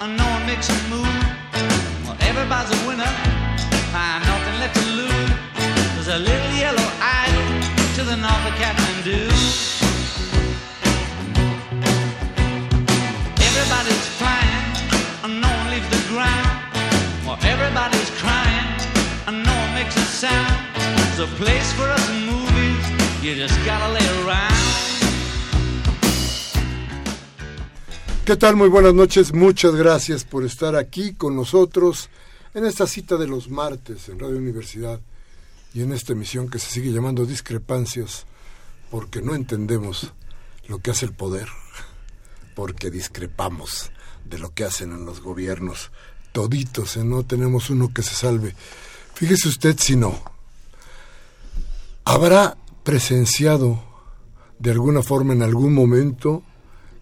I 0.00 0.06
know 0.06 0.30
it 0.38 0.46
makes 0.46 0.68
you 0.70 0.78
move. 0.94 1.10
Well, 2.06 2.16
everybody's 2.20 2.70
a 2.70 2.86
winner, 2.86 3.02
and 3.02 4.22
nothing 4.30 4.56
left 4.62 4.76
to 4.78 4.86
lose. 4.94 5.30
There's 5.94 6.06
a 6.06 6.18
little 6.22 6.52
yellow 6.54 6.88
idol 7.02 7.48
to 7.96 8.04
the 8.04 8.14
north 8.14 8.46
of 8.46 8.54
Kathmandu. 8.62 9.26
Everybody's 13.42 14.06
flying, 14.22 14.66
and 15.24 15.40
no 15.42 15.50
one 15.50 15.70
leaves 15.74 15.90
the 15.90 16.02
ground. 16.14 16.46
Well, 17.26 17.38
everybody's 17.42 18.10
crying, 18.22 18.70
and 19.26 19.42
no 19.42 19.50
one 19.50 19.74
makes 19.74 19.96
a 19.96 20.06
sound. 20.06 20.54
There's 20.76 21.26
a 21.26 21.30
place 21.42 21.72
for 21.72 21.90
us 21.90 22.08
in 22.10 22.24
movies, 22.24 22.84
you 23.20 23.34
just 23.34 23.58
gotta 23.66 23.92
lay 23.92 24.06
around. 24.22 24.87
¿Qué 28.28 28.36
tal? 28.36 28.56
Muy 28.56 28.68
buenas 28.68 28.92
noches. 28.92 29.32
Muchas 29.32 29.74
gracias 29.74 30.24
por 30.24 30.44
estar 30.44 30.76
aquí 30.76 31.14
con 31.14 31.34
nosotros 31.34 32.10
en 32.52 32.66
esta 32.66 32.86
cita 32.86 33.16
de 33.16 33.26
los 33.26 33.48
martes 33.48 34.10
en 34.10 34.18
Radio 34.18 34.36
Universidad 34.36 35.00
y 35.72 35.80
en 35.80 35.94
esta 35.94 36.12
emisión 36.12 36.50
que 36.50 36.58
se 36.58 36.70
sigue 36.70 36.92
llamando 36.92 37.24
Discrepancias 37.24 38.26
porque 38.90 39.22
no 39.22 39.34
entendemos 39.34 40.12
lo 40.66 40.78
que 40.80 40.90
hace 40.90 41.06
el 41.06 41.14
poder, 41.14 41.48
porque 42.54 42.90
discrepamos 42.90 43.92
de 44.26 44.38
lo 44.38 44.52
que 44.52 44.64
hacen 44.64 44.92
en 44.92 45.06
los 45.06 45.22
gobiernos 45.22 45.90
toditos, 46.32 46.98
¿eh? 46.98 47.04
no 47.04 47.22
tenemos 47.22 47.70
uno 47.70 47.94
que 47.94 48.02
se 48.02 48.14
salve. 48.14 48.54
Fíjese 49.14 49.48
usted 49.48 49.74
si 49.78 49.96
no. 49.96 50.22
¿Habrá 52.04 52.58
presenciado 52.82 53.82
de 54.58 54.70
alguna 54.70 55.02
forma 55.02 55.32
en 55.32 55.40
algún 55.40 55.72
momento 55.72 56.42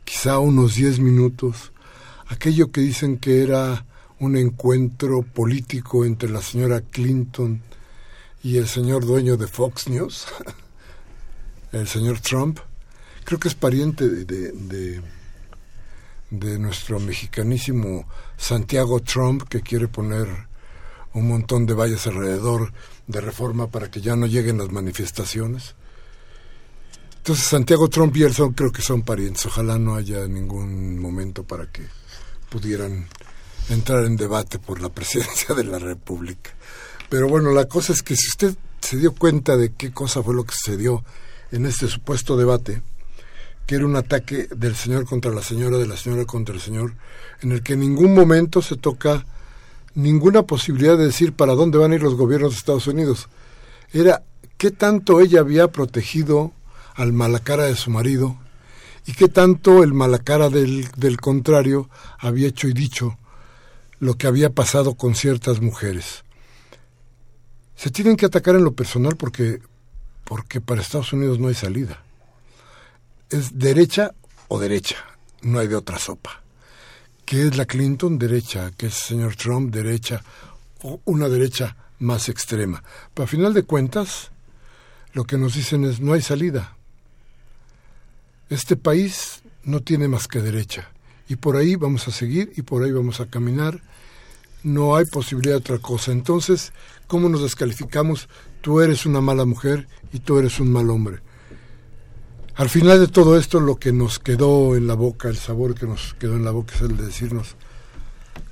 quizá 0.06 0.38
unos 0.38 0.76
10 0.76 1.00
minutos, 1.00 1.72
aquello 2.28 2.70
que 2.70 2.80
dicen 2.80 3.18
que 3.18 3.42
era 3.42 3.84
un 4.20 4.36
encuentro 4.36 5.22
político 5.22 6.04
entre 6.06 6.30
la 6.30 6.40
señora 6.40 6.80
Clinton 6.80 7.60
y 8.42 8.56
el 8.56 8.68
señor 8.68 9.04
dueño 9.04 9.36
de 9.36 9.48
Fox 9.48 9.88
News, 9.88 10.26
el 11.72 11.88
señor 11.88 12.20
Trump, 12.20 12.60
creo 13.24 13.40
que 13.40 13.48
es 13.48 13.56
pariente 13.56 14.08
de, 14.08 14.24
de, 14.52 15.02
de, 16.30 16.58
nuestro 16.58 17.00
mexicanísimo 17.00 18.08
Santiago 18.38 19.00
Trump, 19.00 19.42
que 19.48 19.60
quiere 19.60 19.88
poner 19.88 20.28
un 21.14 21.28
montón 21.28 21.66
de 21.66 21.74
vallas 21.74 22.06
alrededor 22.06 22.72
de 23.08 23.20
reforma 23.20 23.66
para 23.66 23.90
que 23.90 24.00
ya 24.00 24.14
no 24.14 24.26
lleguen 24.26 24.58
las 24.58 24.70
manifestaciones. 24.70 25.74
Entonces 27.26 27.48
Santiago 27.48 27.88
Trump 27.88 28.16
y 28.16 28.22
él 28.22 28.32
son, 28.32 28.52
creo 28.52 28.70
que 28.70 28.82
son 28.82 29.02
parientes. 29.02 29.46
Ojalá 29.46 29.80
no 29.80 29.96
haya 29.96 30.28
ningún 30.28 31.00
momento 31.00 31.42
para 31.42 31.66
que 31.66 31.82
pudieran 32.48 33.08
entrar 33.68 34.04
en 34.04 34.16
debate 34.16 34.60
por 34.60 34.80
la 34.80 34.90
presidencia 34.94 35.52
de 35.52 35.64
la 35.64 35.80
República. 35.80 36.52
Pero 37.08 37.28
bueno, 37.28 37.50
la 37.50 37.64
cosa 37.64 37.92
es 37.92 38.04
que 38.04 38.14
si 38.14 38.28
usted 38.28 38.56
se 38.80 38.98
dio 38.98 39.12
cuenta 39.12 39.56
de 39.56 39.72
qué 39.72 39.90
cosa 39.90 40.22
fue 40.22 40.36
lo 40.36 40.44
que 40.44 40.54
sucedió 40.54 41.04
en 41.50 41.66
este 41.66 41.88
supuesto 41.88 42.36
debate, 42.36 42.82
que 43.66 43.74
era 43.74 43.86
un 43.86 43.96
ataque 43.96 44.46
del 44.54 44.76
señor 44.76 45.04
contra 45.04 45.32
la 45.32 45.42
señora, 45.42 45.78
de 45.78 45.88
la 45.88 45.96
señora 45.96 46.26
contra 46.26 46.54
el 46.54 46.60
señor, 46.60 46.94
en 47.42 47.50
el 47.50 47.64
que 47.64 47.72
en 47.72 47.80
ningún 47.80 48.14
momento 48.14 48.62
se 48.62 48.76
toca 48.76 49.26
ninguna 49.96 50.44
posibilidad 50.44 50.96
de 50.96 51.06
decir 51.06 51.32
para 51.32 51.56
dónde 51.56 51.78
van 51.78 51.90
a 51.90 51.96
ir 51.96 52.04
los 52.04 52.14
gobiernos 52.14 52.52
de 52.52 52.58
Estados 52.58 52.86
Unidos. 52.86 53.28
Era 53.92 54.22
qué 54.58 54.70
tanto 54.70 55.20
ella 55.20 55.40
había 55.40 55.66
protegido 55.72 56.52
al 56.96 57.12
malacara 57.12 57.64
de 57.64 57.76
su 57.76 57.90
marido 57.90 58.36
y 59.06 59.12
qué 59.12 59.28
tanto 59.28 59.84
el 59.84 59.94
malacara 59.94 60.48
del, 60.48 60.88
del 60.96 61.20
contrario 61.20 61.88
había 62.18 62.48
hecho 62.48 62.68
y 62.68 62.72
dicho 62.72 63.18
lo 63.98 64.14
que 64.14 64.26
había 64.26 64.50
pasado 64.50 64.94
con 64.94 65.14
ciertas 65.14 65.60
mujeres. 65.60 66.24
Se 67.76 67.90
tienen 67.90 68.16
que 68.16 68.26
atacar 68.26 68.56
en 68.56 68.64
lo 68.64 68.72
personal 68.72 69.16
porque, 69.16 69.60
porque 70.24 70.60
para 70.60 70.80
Estados 70.80 71.12
Unidos 71.12 71.38
no 71.38 71.48
hay 71.48 71.54
salida. 71.54 72.02
Es 73.30 73.58
derecha 73.58 74.12
o 74.48 74.58
derecha, 74.58 74.96
no 75.42 75.58
hay 75.58 75.68
de 75.68 75.76
otra 75.76 75.98
sopa. 75.98 76.42
¿Qué 77.26 77.48
es 77.48 77.56
la 77.56 77.66
Clinton? 77.66 78.18
Derecha. 78.18 78.70
¿Qué 78.76 78.86
es 78.86 78.94
el 78.94 79.08
señor 79.08 79.34
Trump? 79.34 79.74
Derecha. 79.74 80.22
O 80.82 81.00
una 81.04 81.28
derecha 81.28 81.76
más 81.98 82.28
extrema. 82.28 82.84
Pero 83.12 83.24
a 83.24 83.26
final 83.26 83.52
de 83.52 83.64
cuentas, 83.64 84.30
lo 85.12 85.24
que 85.24 85.36
nos 85.36 85.54
dicen 85.54 85.84
es 85.84 86.00
no 86.00 86.12
hay 86.12 86.22
salida. 86.22 86.75
Este 88.48 88.76
país 88.76 89.42
no 89.64 89.80
tiene 89.80 90.06
más 90.06 90.28
que 90.28 90.40
derecha 90.40 90.88
y 91.28 91.34
por 91.34 91.56
ahí 91.56 91.74
vamos 91.74 92.06
a 92.06 92.12
seguir 92.12 92.52
y 92.56 92.62
por 92.62 92.84
ahí 92.84 92.92
vamos 92.92 93.20
a 93.20 93.26
caminar. 93.26 93.80
No 94.62 94.94
hay 94.94 95.04
posibilidad 95.04 95.54
de 95.54 95.60
otra 95.60 95.78
cosa. 95.78 96.12
Entonces, 96.12 96.72
¿cómo 97.08 97.28
nos 97.28 97.42
descalificamos? 97.42 98.28
Tú 98.60 98.80
eres 98.80 99.04
una 99.04 99.20
mala 99.20 99.44
mujer 99.44 99.88
y 100.12 100.20
tú 100.20 100.38
eres 100.38 100.60
un 100.60 100.70
mal 100.70 100.90
hombre. 100.90 101.20
Al 102.54 102.70
final 102.70 103.00
de 103.00 103.08
todo 103.08 103.36
esto, 103.36 103.58
lo 103.58 103.76
que 103.76 103.92
nos 103.92 104.20
quedó 104.20 104.76
en 104.76 104.86
la 104.86 104.94
boca, 104.94 105.28
el 105.28 105.36
sabor 105.36 105.74
que 105.74 105.86
nos 105.86 106.14
quedó 106.14 106.36
en 106.36 106.44
la 106.44 106.52
boca 106.52 106.74
es 106.74 106.82
el 106.82 106.96
de 106.96 107.06
decirnos, 107.06 107.56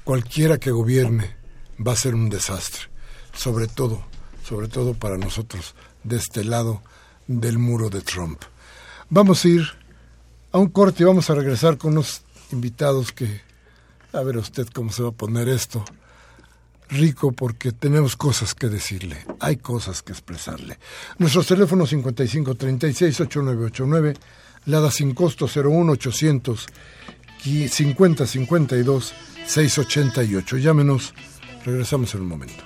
cualquiera 0.03 0.59
que 0.59 0.73
gobierne 0.73 1.37
va 1.85 1.93
a 1.93 1.97
ser 1.97 2.15
un 2.15 2.29
desastre, 2.29 2.83
sobre 3.33 3.69
todo, 3.69 4.05
sobre 4.45 4.67
todo 4.69 4.95
para 4.95 5.17
nosotros, 5.17 5.75
de 6.03 6.17
este 6.17 6.45
lado 6.45 6.83
del 7.29 7.59
muro 7.59 7.89
de 7.91 8.03
Trump. 8.03 8.43
Vamos 9.09 9.45
a 9.45 9.49
ir 9.49 9.84
a 10.55 10.59
un 10.59 10.69
corte 10.69 11.03
y 11.03 11.07
vamos 11.07 11.29
a 11.31 11.35
regresar 11.35 11.77
con 11.77 11.95
unos 11.95 12.23
invitados 12.53 13.11
que, 13.11 13.41
a 14.13 14.21
ver 14.21 14.37
usted 14.37 14.69
cómo 14.73 14.93
se 14.93 15.03
va 15.03 15.09
a 15.09 15.13
poner 15.13 15.49
esto, 15.49 15.85
rico 16.91 17.33
porque 17.33 17.73
tenemos 17.73 18.15
cosas 18.15 18.55
que 18.55 18.69
decirle, 18.69 19.27
hay 19.41 19.57
cosas 19.57 20.03
que 20.03 20.13
expresarle. 20.13 20.79
Nuestros 21.19 21.49
teléfonos 21.49 21.93
5536-8989, 21.93 24.17
Lada 24.67 24.93
sin 24.93 25.13
costo 25.13 25.49
01800 25.49 26.69
y 27.47 27.67
5052 27.67 29.13
688. 29.47 30.59
Llámenos, 30.59 31.15
regresamos 31.65 32.15
en 32.15 32.21
un 32.21 32.29
momento. 32.29 32.63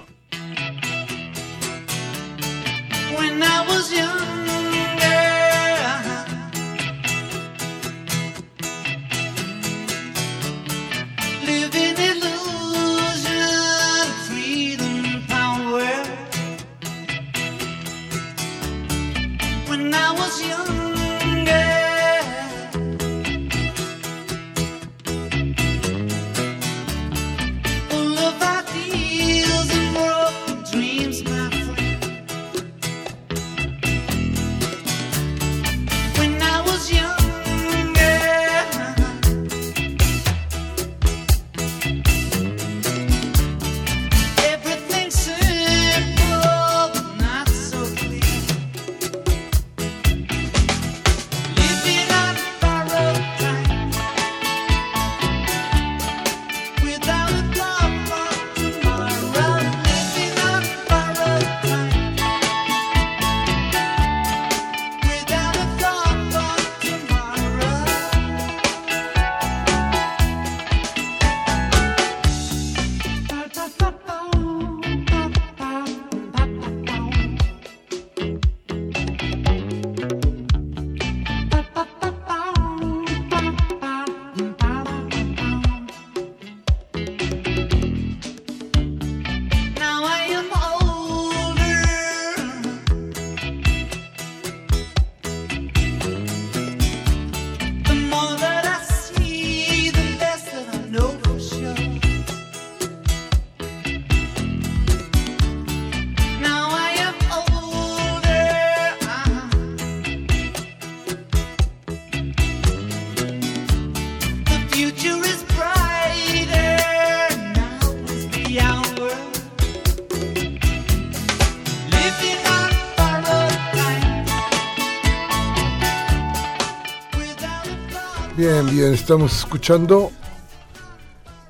Bien, 128.78 128.94
estamos 128.94 129.36
escuchando 129.36 130.12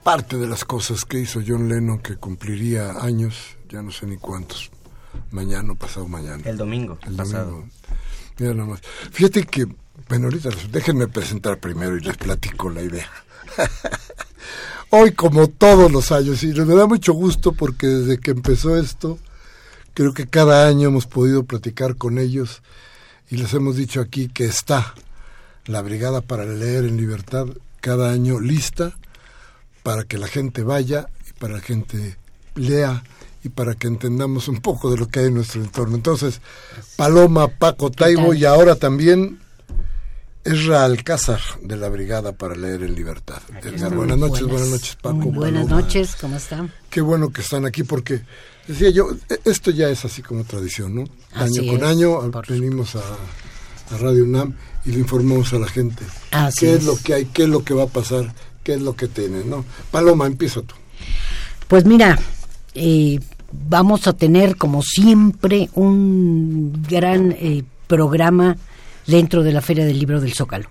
parte 0.02 0.38
de 0.38 0.46
las 0.46 0.64
cosas 0.64 1.04
que 1.04 1.20
hizo 1.20 1.42
John 1.46 1.68
Lennon 1.68 1.98
que 1.98 2.16
cumpliría 2.16 2.92
años, 3.02 3.58
ya 3.68 3.82
no 3.82 3.90
sé 3.90 4.06
ni 4.06 4.16
cuántos, 4.16 4.70
mañana 5.30 5.74
o 5.74 5.76
pasado 5.76 6.08
mañana. 6.08 6.42
El 6.46 6.56
domingo. 6.56 6.98
El 7.06 7.18
domingo. 7.18 7.66
Mira 8.38 8.54
nomás. 8.54 8.80
Fíjate 9.12 9.44
que, 9.44 9.66
bueno, 10.08 10.28
ahorita 10.28 10.48
déjenme 10.72 11.06
presentar 11.06 11.60
primero 11.60 11.98
y 11.98 12.00
les 12.00 12.16
platico 12.16 12.70
la 12.70 12.80
idea. 12.80 13.10
Hoy, 14.88 15.12
como 15.12 15.48
todos 15.48 15.92
los 15.92 16.10
años, 16.12 16.42
y 16.42 16.54
me 16.54 16.74
da 16.74 16.86
mucho 16.86 17.12
gusto 17.12 17.52
porque 17.52 17.88
desde 17.88 18.18
que 18.20 18.30
empezó 18.30 18.78
esto, 18.78 19.18
creo 19.92 20.14
que 20.14 20.28
cada 20.28 20.66
año 20.66 20.88
hemos 20.88 21.06
podido 21.06 21.44
platicar 21.44 21.96
con 21.96 22.16
ellos 22.18 22.62
y 23.28 23.36
les 23.36 23.52
hemos 23.52 23.76
dicho 23.76 24.00
aquí 24.00 24.28
que 24.28 24.46
está 24.46 24.94
la 25.68 25.82
Brigada 25.82 26.22
para 26.22 26.44
Leer 26.44 26.84
en 26.84 26.96
Libertad 26.96 27.46
cada 27.80 28.10
año 28.10 28.40
lista 28.40 28.96
para 29.82 30.04
que 30.04 30.18
la 30.18 30.26
gente 30.26 30.62
vaya 30.62 31.08
y 31.28 31.32
para 31.38 31.60
que 31.60 31.74
la 31.74 31.78
gente 31.78 32.16
lea 32.56 33.04
y 33.44 33.50
para 33.50 33.74
que 33.74 33.86
entendamos 33.86 34.48
un 34.48 34.60
poco 34.60 34.90
de 34.90 34.96
lo 34.96 35.08
que 35.08 35.20
hay 35.20 35.26
en 35.26 35.34
nuestro 35.34 35.62
entorno. 35.62 35.94
Entonces, 35.94 36.40
Paloma, 36.96 37.48
Paco 37.48 37.90
Taibo 37.90 38.34
y 38.34 38.44
ahora 38.44 38.74
también 38.74 39.38
Esra 40.42 40.84
Alcázar 40.84 41.40
de 41.62 41.76
la 41.76 41.88
Brigada 41.88 42.32
para 42.32 42.56
Leer 42.56 42.82
en 42.82 42.94
Libertad. 42.94 43.42
buenas 43.94 44.18
noches, 44.18 44.46
buenas, 44.46 44.68
noches 44.70 44.96
Paco. 44.96 45.30
buenas 45.30 45.68
noches, 45.68 46.16
¿cómo 46.18 46.36
están? 46.36 46.72
Qué 46.88 47.02
bueno 47.02 47.30
que 47.30 47.42
están 47.42 47.66
aquí 47.66 47.82
porque, 47.82 48.22
decía 48.66 48.88
yo, 48.88 49.10
e, 49.28 49.38
esto 49.44 49.70
ya 49.70 49.90
es 49.90 50.04
así 50.06 50.22
como 50.22 50.44
tradición, 50.44 50.94
¿no? 50.94 51.04
año 51.34 51.66
con 51.70 51.84
año 51.84 52.30
venimos 52.48 52.96
a, 52.96 53.00
a 53.94 53.98
Radio 53.98 54.24
UNAM 54.24 54.54
y 54.84 54.92
le 54.92 55.00
informamos 55.00 55.52
a 55.52 55.58
la 55.58 55.68
gente 55.68 56.04
qué 56.58 56.74
es. 56.74 56.84
lo 56.84 56.96
que 56.96 57.14
hay, 57.14 57.24
qué 57.26 57.44
es 57.44 57.48
lo 57.48 57.64
que 57.64 57.74
va 57.74 57.84
a 57.84 57.88
pasar, 57.88 58.32
qué 58.62 58.74
es 58.74 58.80
lo 58.80 58.96
que 58.96 59.08
tiene, 59.08 59.44
¿no? 59.44 59.64
Paloma, 59.90 60.26
empieza 60.26 60.62
tú. 60.62 60.74
Pues 61.66 61.84
mira, 61.84 62.18
eh, 62.74 63.20
vamos 63.52 64.06
a 64.06 64.12
tener 64.14 64.56
como 64.56 64.82
siempre 64.82 65.68
un 65.74 66.82
gran 66.88 67.32
eh, 67.32 67.64
programa 67.86 68.56
dentro 69.06 69.42
de 69.42 69.52
la 69.52 69.60
Feria 69.60 69.84
del 69.84 69.98
Libro 69.98 70.20
del 70.20 70.34
Zócalo. 70.34 70.68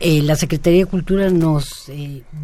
Eh, 0.00 0.22
la 0.22 0.36
Secretaría 0.36 0.84
de 0.84 0.90
Cultura 0.90 1.28
nos 1.30 1.90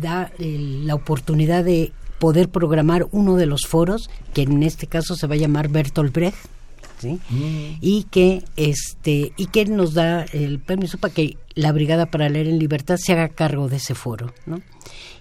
da 0.01 0.33
la 0.39 0.95
oportunidad 0.95 1.65
de 1.65 1.93
poder 2.19 2.49
programar 2.49 3.07
uno 3.13 3.37
de 3.37 3.47
los 3.47 3.67
foros, 3.67 4.11
que 4.33 4.43
en 4.43 4.63
este 4.63 4.87
caso 4.87 5.15
se 5.15 5.27
va 5.27 5.35
a 5.35 5.39
llamar 5.39 5.69
Bertolt 5.69 6.13
Brecht, 6.13 6.39
Mm. 7.03 7.79
y 7.81 8.05
que 8.05 8.45
este 8.57 9.33
y 9.37 9.47
que 9.47 9.67
nos 9.67 9.95
da 9.95 10.23
el 10.33 10.59
permiso 10.59 10.99
para 10.99 11.13
que 11.13 11.37
la 11.55 11.73
Brigada 11.73 12.07
para 12.07 12.29
Leer 12.29 12.49
en 12.49 12.59
Libertad 12.59 12.97
se 12.97 13.13
haga 13.13 13.29
cargo 13.29 13.69
de 13.69 13.77
ese 13.77 13.95
foro, 13.95 14.33
¿no? 14.47 14.61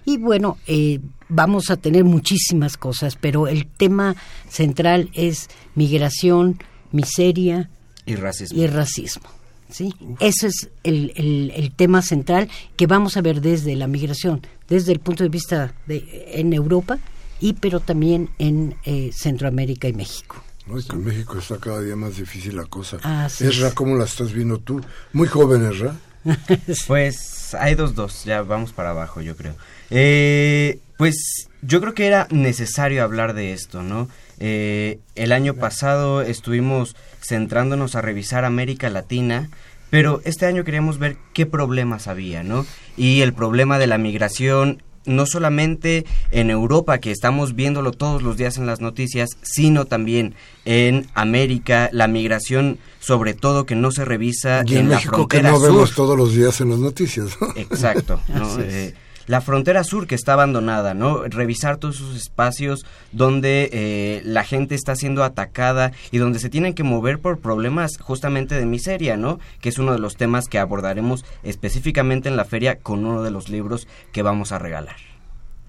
Y 0.04 0.18
bueno, 0.18 0.58
eh, 0.66 1.00
vamos 1.28 1.70
a 1.70 1.76
tener 1.76 2.04
muchísimas 2.04 2.76
cosas, 2.76 3.16
pero 3.16 3.48
el 3.48 3.66
tema 3.66 4.16
central 4.48 5.10
es 5.14 5.48
migración, 5.74 6.58
miseria 6.92 7.70
y 8.04 8.16
racismo. 8.16 8.62
Y 8.62 8.66
racismo. 8.66 9.28
¿sí? 9.70 9.94
Ese 10.20 10.48
es 10.48 10.68
el, 10.82 11.12
el, 11.16 11.72
tema 11.72 12.02
central 12.02 12.48
que 12.76 12.86
vamos 12.86 13.16
a 13.16 13.22
ver 13.22 13.40
desde 13.40 13.74
la 13.76 13.86
migración, 13.86 14.42
desde 14.68 14.92
el 14.92 15.00
punto 15.00 15.22
de 15.24 15.30
vista 15.30 15.74
de 15.86 16.04
en 16.34 16.52
Europa 16.52 16.98
y 17.40 17.54
pero 17.54 17.80
también 17.80 18.30
en 18.38 18.76
eh, 18.84 19.10
Centroamérica 19.12 19.88
y 19.88 19.92
México. 19.92 20.43
No, 20.66 20.78
en 20.78 21.04
México 21.04 21.38
está 21.38 21.58
cada 21.58 21.80
día 21.80 21.94
más 21.94 22.16
difícil 22.16 22.56
la 22.56 22.64
cosa. 22.64 22.96
Ah, 23.02 23.26
Esra, 23.26 23.72
¿cómo 23.72 23.96
la 23.96 24.04
estás 24.04 24.32
viendo 24.32 24.58
tú? 24.58 24.80
Muy 25.12 25.28
joven, 25.28 25.64
Esra. 25.70 25.94
pues 26.86 27.54
hay 27.54 27.74
dos, 27.74 27.94
dos, 27.94 28.24
ya 28.24 28.42
vamos 28.42 28.72
para 28.72 28.90
abajo, 28.90 29.20
yo 29.20 29.36
creo. 29.36 29.54
Eh, 29.90 30.78
pues 30.96 31.48
yo 31.60 31.80
creo 31.80 31.94
que 31.94 32.06
era 32.06 32.26
necesario 32.30 33.02
hablar 33.02 33.34
de 33.34 33.52
esto, 33.52 33.82
¿no? 33.82 34.08
Eh, 34.38 35.00
el 35.14 35.32
año 35.32 35.54
pasado 35.54 36.22
estuvimos 36.22 36.96
centrándonos 37.20 37.94
a 37.94 38.02
revisar 38.02 38.44
América 38.44 38.88
Latina, 38.88 39.50
pero 39.90 40.22
este 40.24 40.46
año 40.46 40.64
queríamos 40.64 40.98
ver 40.98 41.18
qué 41.34 41.46
problemas 41.46 42.08
había, 42.08 42.42
¿no? 42.42 42.66
Y 42.96 43.20
el 43.20 43.34
problema 43.34 43.78
de 43.78 43.86
la 43.86 43.98
migración 43.98 44.82
no 45.06 45.26
solamente 45.26 46.04
en 46.30 46.50
Europa, 46.50 46.98
que 46.98 47.10
estamos 47.10 47.54
viéndolo 47.54 47.92
todos 47.92 48.22
los 48.22 48.36
días 48.36 48.58
en 48.58 48.66
las 48.66 48.80
noticias, 48.80 49.30
sino 49.42 49.84
también 49.84 50.34
en 50.64 51.06
América, 51.14 51.88
la 51.92 52.08
migración, 52.08 52.78
sobre 53.00 53.34
todo 53.34 53.66
que 53.66 53.74
no 53.74 53.90
se 53.90 54.04
revisa 54.04 54.62
y 54.66 54.76
en, 54.76 54.88
la 54.88 54.96
México 54.96 55.28
que 55.28 55.42
no 55.42 55.60
vemos 55.60 55.94
todos 55.94 56.16
los 56.16 56.34
días 56.34 56.60
en 56.60 56.70
las 56.70 56.78
noticias. 56.78 57.36
Exacto. 57.56 58.20
Eh, 58.58 58.94
la 59.26 59.40
frontera 59.40 59.84
sur 59.84 60.06
que 60.06 60.14
está 60.14 60.34
abandonada, 60.34 60.94
¿no? 60.94 61.24
Revisar 61.24 61.76
todos 61.78 61.96
esos 61.96 62.16
espacios 62.16 62.84
donde 63.12 63.70
eh, 63.72 64.22
la 64.24 64.44
gente 64.44 64.74
está 64.74 64.96
siendo 64.96 65.24
atacada 65.24 65.92
y 66.10 66.18
donde 66.18 66.38
se 66.38 66.50
tienen 66.50 66.74
que 66.74 66.82
mover 66.82 67.18
por 67.18 67.38
problemas 67.38 67.98
justamente 67.98 68.54
de 68.54 68.66
miseria, 68.66 69.16
¿no? 69.16 69.38
Que 69.60 69.68
es 69.68 69.78
uno 69.78 69.92
de 69.92 69.98
los 69.98 70.16
temas 70.16 70.48
que 70.48 70.58
abordaremos 70.58 71.24
específicamente 71.42 72.28
en 72.28 72.36
la 72.36 72.44
feria 72.44 72.76
con 72.76 73.04
uno 73.04 73.22
de 73.22 73.30
los 73.30 73.48
libros 73.48 73.88
que 74.12 74.22
vamos 74.22 74.52
a 74.52 74.58
regalar. 74.58 74.96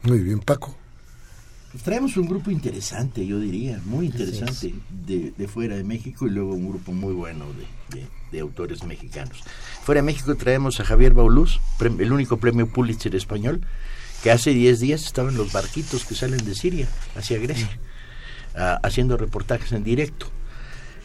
Muy 0.03 0.19
bien, 0.19 0.39
Paco. 0.39 0.75
Pues 1.75 1.83
traemos 1.83 2.15
un 2.15 2.25
grupo 2.25 2.51
interesante, 2.51 3.27
yo 3.27 3.37
diría, 3.37 3.81
muy 3.83 4.05
interesante 4.05 4.73
de, 5.05 5.33
de, 5.37 5.47
fuera 5.49 5.75
de 5.75 5.83
México 5.83 6.25
y 6.25 6.29
luego 6.29 6.53
un 6.53 6.69
grupo 6.69 6.93
muy 6.93 7.13
bueno 7.13 7.47
de, 7.89 8.05
de, 8.31 8.39
autores 8.39 8.85
mexicanos. 8.85 9.43
Fuera 9.83 9.99
de 9.99 10.05
México 10.05 10.33
traemos 10.35 10.79
a 10.79 10.85
Javier 10.85 11.13
Bauluz, 11.13 11.59
el 11.81 12.13
único 12.13 12.37
premio 12.37 12.71
Pulitzer 12.71 13.13
español, 13.13 13.59
que 14.23 14.31
hace 14.31 14.51
10 14.51 14.79
días 14.79 15.03
estaba 15.03 15.29
en 15.29 15.35
los 15.35 15.51
barquitos 15.51 16.05
que 16.05 16.15
salen 16.15 16.45
de 16.45 16.55
Siria 16.55 16.87
hacia 17.13 17.39
Grecia, 17.39 17.77
haciendo 18.81 19.17
reportajes 19.17 19.73
en 19.73 19.83
directo. 19.83 20.27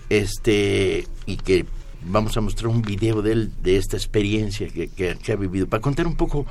Este, 0.09 1.09
y 1.27 1.37
que 1.39 1.67
vamos 2.05 2.37
a 2.37 2.43
mostrar 2.43 2.69
un 2.69 2.83
video 2.83 3.23
de 3.23 3.33
él, 3.33 3.53
de 3.61 3.77
esta 3.77 3.97
experiencia 3.97 4.69
que, 4.69 4.87
que, 4.87 5.19
que 5.21 5.33
ha 5.33 5.37
vivido, 5.37 5.67
para 5.67 5.81
contar 5.81 6.07
un 6.07 6.15
poco 6.15 6.47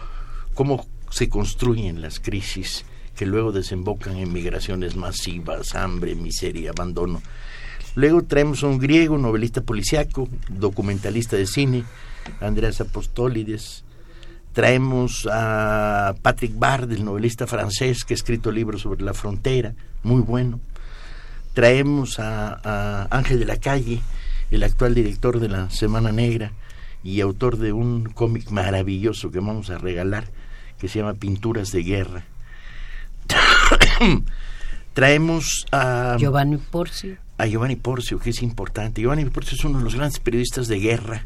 cómo 0.56 0.86
se 1.10 1.30
construyen 1.30 2.02
las 2.02 2.20
crisis 2.20 2.84
que 3.20 3.26
luego 3.26 3.52
desembocan 3.52 4.16
en 4.16 4.32
migraciones 4.32 4.96
masivas, 4.96 5.76
hambre, 5.76 6.16
miseria, 6.16 6.70
abandono. 6.70 7.22
Luego 7.96 8.24
traemos 8.24 8.64
a 8.64 8.68
un 8.68 8.80
griego, 8.80 9.18
novelista 9.18 9.60
policiaco, 9.60 10.30
documentalista 10.48 11.36
de 11.36 11.46
cine, 11.46 11.84
Andreas 12.40 12.80
Apostolides. 12.80 13.84
Traemos 14.54 15.28
a 15.30 16.16
Patrick 16.22 16.58
Bard, 16.58 16.94
el 16.94 17.04
novelista 17.04 17.46
francés 17.46 18.06
que 18.06 18.14
ha 18.14 18.16
escrito 18.16 18.54
libros 18.54 18.84
sobre 18.84 19.04
la 19.04 19.14
frontera, 19.14 19.74
muy 20.02 20.22
bueno. 20.22 20.62
Traemos 21.54 22.20
a, 22.20 22.62
a 22.64 23.18
Ángel 23.18 23.40
de 23.40 23.46
la 23.48 23.58
Calle, 23.58 24.02
el 24.50 24.64
actual 24.64 24.96
director 24.96 25.42
de 25.42 25.50
la 25.50 25.70
Semana 25.72 26.14
Negra 26.14 26.54
y 27.04 27.20
autor 27.20 27.58
de 27.58 27.74
un 27.74 28.06
cómic 28.06 28.50
maravilloso 28.50 29.30
que 29.30 29.42
vamos 29.42 29.70
a 29.72 29.78
regalar, 29.78 30.24
que 30.78 30.88
se 30.88 31.00
llama 31.00 31.16
Pinturas 31.16 31.74
de 31.74 31.84
Guerra 31.84 32.24
Traemos 34.94 35.66
a 35.72 36.18
Giovanni 36.20 36.58
Porcio. 36.58 37.18
A 37.38 37.46
Giovanni 37.46 37.76
Porcio, 37.76 38.20
que 38.20 38.32
es 38.32 38.42
importante. 38.42 39.02
Giovanni 39.02 39.26
Porcio 39.26 39.56
es 39.56 39.64
uno 39.64 39.78
de 39.78 39.84
los 39.84 39.96
grandes 39.96 40.20
periodistas 40.20 40.68
de 40.68 40.80
guerra 40.80 41.26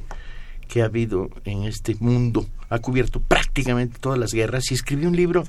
que 0.67 0.81
ha 0.81 0.86
habido 0.86 1.29
en 1.45 1.63
este 1.63 1.95
mundo. 2.00 2.45
Ha 2.69 2.79
cubierto 2.79 3.19
prácticamente 3.19 3.98
todas 4.00 4.19
las 4.19 4.33
guerras 4.33 4.72
y 4.72 4.75
escribió 4.75 5.07
un 5.07 5.15
libro 5.15 5.43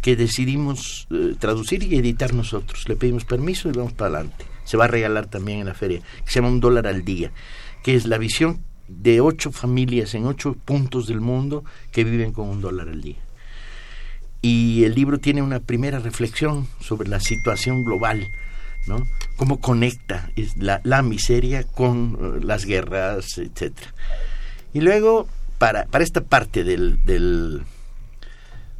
que 0.00 0.16
decidimos 0.16 1.06
eh, 1.10 1.34
traducir 1.38 1.82
y 1.84 1.96
editar 1.96 2.34
nosotros. 2.34 2.88
Le 2.88 2.96
pedimos 2.96 3.24
permiso 3.24 3.68
y 3.68 3.72
vamos 3.72 3.92
para 3.92 4.16
adelante. 4.16 4.44
Se 4.64 4.76
va 4.76 4.84
a 4.84 4.88
regalar 4.88 5.26
también 5.26 5.60
en 5.60 5.66
la 5.66 5.74
feria, 5.74 6.00
que 6.24 6.30
se 6.30 6.40
llama 6.40 6.48
Un 6.48 6.60
dólar 6.60 6.86
al 6.86 7.04
día, 7.04 7.30
que 7.82 7.94
es 7.94 8.06
la 8.06 8.18
visión 8.18 8.60
de 8.88 9.20
ocho 9.20 9.52
familias 9.52 10.14
en 10.14 10.26
ocho 10.26 10.54
puntos 10.64 11.06
del 11.06 11.20
mundo 11.20 11.64
que 11.92 12.04
viven 12.04 12.32
con 12.32 12.48
un 12.48 12.60
dólar 12.60 12.88
al 12.88 13.00
día 13.00 13.18
y 14.42 14.84
el 14.84 14.94
libro 14.94 15.18
tiene 15.18 15.40
una 15.40 15.60
primera 15.60 16.00
reflexión 16.00 16.66
sobre 16.80 17.08
la 17.08 17.20
situación 17.20 17.84
global, 17.84 18.28
¿no? 18.86 19.06
Cómo 19.36 19.60
conecta 19.60 20.30
la, 20.58 20.80
la 20.84 21.02
miseria 21.02 21.62
con 21.62 22.16
uh, 22.16 22.40
las 22.44 22.64
guerras, 22.66 23.38
etcétera. 23.38 23.94
Y 24.74 24.80
luego, 24.80 25.28
para, 25.58 25.86
para 25.86 26.02
esta 26.02 26.22
parte 26.22 26.64
del, 26.64 27.04
del, 27.04 27.62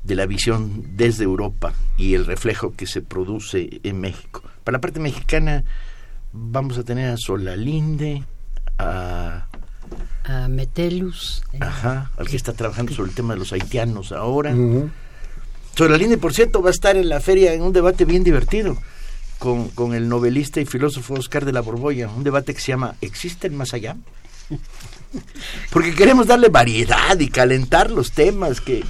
de 0.02 0.14
la 0.14 0.26
visión 0.26 0.84
desde 0.96 1.24
Europa 1.24 1.74
y 1.96 2.14
el 2.14 2.26
reflejo 2.26 2.74
que 2.74 2.86
se 2.86 3.00
produce 3.00 3.80
en 3.84 4.00
México, 4.00 4.42
para 4.64 4.76
la 4.76 4.80
parte 4.80 5.00
mexicana 5.00 5.64
vamos 6.32 6.76
a 6.76 6.82
tener 6.82 7.10
a 7.10 7.16
Solalinde, 7.16 8.24
a 8.78 9.46
a 10.24 10.48
Metelus. 10.48 11.42
Ajá, 11.60 12.10
al 12.16 12.28
que 12.28 12.36
está 12.36 12.52
trabajando 12.52 12.92
sobre 12.92 13.10
el 13.10 13.16
tema 13.16 13.34
de 13.34 13.40
los 13.40 13.52
haitianos 13.52 14.12
ahora. 14.12 14.54
Solalinde, 15.74 16.18
por 16.18 16.34
cierto, 16.34 16.62
va 16.62 16.68
a 16.68 16.72
estar 16.72 16.96
en 16.96 17.08
la 17.08 17.20
feria 17.20 17.54
en 17.54 17.62
un 17.62 17.72
debate 17.72 18.04
bien 18.04 18.24
divertido 18.24 18.76
con, 19.38 19.68
con 19.70 19.94
el 19.94 20.08
novelista 20.08 20.60
y 20.60 20.66
filósofo 20.66 21.14
Oscar 21.14 21.44
de 21.44 21.52
la 21.52 21.62
Borbolla, 21.62 22.08
un 22.08 22.22
debate 22.22 22.54
que 22.54 22.60
se 22.60 22.68
llama 22.68 22.94
¿Existen 23.00 23.56
más 23.56 23.74
allá? 23.74 23.96
Porque 25.70 25.94
queremos 25.94 26.26
darle 26.26 26.48
variedad 26.48 27.18
y 27.18 27.28
calentar 27.28 27.90
los 27.90 28.12
temas 28.12 28.60
que... 28.60 28.84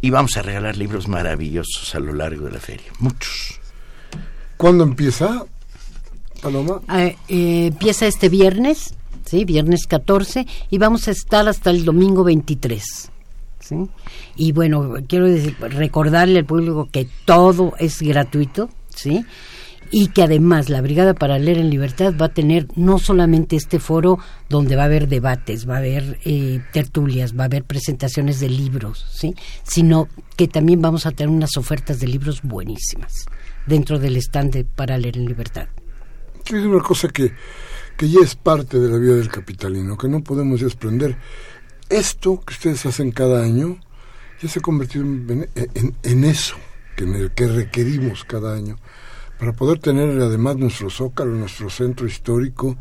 Y 0.00 0.10
vamos 0.10 0.36
a 0.36 0.42
regalar 0.42 0.76
libros 0.76 1.08
maravillosos 1.08 1.94
a 1.94 1.98
lo 1.98 2.12
largo 2.12 2.44
de 2.44 2.52
la 2.52 2.60
feria, 2.60 2.92
muchos. 2.98 3.58
¿Cuándo 4.58 4.84
empieza, 4.84 5.44
Paloma? 6.42 6.82
Eh, 6.94 7.16
eh, 7.28 7.66
empieza 7.68 8.06
este 8.06 8.28
viernes, 8.28 8.94
¿sí? 9.24 9.46
Viernes 9.46 9.86
14, 9.86 10.46
y 10.70 10.78
vamos 10.78 11.08
a 11.08 11.10
estar 11.10 11.48
hasta 11.48 11.70
el 11.70 11.86
domingo 11.86 12.22
23. 12.22 13.10
¿sí? 13.60 13.76
Y 14.36 14.52
bueno, 14.52 14.94
quiero 15.08 15.26
decir, 15.26 15.56
recordarle 15.60 16.40
al 16.40 16.44
público 16.44 16.88
que 16.90 17.08
todo 17.24 17.74
es 17.78 18.00
gratuito, 18.00 18.68
¿sí? 18.94 19.24
Y 19.90 20.08
que 20.08 20.22
además 20.22 20.70
la 20.70 20.80
Brigada 20.80 21.14
para 21.14 21.38
Leer 21.38 21.58
en 21.58 21.70
Libertad 21.70 22.14
va 22.20 22.26
a 22.26 22.34
tener 22.34 22.66
no 22.74 22.98
solamente 22.98 23.54
este 23.54 23.78
foro 23.78 24.18
donde 24.48 24.74
va 24.74 24.82
a 24.82 24.86
haber 24.86 25.08
debates, 25.08 25.68
va 25.68 25.76
a 25.76 25.78
haber 25.78 26.18
eh, 26.24 26.60
tertulias, 26.72 27.38
va 27.38 27.44
a 27.44 27.46
haber 27.46 27.62
presentaciones 27.62 28.40
de 28.40 28.48
libros, 28.48 29.06
¿sí? 29.12 29.34
Sino 29.62 30.08
que 30.36 30.48
también 30.48 30.82
vamos 30.82 31.06
a 31.06 31.12
tener 31.12 31.32
unas 31.32 31.56
ofertas 31.56 32.00
de 32.00 32.08
libros 32.08 32.42
buenísimas 32.42 33.26
dentro 33.66 33.98
del 33.98 34.16
stand 34.16 34.64
para 34.74 34.98
Leer 34.98 35.18
en 35.18 35.26
Libertad. 35.26 35.68
Es 36.46 36.52
una 36.52 36.82
cosa 36.82 37.08
que, 37.08 37.32
que 37.96 38.08
ya 38.08 38.20
es 38.20 38.34
parte 38.34 38.78
de 38.78 38.88
la 38.88 38.98
vida 38.98 39.14
del 39.14 39.28
capitalino, 39.28 39.96
que 39.96 40.08
no 40.08 40.22
podemos 40.22 40.60
desprender 40.60 41.16
esto 41.88 42.40
que 42.40 42.54
ustedes 42.54 42.84
hacen 42.86 43.12
cada 43.12 43.42
año 43.42 43.78
ya 44.40 44.48
se 44.48 44.58
ha 44.58 44.62
convertido 44.62 45.04
en, 45.04 45.48
en, 45.54 45.94
en 46.02 46.24
eso 46.24 46.56
que, 46.96 47.30
que, 47.34 47.48
requerimos 47.48 48.24
cada 48.24 48.54
año 48.54 48.76
para 49.38 49.52
poder 49.52 49.78
tener 49.78 50.20
además 50.20 50.56
nuestro 50.56 50.88
zócalo, 50.90 51.34
nuestro 51.34 51.68
centro 51.68 52.06
histórico, 52.06 52.76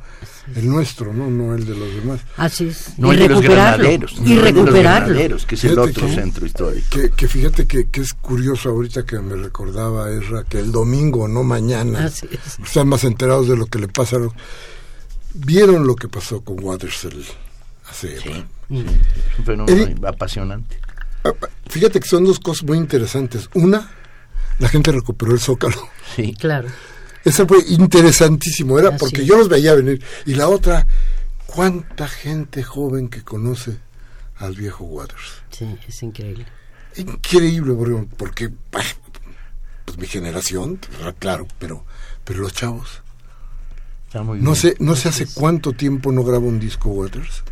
el 0.55 0.69
nuestro, 0.69 1.11
no 1.13 1.29
no 1.29 1.55
el 1.55 1.65
de 1.65 1.75
los 1.75 1.95
demás. 1.95 2.21
Así 2.37 2.67
es. 2.67 2.97
No 2.97 3.11
y 3.11 3.17
el 3.17 3.27
recuperarlo. 3.27 3.89
De 3.89 3.97
los 3.97 4.19
y 4.19 4.37
recuperarlo. 4.37 5.13
De 5.15 5.29
los 5.29 5.45
que 5.45 5.55
es 5.55 5.61
fíjate 5.61 5.81
el 5.81 5.89
otro 5.89 6.07
que, 6.07 6.13
centro 6.13 6.45
histórico. 6.45 6.87
Que, 6.91 7.09
que 7.09 7.27
fíjate 7.27 7.65
que, 7.65 7.89
que, 7.89 8.01
es 8.01 8.13
curioso 8.13 8.69
ahorita 8.69 9.03
que 9.03 9.19
me 9.19 9.35
recordaba 9.35 10.11
Ezra 10.11 10.43
que 10.43 10.59
el 10.59 10.71
domingo, 10.71 11.27
no 11.27 11.43
mañana, 11.43 12.05
Así 12.05 12.27
es. 12.31 12.59
están 12.63 12.87
más 12.87 13.03
enterados 13.03 13.47
de 13.47 13.57
lo 13.57 13.65
que 13.65 13.79
le 13.79 13.87
pasa. 13.87 14.17
Vieron 15.33 15.87
lo 15.87 15.95
que 15.95 16.07
pasó 16.07 16.41
con 16.41 16.63
Watersell 16.63 17.25
hace 17.89 18.19
sí. 18.19 18.45
Es 18.69 19.39
un 19.39 19.45
fenómeno 19.45 20.07
apasionante. 20.07 20.77
Fíjate 21.67 21.99
que 21.99 22.07
son 22.07 22.25
dos 22.25 22.39
cosas 22.39 22.63
muy 22.63 22.77
interesantes. 22.77 23.49
Una, 23.53 23.89
la 24.59 24.67
gente 24.69 24.91
recuperó 24.91 25.31
el 25.33 25.39
zócalo. 25.39 25.89
Sí, 26.15 26.35
claro. 26.37 26.69
Eso 27.23 27.47
fue 27.47 27.59
interesantísimo, 27.69 28.77
era 28.77 28.89
Así 28.89 28.97
porque 28.99 29.21
es. 29.21 29.27
yo 29.27 29.37
los 29.37 29.49
veía 29.49 29.73
venir. 29.73 30.03
Y 30.25 30.35
la 30.35 30.49
otra, 30.49 30.85
cuánta 31.45 32.07
gente 32.07 32.63
joven 32.63 33.07
que 33.07 33.23
conoce 33.23 33.77
al 34.37 34.55
viejo 34.55 34.83
Waters. 34.83 35.41
Sí, 35.51 35.77
es 35.87 36.03
increíble. 36.03 36.45
Increíble, 36.97 37.73
porque, 38.17 38.49
porque 38.69 38.95
pues 39.85 39.97
mi 39.97 40.07
generación, 40.07 40.79
claro, 41.19 41.47
pero, 41.59 41.85
pero 42.23 42.39
los 42.41 42.53
chavos. 42.53 43.01
no 44.13 44.33
bien. 44.33 44.55
sé, 44.55 44.75
no 44.79 44.95
sé 44.95 45.09
hace 45.09 45.25
cuánto 45.33 45.73
tiempo 45.73 46.11
no 46.11 46.23
grabo 46.23 46.47
un 46.47 46.59
disco 46.59 46.89
Waters 46.89 47.43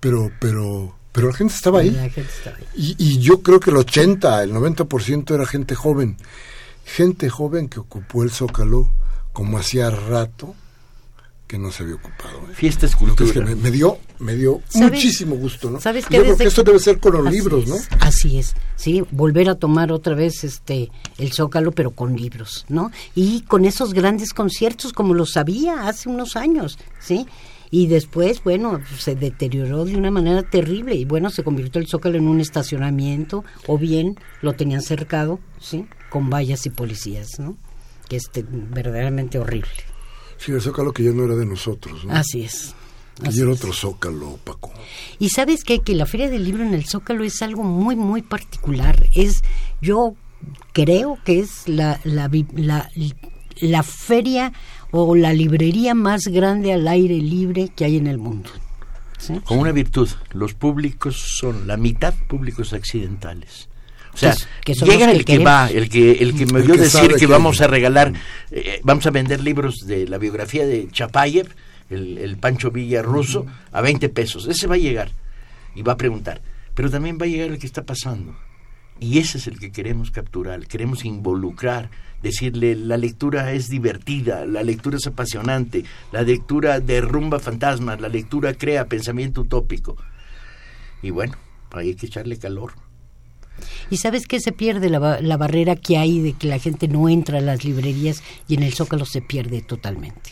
pero 0.00 0.30
pero 0.40 0.96
pero 1.12 1.28
la 1.28 1.34
gente 1.34 1.54
estaba 1.54 1.80
ahí. 1.80 1.90
Gente 1.90 2.20
estaba 2.20 2.56
ahí. 2.56 2.64
Y, 2.76 2.96
y, 2.98 3.18
yo 3.18 3.42
creo 3.42 3.60
que 3.60 3.70
el 3.70 3.76
80, 3.76 4.42
el 4.42 4.52
90% 4.52 5.34
era 5.34 5.46
gente 5.46 5.74
joven. 5.74 6.16
Gente 6.84 7.28
joven 7.28 7.68
que 7.68 7.80
ocupó 7.80 8.22
el 8.22 8.30
Zócalo 8.30 8.90
como 9.32 9.58
hacía 9.58 9.90
rato 9.90 10.54
que 11.50 11.58
no 11.58 11.72
se 11.72 11.82
había 11.82 11.96
ocupado. 11.96 12.38
¿eh? 12.48 12.54
Fiesta 12.54 12.86
escultura. 12.86 13.32
Que 13.32 13.40
me, 13.40 13.56
me, 13.56 13.72
dio, 13.72 13.98
me 14.20 14.36
dio 14.36 14.62
muchísimo 14.74 15.34
gusto, 15.34 15.68
¿no? 15.68 15.80
¿Sabes 15.80 16.04
yo 16.08 16.22
creo 16.22 16.36
que 16.36 16.44
esto 16.44 16.62
debe 16.62 16.78
ser 16.78 17.00
con 17.00 17.14
los 17.14 17.26
así 17.26 17.36
libros, 17.36 17.64
es, 17.64 17.68
¿no? 17.68 17.76
Así 17.98 18.38
es, 18.38 18.54
sí, 18.76 19.02
volver 19.10 19.48
a 19.48 19.56
tomar 19.56 19.90
otra 19.90 20.14
vez 20.14 20.44
este 20.44 20.92
el 21.18 21.32
Zócalo, 21.32 21.72
pero 21.72 21.90
con 21.90 22.14
libros, 22.14 22.66
¿no? 22.68 22.92
Y 23.16 23.40
con 23.42 23.64
esos 23.64 23.94
grandes 23.94 24.32
conciertos 24.32 24.92
como 24.92 25.12
los 25.12 25.36
había 25.36 25.88
hace 25.88 26.08
unos 26.08 26.36
años, 26.36 26.78
¿sí? 27.00 27.26
Y 27.70 27.86
después, 27.86 28.42
bueno, 28.42 28.80
se 28.98 29.14
deterioró 29.14 29.84
de 29.84 29.96
una 29.96 30.10
manera 30.10 30.42
terrible 30.42 30.94
y 30.96 31.04
bueno, 31.04 31.30
se 31.30 31.44
convirtió 31.44 31.80
el 31.80 31.86
Zócalo 31.86 32.18
en 32.18 32.26
un 32.26 32.40
estacionamiento 32.40 33.44
o 33.66 33.78
bien 33.78 34.18
lo 34.42 34.54
tenían 34.54 34.82
cercado, 34.82 35.38
¿sí? 35.60 35.86
Con 36.08 36.30
vallas 36.30 36.66
y 36.66 36.70
policías, 36.70 37.38
¿no? 37.38 37.56
Que 38.08 38.16
es 38.16 38.30
verdaderamente 38.34 39.38
horrible. 39.38 39.70
Sí, 40.36 40.52
el 40.52 40.60
Zócalo 40.60 40.92
que 40.92 41.04
ya 41.04 41.12
no 41.12 41.24
era 41.24 41.36
de 41.36 41.46
nosotros, 41.46 42.04
¿no? 42.04 42.12
Así 42.12 42.42
es. 42.42 42.74
Y 43.30 43.40
el 43.40 43.50
otro 43.50 43.72
Zócalo, 43.72 44.38
Paco. 44.42 44.72
Y 45.18 45.28
sabes 45.28 45.62
qué? 45.62 45.80
que 45.80 45.94
la 45.94 46.06
Feria 46.06 46.30
del 46.30 46.44
Libro 46.44 46.64
en 46.64 46.74
el 46.74 46.86
Zócalo 46.86 47.22
es 47.22 47.42
algo 47.42 47.62
muy, 47.62 47.94
muy 47.94 48.22
particular. 48.22 49.08
Es, 49.14 49.42
yo 49.80 50.14
creo 50.72 51.18
que 51.24 51.40
es 51.40 51.68
la, 51.68 52.00
la, 52.04 52.30
la, 52.54 52.88
la 53.60 53.82
feria 53.82 54.52
o 54.90 55.14
la 55.14 55.32
librería 55.32 55.94
más 55.94 56.22
grande 56.26 56.72
al 56.72 56.88
aire 56.88 57.16
libre 57.16 57.68
que 57.74 57.84
hay 57.84 57.96
en 57.96 58.06
el 58.06 58.18
mundo. 58.18 58.50
Con 59.44 59.58
una 59.58 59.72
virtud, 59.72 60.08
los 60.32 60.54
públicos 60.54 61.16
son 61.38 61.66
la 61.66 61.76
mitad 61.76 62.14
públicos 62.26 62.72
accidentales. 62.72 63.68
O 64.12 64.16
sea, 64.16 64.34
llega 64.64 65.10
el 65.10 65.24
que, 65.24 65.38
va, 65.38 65.68
el 65.70 65.88
que, 65.88 66.12
el 66.12 66.34
que 66.34 66.46
me 66.46 66.60
oyó 66.60 66.74
decir 66.74 67.14
que, 67.14 67.26
vamos 67.26 67.60
a 67.60 67.68
regalar, 67.68 68.12
eh, 68.50 68.80
vamos 68.82 69.06
a 69.06 69.10
vender 69.10 69.40
libros 69.40 69.86
de 69.86 70.08
la 70.08 70.18
biografía 70.18 70.66
de 70.66 70.88
Chapayev, 70.90 71.48
el, 71.90 72.36
Pancho 72.38 72.70
Villa 72.70 73.02
ruso, 73.02 73.46
a 73.72 73.80
20 73.80 74.08
pesos. 74.08 74.46
Ese 74.48 74.66
va 74.66 74.74
a 74.74 74.78
llegar 74.78 75.10
y 75.74 75.82
va 75.82 75.92
a 75.92 75.96
preguntar. 75.96 76.40
Pero 76.74 76.90
también 76.90 77.18
va 77.20 77.26
a 77.26 77.28
llegar 77.28 77.50
el 77.50 77.58
que 77.58 77.66
está 77.66 77.84
pasando. 77.84 78.36
Y 78.98 79.18
ese 79.18 79.38
es 79.38 79.46
el 79.46 79.58
que 79.58 79.70
queremos 79.70 80.10
capturar, 80.10 80.66
queremos 80.66 81.04
involucrar, 81.04 81.90
decirle 82.22 82.74
la 82.74 82.96
lectura 82.96 83.52
es 83.52 83.68
divertida, 83.68 84.46
la 84.46 84.62
lectura 84.62 84.96
es 84.96 85.06
apasionante, 85.06 85.84
la 86.12 86.22
lectura 86.22 86.80
derrumba 86.80 87.38
fantasmas, 87.38 88.00
la 88.00 88.08
lectura 88.08 88.54
crea 88.54 88.86
pensamiento 88.86 89.42
utópico. 89.42 89.96
Y 91.02 91.10
bueno, 91.10 91.34
hay 91.70 91.94
que 91.94 92.06
echarle 92.06 92.38
calor. 92.38 92.72
¿Y 93.90 93.98
sabes 93.98 94.26
qué 94.26 94.40
se 94.40 94.52
pierde 94.52 94.88
la, 94.88 95.20
la 95.20 95.36
barrera 95.36 95.76
que 95.76 95.98
hay 95.98 96.20
de 96.20 96.32
que 96.32 96.48
la 96.48 96.58
gente 96.58 96.88
no 96.88 97.08
entra 97.08 97.38
a 97.38 97.42
las 97.42 97.64
librerías 97.64 98.22
y 98.48 98.54
en 98.54 98.62
el 98.62 98.72
Zócalo 98.72 99.04
se 99.04 99.20
pierde 99.20 99.60
totalmente? 99.60 100.30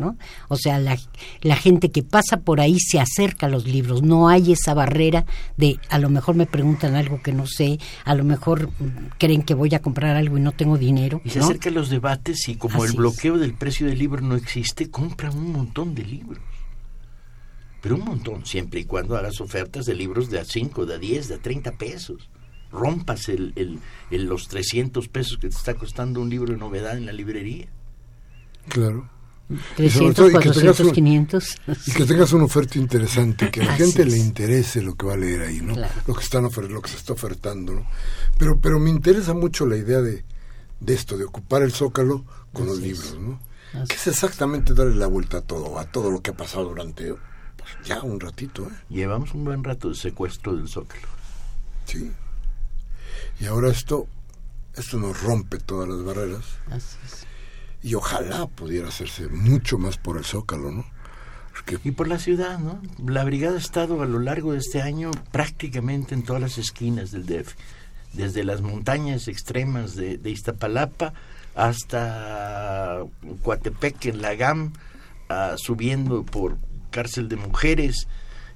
¿No? 0.00 0.16
O 0.48 0.56
sea, 0.56 0.78
la, 0.78 0.98
la, 1.42 1.56
gente 1.56 1.90
que 1.90 2.02
pasa 2.02 2.38
por 2.38 2.60
ahí 2.60 2.80
se 2.80 2.98
acerca 2.98 3.46
a 3.46 3.48
los 3.48 3.66
libros, 3.66 4.02
no 4.02 4.28
hay 4.28 4.52
esa 4.52 4.74
barrera 4.74 5.26
de 5.56 5.78
a 5.90 5.98
lo 5.98 6.08
mejor 6.08 6.34
me 6.34 6.46
preguntan 6.46 6.94
algo 6.96 7.22
que 7.22 7.32
no 7.32 7.46
sé, 7.46 7.78
a 8.04 8.14
lo 8.14 8.24
mejor 8.24 8.68
mm, 8.68 9.18
creen 9.18 9.42
que 9.42 9.54
voy 9.54 9.74
a 9.74 9.80
comprar 9.80 10.16
algo 10.16 10.38
y 10.38 10.40
no 10.40 10.52
tengo 10.52 10.78
dinero. 10.78 11.20
Y 11.24 11.30
se 11.30 11.40
acerca 11.40 11.68
a 11.68 11.72
los 11.72 11.90
debates 11.90 12.48
y 12.48 12.56
como 12.56 12.84
el 12.84 12.92
bloqueo 12.92 13.38
del 13.38 13.54
precio 13.54 13.86
del 13.86 13.98
libro 13.98 14.20
no 14.22 14.34
existe, 14.34 14.90
compran 14.90 15.36
un 15.36 15.52
montón 15.52 15.94
de 15.94 16.04
libros. 16.04 16.42
Pero 17.80 17.94
un 17.94 18.04
montón, 18.04 18.44
siempre 18.44 18.80
y 18.80 18.84
cuando 18.84 19.16
hagas 19.16 19.40
ofertas 19.40 19.86
de 19.86 19.94
libros 19.94 20.30
de 20.30 20.38
a 20.38 20.44
5, 20.44 20.86
de 20.86 20.94
a 20.94 20.98
10, 20.98 21.28
de 21.28 21.34
a 21.36 21.38
30 21.38 21.72
pesos. 21.78 22.28
Rompas 22.70 23.28
el, 23.28 23.52
el, 23.56 24.24
los 24.26 24.48
300 24.48 25.08
pesos 25.08 25.38
que 25.38 25.48
te 25.48 25.56
está 25.56 25.74
costando 25.74 26.20
un 26.20 26.30
libro 26.30 26.52
de 26.52 26.58
novedad 26.58 26.96
en 26.96 27.06
la 27.06 27.12
librería. 27.12 27.68
Claro. 28.68 29.08
300, 29.76 30.30
400, 30.30 30.92
500. 30.92 31.56
Y 31.86 31.92
que 31.92 32.04
tengas 32.04 32.32
una 32.32 32.44
oferta 32.44 32.78
interesante, 32.78 33.50
que 33.50 33.62
a 33.62 33.64
la 33.64 33.74
gente 33.74 34.04
le 34.04 34.16
interese 34.16 34.82
lo 34.82 34.94
que 34.94 35.06
va 35.06 35.14
a 35.14 35.16
leer 35.16 35.42
ahí, 35.42 35.60
¿no? 35.60 35.74
Lo 36.06 36.14
que 36.14 36.22
están 36.22 36.44
lo 36.44 36.82
que 36.82 36.88
se 36.88 36.96
está 36.96 37.12
ofertando, 37.12 37.74
¿no? 37.74 37.86
Pero 38.38 38.60
pero 38.60 38.78
me 38.78 38.90
interesa 38.90 39.34
mucho 39.34 39.66
la 39.66 39.76
idea 39.76 40.00
de, 40.00 40.24
de 40.80 40.94
esto, 40.94 41.18
de 41.18 41.24
ocupar 41.24 41.62
el 41.62 41.72
zócalo 41.72 42.24
con 42.52 42.66
los 42.66 42.78
libros, 42.78 43.18
¿no? 43.18 43.40
Que 43.88 43.94
es 43.94 44.06
exactamente 44.06 44.74
darle 44.74 44.96
la 44.96 45.06
vuelta 45.06 45.38
a 45.38 45.42
todo, 45.42 45.78
a 45.78 45.84
todo 45.84 46.10
lo 46.10 46.20
que 46.22 46.30
ha 46.30 46.36
pasado 46.36 46.64
durante 46.66 47.14
pues, 47.56 47.70
ya 47.84 48.02
un 48.02 48.20
ratito, 48.20 48.64
¿eh? 48.66 48.74
Llevamos 48.88 49.34
un 49.34 49.44
buen 49.44 49.64
rato 49.64 49.88
de 49.88 49.94
secuestro 49.94 50.56
del 50.56 50.68
zócalo. 50.68 51.08
Sí. 51.86 52.12
Y 53.40 53.46
ahora 53.46 53.70
esto 53.70 54.06
esto 54.76 54.98
nos 54.98 55.20
rompe 55.22 55.58
todas 55.58 55.88
las 55.88 56.04
barreras. 56.04 56.44
Así 56.70 56.96
es 57.04 57.29
y 57.82 57.94
ojalá 57.94 58.46
pudiera 58.46 58.88
hacerse 58.88 59.28
mucho 59.28 59.78
más 59.78 59.96
por 59.96 60.16
el 60.16 60.24
Zócalo, 60.24 60.70
¿no? 60.70 60.84
Y 61.84 61.90
por 61.90 62.08
la 62.08 62.18
ciudad, 62.18 62.58
¿no? 62.58 62.80
La 63.06 63.24
brigada 63.24 63.56
ha 63.56 63.60
estado 63.60 64.02
a 64.02 64.06
lo 64.06 64.18
largo 64.18 64.52
de 64.52 64.58
este 64.58 64.82
año 64.82 65.10
prácticamente 65.30 66.14
en 66.14 66.22
todas 66.22 66.40
las 66.40 66.58
esquinas 66.58 67.10
del 67.10 67.26
DF, 67.26 67.54
desde 68.12 68.44
las 68.44 68.60
montañas 68.60 69.28
extremas 69.28 69.94
de, 69.94 70.18
Iztapalapa 70.24 71.12
hasta 71.54 73.02
Coatepec 73.42 74.06
en 74.06 74.22
la 74.22 74.34
GAM, 74.34 74.72
ah, 75.28 75.54
subiendo 75.56 76.24
por 76.24 76.56
cárcel 76.90 77.28
de 77.28 77.36
mujeres, 77.36 78.08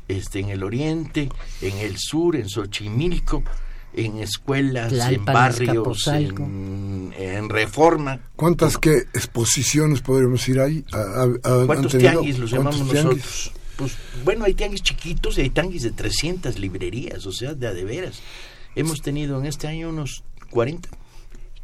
este, 0.08 0.40
en 0.40 0.50
el 0.50 0.62
oriente, 0.62 1.28
en 1.60 1.76
el 1.78 1.96
sur, 1.98 2.36
en 2.36 2.48
Xochimilco, 2.48 3.42
en 3.96 4.18
escuelas, 4.18 4.92
en 4.92 5.24
barrios, 5.24 6.06
en, 6.08 7.48
reforma. 7.48 8.20
¿Cuántas 8.36 8.78
qué 8.78 8.96
exposiciones 9.14 10.00
podríamos 10.00 10.46
ir 10.48 10.60
ahí? 10.60 10.84
¿Cuántos 11.66 11.96
tianguis 11.96 12.38
los 12.38 12.50
llamamos 12.50 12.80
nosotros? 12.80 13.52
Pues 13.76 13.96
bueno, 14.24 14.44
hay 14.44 14.54
tianguis 14.54 14.82
chiquitos 14.82 15.38
y 15.38 15.42
hay 15.42 15.50
tianguis 15.50 15.82
de 15.82 15.90
300 15.90 16.58
librerías, 16.58 17.26
o 17.26 17.32
sea, 17.32 17.54
de 17.54 17.66
a 17.66 17.72
de 17.72 17.84
veras. 17.84 18.20
Hemos 18.76 19.02
tenido 19.02 19.38
en 19.40 19.46
este 19.46 19.66
año 19.66 19.88
unos 19.88 20.22
40. 20.50 20.88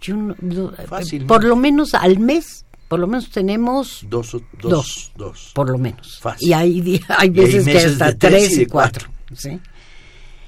Yo 0.01 0.16
Fácil, 0.88 1.27
por 1.27 1.45
lo 1.45 1.57
menos 1.57 1.95
al 1.95 2.19
mes 2.19 2.64
por 2.90 2.99
lo 2.99 3.07
menos 3.07 3.31
tenemos 3.31 4.05
dos, 4.09 4.37
dos, 4.61 5.12
dos, 5.14 5.53
por 5.55 5.71
lo 5.71 5.79
menos. 5.79 6.19
Fácil. 6.19 6.49
Y 6.49 6.53
hay, 6.53 7.01
hay 7.09 7.31
veces 7.31 7.64
que 7.64 7.79
hasta 7.79 8.16
tres 8.16 8.59
y 8.59 8.66
cuatro. 8.66 9.09
¿sí? 9.33 9.61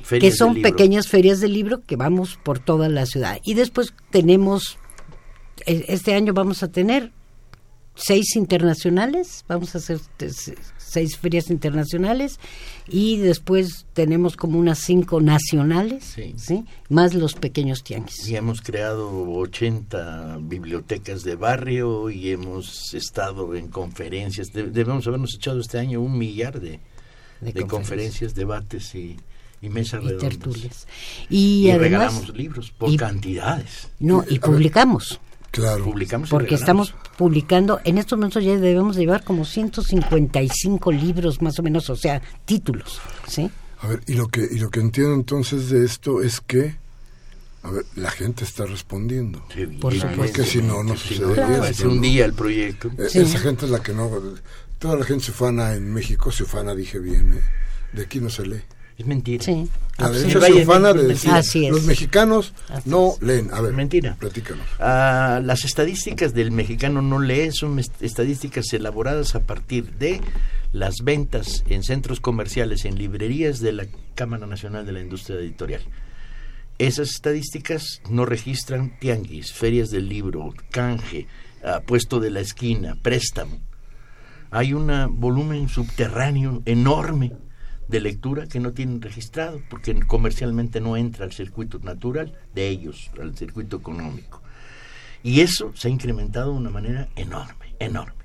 Que 0.09 0.33
son 0.33 0.63
pequeñas 0.63 1.09
ferias 1.09 1.41
de 1.41 1.49
libro 1.49 1.83
que 1.85 1.97
vamos 1.97 2.39
por 2.43 2.59
toda 2.59 2.89
la 2.89 3.07
ciudad. 3.07 3.39
Y 3.45 3.55
después 3.55 3.95
tenemos, 4.11 4.79
e, 5.67 5.85
este 5.89 6.15
año 6.15 6.33
vamos 6.33 6.63
a 6.63 6.69
tener 6.69 7.13
seis 7.95 8.37
internacionales, 8.37 9.45
vamos 9.49 9.75
a 9.75 9.79
hacer 9.79 10.01
seis 10.79 11.17
ferias 11.19 11.51
internacionales 11.51 12.39
y 12.89 13.19
después 13.19 13.87
tenemos 13.93 14.37
como 14.37 14.59
unas 14.59 14.79
cinco 14.79 15.21
nacionales, 15.21 16.17
sí. 16.37 16.65
más 16.89 17.15
los 17.15 17.35
pequeños 17.35 17.83
tianguis. 17.83 18.29
Y 18.29 18.37
hemos 18.37 18.63
creado 18.63 19.31
80 19.31 20.39
bibliotecas 20.43 21.23
de 21.23 21.37
barrio 21.37 22.11
y 22.11 22.31
hemos 22.31 22.95
estado 22.95 23.55
en 23.55 23.69
conferencias, 23.69 24.49
debemos 24.53 25.07
habernos 25.07 25.35
echado 25.35 25.61
este 25.61 25.79
año 25.79 26.01
un 26.01 26.17
millar 26.17 26.61
de, 26.61 26.81
de 27.41 27.67
conferencias, 27.67 28.35
debates 28.35 28.95
y 28.95 29.03
y 29.03 29.17
mesas 29.69 30.03
y 30.05 30.17
tertulias. 30.19 30.87
Y, 31.29 31.71
además, 31.71 31.83
regalamos 31.83 32.37
libros 32.37 32.71
por 32.71 32.95
cantidades. 32.97 33.89
No, 34.01 34.25
y 34.29 34.39
publicamos. 34.39 35.21
Claro. 35.51 35.85
Publicamos 35.85 36.31
Porque 36.31 36.55
estamos 36.55 36.95
publicando, 37.19 37.81
en 37.85 37.99
estos 37.99 38.19
momentos 38.19 38.43
ya 38.43 38.57
debemos 38.57 38.97
llevar 38.97 39.23
como 39.23 39.45
155 39.45 40.91
libros 40.91 41.43
más 41.43 41.59
o 41.59 41.63
menos, 41.63 41.91
o 41.91 41.97
sea, 41.97 42.23
títulos, 42.47 43.01
¿sí? 43.29 43.51
A 43.81 43.89
ver, 43.89 44.01
y 44.07 44.15
lo 44.15 44.29
que 44.29 44.49
y 44.51 44.59
lo 44.59 44.71
que 44.71 44.81
entiendo 44.81 45.13
entonces 45.13 45.69
de 45.69 45.85
esto 45.85 46.23
es 46.23 46.41
que 46.41 46.77
a 47.63 47.71
ver, 47.71 47.85
la 47.95 48.11
gente 48.11 48.45
está 48.45 48.67
respondiendo. 48.67 49.45
Por 49.81 49.95
supuesto. 49.95 50.17
Porque 50.17 50.45
si 50.45 50.63
no, 50.63 50.83
no 50.83 50.97
sucede. 50.97 51.87
un 51.87 52.01
día 52.01 52.25
el 52.25 52.33
proyecto. 52.33 52.89
Eh, 52.99 53.07
esa 53.13 53.39
gente 53.39 53.67
es 53.67 53.71
la 53.71 53.81
que 53.81 53.93
no... 53.93 54.11
Toda 54.81 54.97
la 54.97 55.05
gente 55.05 55.27
se 55.27 55.31
ufana 55.31 55.75
en 55.75 55.93
México, 55.93 56.33
se 56.33 56.43
ufana, 56.43 56.75
dije 56.75 56.99
bien, 56.99 57.35
¿eh? 57.35 57.43
de 57.93 58.03
aquí 58.03 58.19
no 58.19 58.31
se 58.31 58.47
lee. 58.47 58.63
Es 59.03 59.09
mentira. 59.09 59.43
Sí. 59.43 59.69
La 59.99 60.11
derecha 60.11 60.41
se 60.41 60.63
ufana 60.63 60.93
de 60.93 61.09
decir, 61.09 61.71
los 61.73 61.83
mexicanos 61.83 62.55
no 62.85 63.17
leen. 63.21 63.53
A 63.53 63.61
ver, 63.61 63.73
mentira. 63.73 64.15
Platícanos. 64.15 64.65
Ah, 64.79 65.41
las 65.43 65.65
estadísticas 65.65 66.35
del 66.35 66.53
mexicano 66.53 67.03
no 67.03 67.19
lee 67.19 67.51
son 67.51 67.81
estadísticas 67.81 68.73
elaboradas 68.73 69.35
a 69.35 69.41
partir 69.41 69.91
de 69.99 70.21
las 70.73 70.99
ventas 71.03 71.65
en 71.69 71.83
centros 71.83 72.21
comerciales, 72.21 72.85
en 72.85 72.97
librerías 72.97 73.59
de 73.59 73.73
la 73.73 73.87
Cámara 74.15 74.47
Nacional 74.47 74.87
de 74.87 74.93
la 74.93 75.01
Industria 75.01 75.41
Editorial. 75.41 75.83
Esas 76.79 77.11
estadísticas 77.11 78.03
no 78.09 78.25
registran 78.25 78.97
tianguis, 79.01 79.53
ferias 79.53 79.91
del 79.91 80.09
libro, 80.09 80.55
canje, 80.71 81.27
ah, 81.65 81.81
puesto 81.85 82.21
de 82.21 82.31
la 82.31 82.39
esquina, 82.39 82.97
préstamo. 83.03 83.59
Hay 84.53 84.75
un 84.75 84.93
volumen 85.19 85.69
subterráneo 85.69 86.63
enorme 86.67 87.33
de 87.93 88.01
lectura 88.01 88.47
que 88.47 88.59
no 88.59 88.73
tienen 88.73 89.03
registrado, 89.03 89.61
porque 89.69 89.95
comercialmente 90.07 90.81
no 90.81 90.97
entra 90.97 91.27
al 91.27 91.33
circuito 91.33 91.79
natural 91.79 92.33
de 92.55 92.69
ellos, 92.69 93.11
al 93.21 93.37
circuito 93.37 93.77
económico. 93.77 94.43
Y 95.23 95.43
eso 95.43 95.73
se 95.77 95.89
ha 95.89 95.91
incrementado 95.91 96.53
de 96.53 96.59
una 96.59 96.71
manera 96.71 97.09
enorme, 97.17 97.77
enorme. 97.79 98.25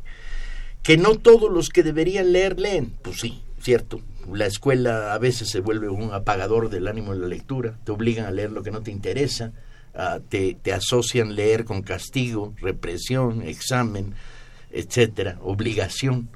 Que 0.82 0.98
no 0.98 1.16
todos 1.16 1.52
los 1.52 1.70
que 1.70 1.84
deberían 1.84 2.32
leer 2.32 2.58
leen, 2.58 2.94
pues 3.02 3.20
sí, 3.20 3.44
cierto. 3.60 4.00
La 4.34 4.46
escuela 4.46 5.14
a 5.14 5.18
veces 5.18 5.50
se 5.50 5.60
vuelve 5.60 5.90
un 5.90 6.14
apagador 6.14 6.70
del 6.70 6.88
ánimo 6.88 7.14
de 7.14 7.20
la 7.20 7.28
lectura, 7.28 7.78
te 7.84 7.92
obligan 7.92 8.26
a 8.26 8.32
leer 8.32 8.52
lo 8.52 8.64
que 8.64 8.72
no 8.72 8.82
te 8.82 8.92
interesa, 8.92 9.52
ah, 9.94 10.20
te, 10.28 10.58
te 10.62 10.72
asocian 10.72 11.36
leer 11.36 11.66
con 11.66 11.82
castigo, 11.82 12.54
represión, 12.62 13.42
examen, 13.42 14.14
etcétera, 14.72 15.38
obligación, 15.42 16.30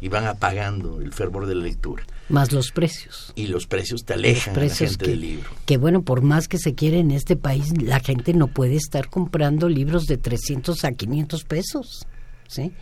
y 0.00 0.08
van 0.08 0.26
apagando 0.26 1.00
el 1.00 1.12
fervor 1.12 1.46
de 1.46 1.54
la 1.54 1.64
lectura. 1.64 2.04
Más 2.28 2.52
los 2.52 2.72
precios. 2.72 3.32
Y 3.36 3.46
los 3.46 3.66
precios 3.66 4.04
te 4.04 4.14
alejan 4.14 4.56
a 4.56 4.64
la 4.64 4.68
gente 4.68 5.04
que, 5.04 5.10
del 5.10 5.20
libro. 5.20 5.50
Que 5.64 5.76
bueno, 5.76 6.02
por 6.02 6.22
más 6.22 6.48
que 6.48 6.58
se 6.58 6.74
quiere 6.74 6.98
en 6.98 7.10
este 7.10 7.36
país, 7.36 7.72
la 7.80 8.00
gente 8.00 8.34
no 8.34 8.48
puede 8.48 8.76
estar 8.76 9.08
comprando 9.08 9.68
libros 9.68 10.06
de 10.06 10.16
300 10.16 10.84
a 10.84 10.92
500 10.92 11.44
pesos. 11.44 12.06
¿sí? 12.48 12.72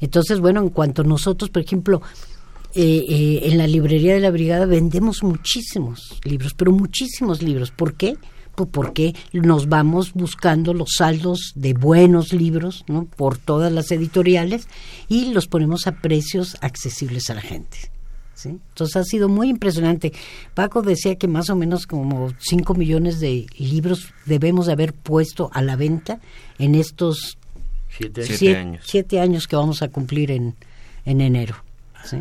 Entonces, 0.00 0.40
bueno, 0.40 0.60
en 0.60 0.70
cuanto 0.70 1.04
nosotros, 1.04 1.50
por 1.50 1.62
ejemplo, 1.62 2.02
eh, 2.74 3.04
eh, 3.08 3.40
en 3.44 3.58
la 3.58 3.66
librería 3.66 4.14
de 4.14 4.20
la 4.20 4.30
brigada 4.30 4.64
vendemos 4.64 5.22
muchísimos 5.22 6.20
libros, 6.24 6.54
pero 6.54 6.72
muchísimos 6.72 7.42
libros. 7.42 7.70
¿Por 7.70 7.94
qué? 7.94 8.16
Porque 8.54 9.14
nos 9.32 9.68
vamos 9.68 10.12
buscando 10.12 10.74
los 10.74 10.90
saldos 10.96 11.52
de 11.54 11.72
buenos 11.74 12.32
libros 12.32 12.84
¿no? 12.88 13.04
por 13.04 13.38
todas 13.38 13.72
las 13.72 13.90
editoriales 13.90 14.68
y 15.08 15.32
los 15.32 15.46
ponemos 15.46 15.86
a 15.86 15.92
precios 15.92 16.56
accesibles 16.60 17.30
a 17.30 17.34
la 17.34 17.40
gente. 17.40 17.78
¿sí? 18.34 18.48
Entonces 18.50 18.96
ha 18.96 19.04
sido 19.04 19.28
muy 19.28 19.48
impresionante. 19.48 20.12
Paco 20.54 20.82
decía 20.82 21.16
que 21.16 21.28
más 21.28 21.48
o 21.50 21.56
menos 21.56 21.86
como 21.86 22.32
5 22.38 22.74
millones 22.74 23.20
de 23.20 23.46
libros 23.58 24.12
debemos 24.26 24.66
de 24.66 24.72
haber 24.72 24.92
puesto 24.92 25.50
a 25.52 25.62
la 25.62 25.76
venta 25.76 26.20
en 26.58 26.74
estos 26.74 27.36
Siete 27.96 28.20
años. 28.22 28.38
Siete 28.38 28.56
años. 28.56 28.84
siete 28.86 29.20
años 29.20 29.48
que 29.48 29.56
vamos 29.56 29.82
a 29.82 29.88
cumplir 29.88 30.30
en, 30.30 30.54
en 31.04 31.20
enero. 31.20 31.56
¿sí? 32.04 32.18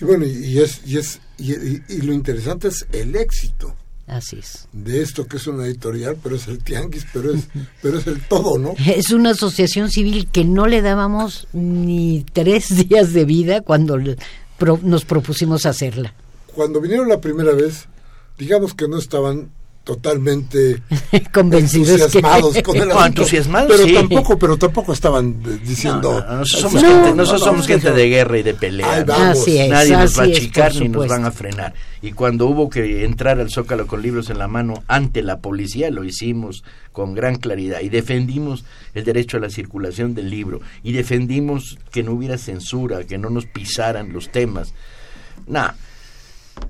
Y 0.00 0.04
bueno, 0.04 0.24
y, 0.26 0.30
y 0.30 0.58
es, 0.58 0.80
y, 0.86 0.96
es 0.98 1.20
y, 1.38 1.52
y- 1.52 1.82
y 1.88 2.00
lo 2.02 2.12
interesante 2.12 2.68
es 2.68 2.86
el 2.92 3.14
éxito 3.16 3.74
Así 4.08 4.38
es. 4.38 4.66
de 4.72 5.02
esto 5.02 5.26
que 5.26 5.36
es 5.36 5.46
una 5.46 5.66
editorial, 5.66 6.16
pero 6.22 6.36
es 6.36 6.48
el 6.48 6.58
tianguis, 6.64 7.06
pero 7.12 7.32
es, 7.34 7.48
pero 7.82 7.98
es 7.98 8.06
el 8.06 8.20
todo, 8.26 8.58
¿no? 8.58 8.74
Es 8.86 9.10
una 9.10 9.30
asociación 9.30 9.90
civil 9.90 10.28
que 10.32 10.44
no 10.44 10.66
le 10.66 10.80
dábamos 10.82 11.46
ni 11.52 12.24
tres 12.32 12.68
días 12.88 13.12
de 13.12 13.24
vida 13.24 13.60
cuando 13.60 13.96
le- 13.98 14.16
pro- 14.58 14.80
nos 14.82 15.04
propusimos 15.04 15.66
hacerla. 15.66 16.14
Cuando 16.54 16.80
vinieron 16.80 17.08
la 17.08 17.20
primera 17.20 17.52
vez, 17.52 17.84
digamos 18.38 18.74
que 18.74 18.88
no 18.88 18.98
estaban 18.98 19.50
totalmente 19.88 20.82
Convencidos 21.32 22.12
que... 22.12 22.18
entusiasmados 22.18 22.62
con 22.62 22.76
el 22.76 22.88
No, 22.88 23.06
entusiasmados, 23.06 23.72
pero 23.72 23.84
sí. 23.84 23.94
tampoos 23.94 24.36
pero 24.38 24.58
tampoco 24.58 24.92
estaban 24.92 25.42
diciendo 25.64 26.20
No, 26.20 26.26
no, 26.26 26.36
nosotros 26.40 26.60
somos 26.60 26.82
No, 26.82 26.88
gente, 26.90 27.08
no, 27.08 27.14
nosotros 27.14 27.40
no, 27.40 27.46
somos 27.46 27.60
no, 27.62 27.66
gente 27.68 27.88
no. 27.88 27.96
de 27.96 28.08
guerra 28.10 28.38
y 28.38 28.42
de 28.42 28.52
pelea. 28.52 28.92
Ahí 28.92 29.00
¿no? 29.00 29.06
vamos. 29.06 29.38
Así 29.38 29.58
es, 29.58 29.70
Nadie 29.70 29.92
nos 29.92 30.18
va 30.18 30.24
a 30.24 30.70
por 30.70 30.82
ni 30.82 30.88
nos 30.90 31.08
van 31.08 31.24
a 31.24 31.30
frenar. 31.30 31.72
Y 32.02 32.12
cuando 32.12 32.46
hubo 32.46 32.68
que 32.68 33.06
entrar 33.06 33.40
al 33.40 33.50
Zócalo 33.50 33.86
con 33.86 34.02
libros 34.02 34.28
en 34.28 34.36
la 34.36 34.46
mano 34.46 34.84
ante 34.88 35.22
la 35.22 35.38
policía, 35.38 35.90
lo 35.90 36.04
hicimos 36.04 36.64
con 36.92 37.14
gran 37.14 37.36
claridad 37.36 37.80
y 37.80 37.88
defendimos 37.88 38.66
el 38.92 39.04
derecho 39.04 39.38
a 39.38 39.40
la 39.40 39.48
circulación 39.48 40.14
del 40.14 40.28
libro 40.28 40.60
y 40.82 40.92
defendimos 40.92 41.78
que 41.90 42.02
no 42.02 42.12
hubiera 42.12 42.36
censura, 42.36 43.04
que 43.04 43.16
no 43.16 43.30
nos 43.30 43.46
pisaran 43.46 44.12
los 44.12 44.30
temas. 44.30 44.74
Nah, 45.46 45.70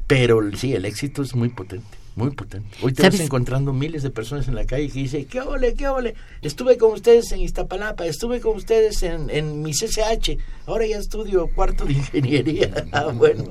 pero 0.07 0.41
sí, 0.57 0.75
el 0.75 0.85
éxito 0.85 1.23
es 1.23 1.35
muy 1.35 1.49
potente. 1.49 1.98
Muy 2.19 2.33
potente. 2.33 2.77
Hoy 2.83 2.93
te 2.93 3.05
vas 3.05 3.21
encontrando 3.21 3.73
miles 3.73 4.03
de 4.03 4.11
personas 4.11 4.49
en 4.49 4.57
la 4.57 4.65
calle 4.65 4.89
que 4.89 4.99
dicen, 4.99 5.25
¿qué 5.27 5.41
ole, 5.41 5.75
qué 5.75 5.87
ole? 5.87 6.17
Estuve 6.43 6.77
con 6.77 6.91
ustedes 6.91 7.31
en 7.31 7.43
Iztapalapa, 7.43 8.07
estuve 8.07 8.41
con 8.41 8.57
ustedes 8.57 9.05
en, 9.05 9.31
en 9.31 9.63
mi 9.63 9.71
CCH, 9.71 10.37
ahora 10.67 10.85
ya 10.85 10.99
estudio 10.99 11.47
cuarto 11.47 11.85
de 11.85 11.93
ingeniería. 11.93 12.87
ah, 12.93 13.13
bueno. 13.15 13.45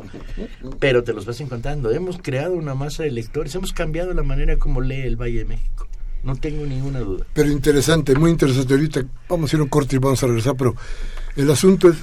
Pero 0.79 1.01
te 1.05 1.13
los 1.13 1.25
vas 1.25 1.39
encontrando. 1.39 1.91
Hemos 1.91 2.17
creado 2.17 2.55
una 2.55 2.75
masa 2.75 3.03
de 3.03 3.11
lectores, 3.11 3.55
hemos 3.55 3.71
cambiado 3.71 4.13
la 4.13 4.23
manera 4.23 4.57
como 4.57 4.81
lee 4.81 5.03
el 5.03 5.15
Valle 5.15 5.39
de 5.39 5.45
México. 5.45 5.87
No 6.23 6.35
tengo 6.35 6.65
ninguna 6.65 6.99
duda. 6.99 7.25
Pero 7.33 7.49
interesante, 7.49 8.15
muy 8.15 8.31
interesante. 8.31 8.73
Ahorita 8.73 9.05
vamos 9.29 9.53
a 9.53 9.55
ir 9.55 9.61
a 9.61 9.63
un 9.63 9.69
corte 9.69 9.95
y 9.95 9.99
vamos 9.99 10.21
a 10.21 10.27
regresar, 10.27 10.57
pero 10.57 10.75
el 11.37 11.49
asunto 11.49 11.87
es, 11.87 11.95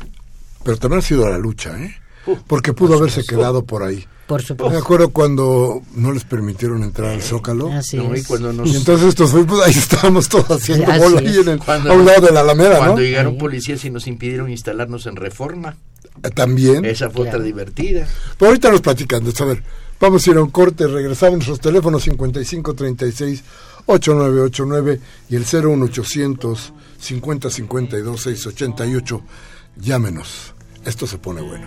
pero 0.64 0.78
también 0.78 1.00
ha 1.00 1.02
sido 1.02 1.28
la 1.28 1.36
lucha, 1.36 1.78
¿eh? 1.78 1.94
Porque 2.46 2.72
pudo 2.72 2.96
haberse 2.96 3.22
quedado 3.24 3.64
por 3.64 3.82
ahí. 3.82 4.04
Por 4.26 4.40
Me 4.40 4.46
supuesto. 4.46 4.78
acuerdo 4.78 5.10
cuando 5.10 5.82
no 5.94 6.10
les 6.12 6.24
permitieron 6.24 6.82
entrar 6.82 7.10
al 7.10 7.20
Zócalo. 7.22 7.70
Así 7.70 7.98
No, 7.98 8.14
y 8.16 8.20
es. 8.20 8.30
nos- 8.40 8.66
Y 8.72 8.76
entonces 8.76 9.08
estos 9.08 9.30
fuimos, 9.32 9.60
ahí 9.62 9.72
estábamos 9.76 10.28
todos 10.30 10.50
haciendo 10.50 10.90
Así 10.90 10.98
bola 11.00 11.20
es. 11.20 11.28
ahí 11.28 11.38
en 11.42 11.48
el- 11.48 11.58
Cuando- 11.58 11.92
a 11.92 11.94
un 11.94 12.06
lado 12.06 12.26
de 12.26 12.32
la 12.32 12.40
Alameda, 12.40 12.78
Cuando 12.78 12.96
¿no? 12.96 13.00
llegaron 13.02 13.36
policías 13.36 13.84
y 13.84 13.90
nos 13.90 14.06
impidieron 14.06 14.50
instalarnos 14.50 15.04
en 15.06 15.16
reforma, 15.16 15.76
Eh, 16.22 16.30
También. 16.30 16.84
esa 16.84 17.10
fue 17.10 17.26
otra 17.28 17.40
divertida. 17.40 18.06
Pero 18.38 18.48
ahorita 18.50 18.70
nos 18.70 18.80
platican, 18.80 19.22
a 19.38 19.44
ver, 19.44 19.62
vamos 20.00 20.26
a 20.26 20.30
ir 20.30 20.36
a 20.36 20.42
un 20.42 20.50
corte, 20.50 20.86
regresamos 20.86 21.34
nuestros 21.34 21.60
teléfonos 21.60 22.02
5536 22.04 23.42
8989 23.86 25.00
y 25.28 25.36
el 25.36 25.44
01800 25.44 26.72
5052 26.98 28.20
688. 28.22 29.20
Llámenos. 29.76 30.54
Esto 30.86 31.06
se 31.06 31.18
pone 31.18 31.42
bueno. 31.42 31.66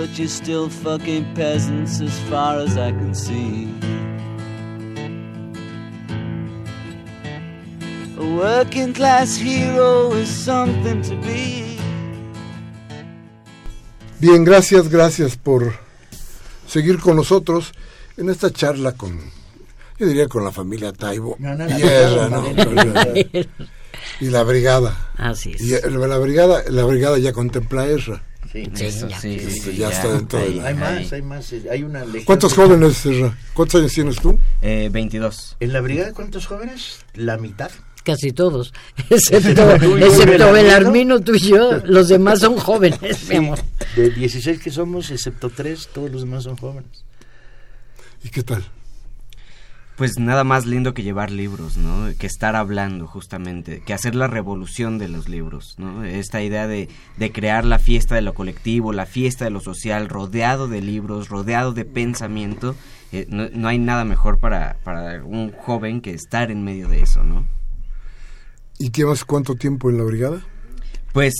But 0.00 0.18
you're 0.18 0.28
still 0.28 0.70
fucking 0.70 1.34
peasants 1.34 2.00
as 2.00 2.18
far 2.30 2.56
as 2.56 2.78
I 2.78 2.90
can 2.90 3.14
see. 3.14 3.68
A 8.16 8.24
working 8.34 8.94
class 8.94 9.36
hero 9.36 10.12
is 10.12 10.30
something 10.30 11.02
to 11.02 11.16
be. 11.16 11.76
Bien, 14.20 14.42
gracias, 14.42 14.88
gracias 14.88 15.36
por 15.36 15.74
seguir 16.66 16.98
con 16.98 17.16
nosotros 17.16 17.74
en 18.16 18.30
esta 18.30 18.50
charla 18.50 18.92
con, 18.92 19.20
yo 19.98 20.06
diría 20.06 20.28
con 20.28 20.44
la 20.44 20.50
familia 20.50 20.94
Taibo. 20.94 21.36
No, 21.38 21.54
no, 21.54 21.66
la 21.66 21.78
y, 21.78 21.82
Ezra, 21.82 22.28
¿no? 22.30 22.44
y 24.18 24.30
la 24.30 24.44
brigada. 24.44 25.10
Así 25.18 25.52
es. 25.52 25.60
Y 25.60 25.72
la 25.90 26.16
brigada, 26.16 26.62
la 26.70 26.84
brigada 26.84 27.18
ya 27.18 27.34
contempla 27.34 27.82
a 27.82 27.88
Ezra. 27.88 28.29
Sí. 28.52 28.68
Sí, 28.74 28.84
Eso, 28.86 29.08
ya. 29.08 29.20
sí, 29.20 29.38
sí, 29.38 29.60
sí, 29.60 29.76
Ya 29.76 29.90
está 29.90 30.08
dentro 30.12 30.38
de 30.40 30.54
la- 30.56 30.66
Hay 30.66 30.74
más, 30.74 31.12
hay 31.12 31.22
más. 31.22 31.52
eh, 31.52 31.62
Hay 31.70 31.84
una 31.84 32.04
legión 32.04 32.24
¿Cuántos 32.24 32.50
de- 32.50 32.56
jóvenes, 32.56 32.96
Serra? 32.96 33.38
¿Cuántos 33.54 33.80
años 33.80 33.92
tienes 33.92 34.16
tú? 34.16 34.38
Eh, 34.60 34.88
22. 34.90 35.56
¿En 35.60 35.72
la 35.72 35.80
brigada 35.80 36.12
cuántos 36.12 36.46
jóvenes? 36.46 36.98
¿La 37.14 37.36
mitad? 37.38 37.70
Casi 38.02 38.32
todos, 38.32 38.72
excepto, 39.10 39.70
Excepto. 39.72 40.52
Belarmino, 40.52 41.20
tú 41.20 41.34
y 41.34 41.38
yo, 41.40 41.80
los 41.84 42.08
demás 42.08 42.40
son 42.40 42.56
jóvenes, 42.56 42.98
mi 43.28 43.36
amor. 43.36 43.58
De 43.94 44.10
16 44.10 44.58
que 44.58 44.70
somos, 44.70 45.10
excepto 45.10 45.50
3, 45.50 45.88
todos 45.92 46.10
los 46.10 46.22
demás 46.22 46.44
son 46.44 46.56
jóvenes. 46.56 47.04
¿Y 48.24 48.30
qué 48.30 48.42
tal? 48.42 48.64
Pues 50.00 50.18
nada 50.18 50.44
más 50.44 50.64
lindo 50.64 50.94
que 50.94 51.02
llevar 51.02 51.30
libros, 51.30 51.76
¿no? 51.76 52.08
Que 52.18 52.26
estar 52.26 52.56
hablando 52.56 53.06
justamente, 53.06 53.82
que 53.84 53.92
hacer 53.92 54.14
la 54.14 54.28
revolución 54.28 54.96
de 54.96 55.08
los 55.08 55.28
libros, 55.28 55.74
¿no? 55.76 56.04
Esta 56.04 56.40
idea 56.40 56.66
de, 56.66 56.88
de 57.18 57.32
crear 57.32 57.66
la 57.66 57.78
fiesta 57.78 58.14
de 58.14 58.22
lo 58.22 58.32
colectivo, 58.32 58.94
la 58.94 59.04
fiesta 59.04 59.44
de 59.44 59.50
lo 59.50 59.60
social, 59.60 60.08
rodeado 60.08 60.68
de 60.68 60.80
libros, 60.80 61.28
rodeado 61.28 61.74
de 61.74 61.84
pensamiento, 61.84 62.74
eh, 63.12 63.26
no, 63.28 63.50
no 63.50 63.68
hay 63.68 63.78
nada 63.78 64.06
mejor 64.06 64.38
para, 64.38 64.78
para 64.84 65.22
un 65.22 65.52
joven 65.52 66.00
que 66.00 66.14
estar 66.14 66.50
en 66.50 66.64
medio 66.64 66.88
de 66.88 67.02
eso, 67.02 67.22
¿no? 67.22 67.46
¿Y 68.78 68.92
llevas 68.92 69.26
cuánto 69.26 69.54
tiempo 69.54 69.90
en 69.90 69.98
la 69.98 70.04
brigada? 70.04 70.40
Pues 71.12 71.34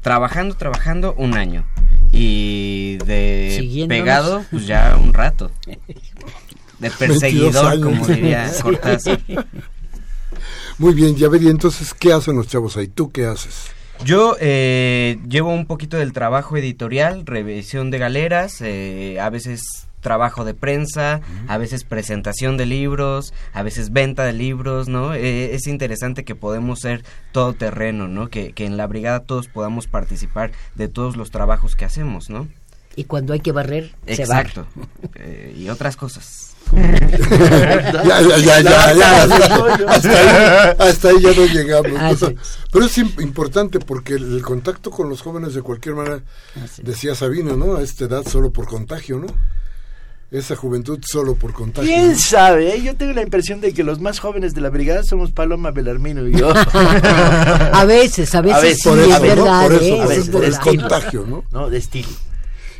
trabajando, 0.00 0.54
trabajando 0.54 1.12
un 1.18 1.34
año 1.34 1.66
y 2.12 2.96
de 3.04 3.86
pegado, 3.86 4.42
pues 4.50 4.66
ya 4.66 4.96
un 4.96 5.12
rato. 5.12 5.50
De 6.78 6.90
perseguidor, 6.98 7.80
como 7.80 8.06
diría 8.06 8.52
Cortázar. 8.62 9.20
Muy 10.78 10.94
bien, 10.94 11.16
ya 11.16 11.28
vería 11.28 11.50
entonces 11.50 11.94
qué 11.94 12.12
hacen 12.12 12.36
los 12.36 12.48
chavos 12.48 12.76
ahí. 12.76 12.88
¿Tú 12.88 13.10
qué 13.10 13.26
haces? 13.26 13.70
Yo 14.04 14.36
eh, 14.40 15.18
llevo 15.26 15.52
un 15.52 15.66
poquito 15.66 15.96
del 15.96 16.12
trabajo 16.12 16.56
editorial, 16.56 17.24
revisión 17.24 17.90
de 17.90 17.98
galeras, 17.98 18.60
eh, 18.60 19.18
a 19.20 19.30
veces 19.30 19.62
trabajo 20.06 20.44
de 20.44 20.54
prensa, 20.54 21.20
a 21.48 21.58
veces 21.58 21.82
presentación 21.82 22.56
de 22.56 22.64
libros, 22.64 23.34
a 23.52 23.64
veces 23.64 23.92
venta 23.92 24.24
de 24.24 24.32
libros, 24.32 24.86
¿no? 24.86 25.14
Eh, 25.14 25.54
es 25.54 25.66
interesante 25.66 26.24
que 26.24 26.36
podemos 26.36 26.78
ser 26.78 27.04
todoterreno, 27.32 28.06
¿no? 28.06 28.28
Que, 28.28 28.52
que 28.52 28.66
en 28.66 28.76
la 28.76 28.86
brigada 28.86 29.20
todos 29.20 29.48
podamos 29.48 29.88
participar 29.88 30.52
de 30.76 30.86
todos 30.86 31.16
los 31.16 31.32
trabajos 31.32 31.74
que 31.74 31.86
hacemos, 31.86 32.30
¿no? 32.30 32.46
Y 32.94 33.04
cuando 33.04 33.32
hay 33.32 33.40
que 33.40 33.50
barrer, 33.50 33.94
se 34.06 34.26
barre. 34.26 34.48
Exacto. 34.48 34.66
Eh, 35.18 35.54
y 35.58 35.70
otras 35.70 35.96
cosas. 35.96 36.45
Ya, 36.72 38.20
ya, 38.20 38.38
ya, 38.38 38.60
ya, 38.60 38.94
ya. 38.94 39.22
Hasta 39.88 40.10
ahí, 40.10 40.76
hasta 40.78 41.08
ahí 41.08 41.20
ya 41.20 41.30
no 41.32 41.46
llegamos. 41.46 42.32
Pero 42.72 42.84
es 42.86 42.98
im- 42.98 43.20
importante 43.22 43.78
porque 43.78 44.14
el, 44.14 44.36
el 44.36 44.42
contacto 44.42 44.90
con 44.90 45.08
los 45.08 45.22
jóvenes 45.22 45.54
de 45.54 45.62
cualquier 45.62 45.94
manera, 45.94 46.20
decía 46.82 47.14
Sabina, 47.14 47.54
¿no? 47.56 47.76
A 47.76 47.82
esta 47.82 48.04
edad 48.04 48.24
solo 48.26 48.50
por 48.50 48.66
contagio, 48.66 49.18
¿no? 49.18 49.26
Esa 50.30 50.56
juventud 50.56 50.98
solo 51.06 51.36
por 51.36 51.52
contagio. 51.52 51.88
¿Quién 51.88 52.16
sabe? 52.18 52.74
eh? 52.74 52.82
Yo 52.82 52.96
tengo 52.96 53.12
la 53.12 53.22
impresión 53.22 53.60
de 53.60 53.72
que 53.72 53.84
los 53.84 54.00
más 54.00 54.18
jóvenes 54.18 54.54
de 54.54 54.60
la 54.60 54.70
brigada 54.70 55.04
somos 55.04 55.30
Paloma 55.30 55.70
Belarmino 55.70 56.26
y 56.26 56.32
yo. 56.36 56.50
A 57.72 57.84
veces, 57.86 58.34
a 58.34 58.40
veces, 58.40 58.56
A 58.56 58.60
veces, 58.60 58.78
sí, 58.82 58.88
Por 58.88 58.98
es 58.98 59.20
verdad. 59.20 59.62
Por 59.62 59.74
eso, 59.74 59.84
¿eh? 59.84 60.02
Es 60.02 60.08
veces, 60.08 60.28
por 60.30 60.44
el 60.44 60.50
verdad. 60.50 60.64
contagio, 60.64 61.24
¿no? 61.28 61.44
¿No? 61.52 61.70
De 61.70 61.78
estilo. 61.78 62.08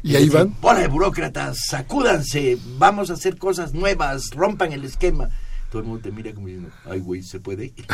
Y 0.02 0.14
ahí 0.16 0.28
van. 0.28 0.54
Bola 0.60 0.80
de 0.80 0.88
burócratas, 0.88 1.58
sacúdanse, 1.68 2.58
vamos 2.78 3.10
a 3.10 3.14
hacer 3.14 3.36
cosas 3.38 3.72
nuevas, 3.74 4.30
rompan 4.34 4.72
el 4.72 4.84
esquema. 4.84 5.28
Todo 5.70 5.82
el 5.82 5.88
mundo 5.88 6.02
te 6.04 6.12
mira 6.12 6.32
como 6.32 6.46
diciendo, 6.46 6.70
ay, 6.84 7.00
güey, 7.00 7.22
¿se 7.22 7.40
puede? 7.40 7.72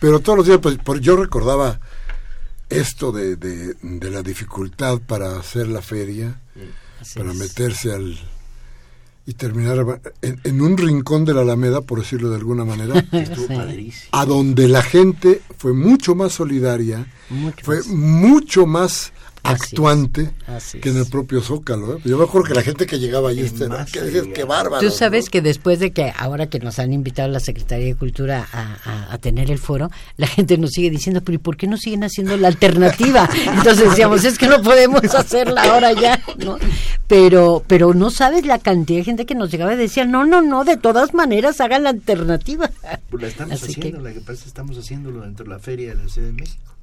Pero 0.00 0.20
todos 0.20 0.38
los 0.38 0.46
días, 0.46 0.58
pues, 0.62 0.78
por- 0.78 1.00
yo 1.00 1.16
recordaba 1.16 1.80
esto 2.68 3.12
de, 3.12 3.36
de, 3.36 3.74
de 3.82 4.10
la 4.10 4.22
dificultad 4.22 4.98
para 5.00 5.38
hacer 5.38 5.68
la 5.68 5.82
feria, 5.82 6.40
Así 7.00 7.18
para 7.18 7.32
es. 7.32 7.36
meterse 7.36 7.92
al... 7.92 8.18
y 9.26 9.34
terminar 9.34 10.00
en, 10.22 10.40
en 10.44 10.60
un 10.62 10.76
rincón 10.76 11.24
de 11.24 11.34
la 11.34 11.40
Alameda, 11.40 11.80
por 11.80 11.98
decirlo 11.98 12.30
de 12.30 12.36
alguna 12.36 12.64
manera, 12.64 13.04
Sí. 13.12 13.90
a 14.12 14.24
donde 14.24 14.68
la 14.68 14.82
gente 14.82 15.40
fue 15.58 15.72
mucho 15.72 16.14
más 16.14 16.32
solidaria, 16.32 17.06
Mucho 17.30 17.64
fue 17.64 17.76
más. 17.78 17.86
mucho 17.88 18.66
más 18.66 19.12
Así 19.46 19.62
es. 19.64 19.72
actuante 19.72 20.30
que 20.80 20.88
en 20.90 20.96
el 20.98 21.06
propio 21.06 21.40
Zócalo. 21.40 21.96
¿eh? 21.96 22.00
Yo 22.04 22.18
me 22.18 22.24
acuerdo 22.24 22.48
que 22.48 22.54
la 22.54 22.62
gente 22.62 22.86
que 22.86 22.98
llegaba 22.98 23.30
ahí, 23.30 23.40
En 23.40 23.46
este, 23.46 23.68
¿no? 23.68 23.76
que 23.86 24.32
qué 24.32 24.44
bárbaro. 24.44 24.80
Tú 24.86 24.90
sabes 24.94 25.26
¿no? 25.26 25.30
que 25.30 25.42
después 25.42 25.78
de 25.80 25.90
que 25.92 26.12
ahora 26.16 26.46
que 26.48 26.58
nos 26.58 26.78
han 26.78 26.92
invitado 26.92 27.28
a 27.28 27.32
la 27.32 27.40
Secretaría 27.40 27.86
de 27.86 27.94
Cultura 27.94 28.46
a, 28.52 28.76
a- 28.84 29.12
a 29.14 29.18
tener 29.18 29.50
el 29.50 29.58
foro, 29.58 29.90
la 30.16 30.26
gente 30.26 30.58
nos 30.58 30.70
sigue 30.72 30.90
diciendo, 30.90 31.20
pero 31.22 31.36
¿y 31.36 31.38
por 31.38 31.56
qué 31.56 31.66
no 31.66 31.76
siguen 31.76 32.04
haciendo 32.04 32.36
la 32.36 32.48
alternativa? 32.48 33.28
Entonces 33.46 33.88
decíamos, 33.90 34.24
es 34.24 34.38
que 34.38 34.46
no 34.48 34.60
podemos 34.62 35.02
hacerla 35.14 35.62
ahora 35.64 35.92
ya, 35.92 36.20
¿no? 36.44 36.58
Pero, 37.08 37.62
pero 37.66 37.94
no 37.94 38.10
sabes 38.10 38.44
la 38.46 38.58
cantidad 38.58 38.98
de 38.98 39.04
gente 39.04 39.26
que 39.26 39.34
nos 39.34 39.50
llegaba 39.50 39.74
y 39.74 39.76
decía, 39.76 40.04
no, 40.04 40.24
no, 40.24 40.42
no, 40.42 40.64
de 40.64 40.76
todas 40.76 41.14
maneras 41.14 41.60
hagan 41.60 41.84
la 41.84 41.90
alternativa. 41.90 42.70
Pues 43.10 43.22
la 43.22 43.28
estamos 43.28 43.54
Así 43.62 43.74
que- 43.74 43.80
haciendo, 43.80 44.00
la 44.00 44.12
que 44.12 44.20
pasa 44.20 44.32
es 44.32 44.42
que 44.42 44.48
estamos 44.48 44.76
haciéndolo 44.78 45.20
dentro 45.22 45.44
de 45.44 45.50
la 45.50 45.58
feria 45.58 45.94
de 45.94 46.02
la 46.02 46.08
Ciudad 46.08 46.28
de 46.28 46.32
México. 46.34 46.74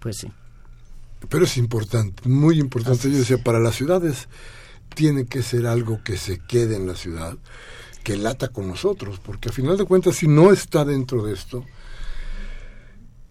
Pues 0.00 0.16
sí. 0.16 0.28
Pero 1.28 1.44
es 1.44 1.56
importante, 1.56 2.28
muy 2.28 2.58
importante. 2.58 3.10
Yo 3.10 3.18
decía, 3.18 3.38
para 3.38 3.58
las 3.58 3.74
ciudades 3.74 4.28
tiene 4.94 5.26
que 5.26 5.42
ser 5.42 5.66
algo 5.66 6.02
que 6.02 6.16
se 6.16 6.38
quede 6.38 6.76
en 6.76 6.86
la 6.86 6.94
ciudad, 6.94 7.36
que 8.02 8.16
lata 8.16 8.48
con 8.48 8.68
nosotros, 8.68 9.20
porque 9.24 9.50
a 9.50 9.52
final 9.52 9.76
de 9.76 9.84
cuentas, 9.84 10.16
si 10.16 10.26
no 10.26 10.52
está 10.52 10.84
dentro 10.84 11.22
de 11.24 11.34
esto, 11.34 11.64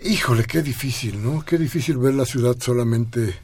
híjole, 0.02 0.45
qué 0.45 0.62
difícil, 0.62 1.21
¿no? 1.23 1.43
Qué 1.43 1.58
difícil 1.58 1.97
ver 1.97 2.13
la 2.13 2.25
ciudad 2.25 2.56
solamente 2.60 3.36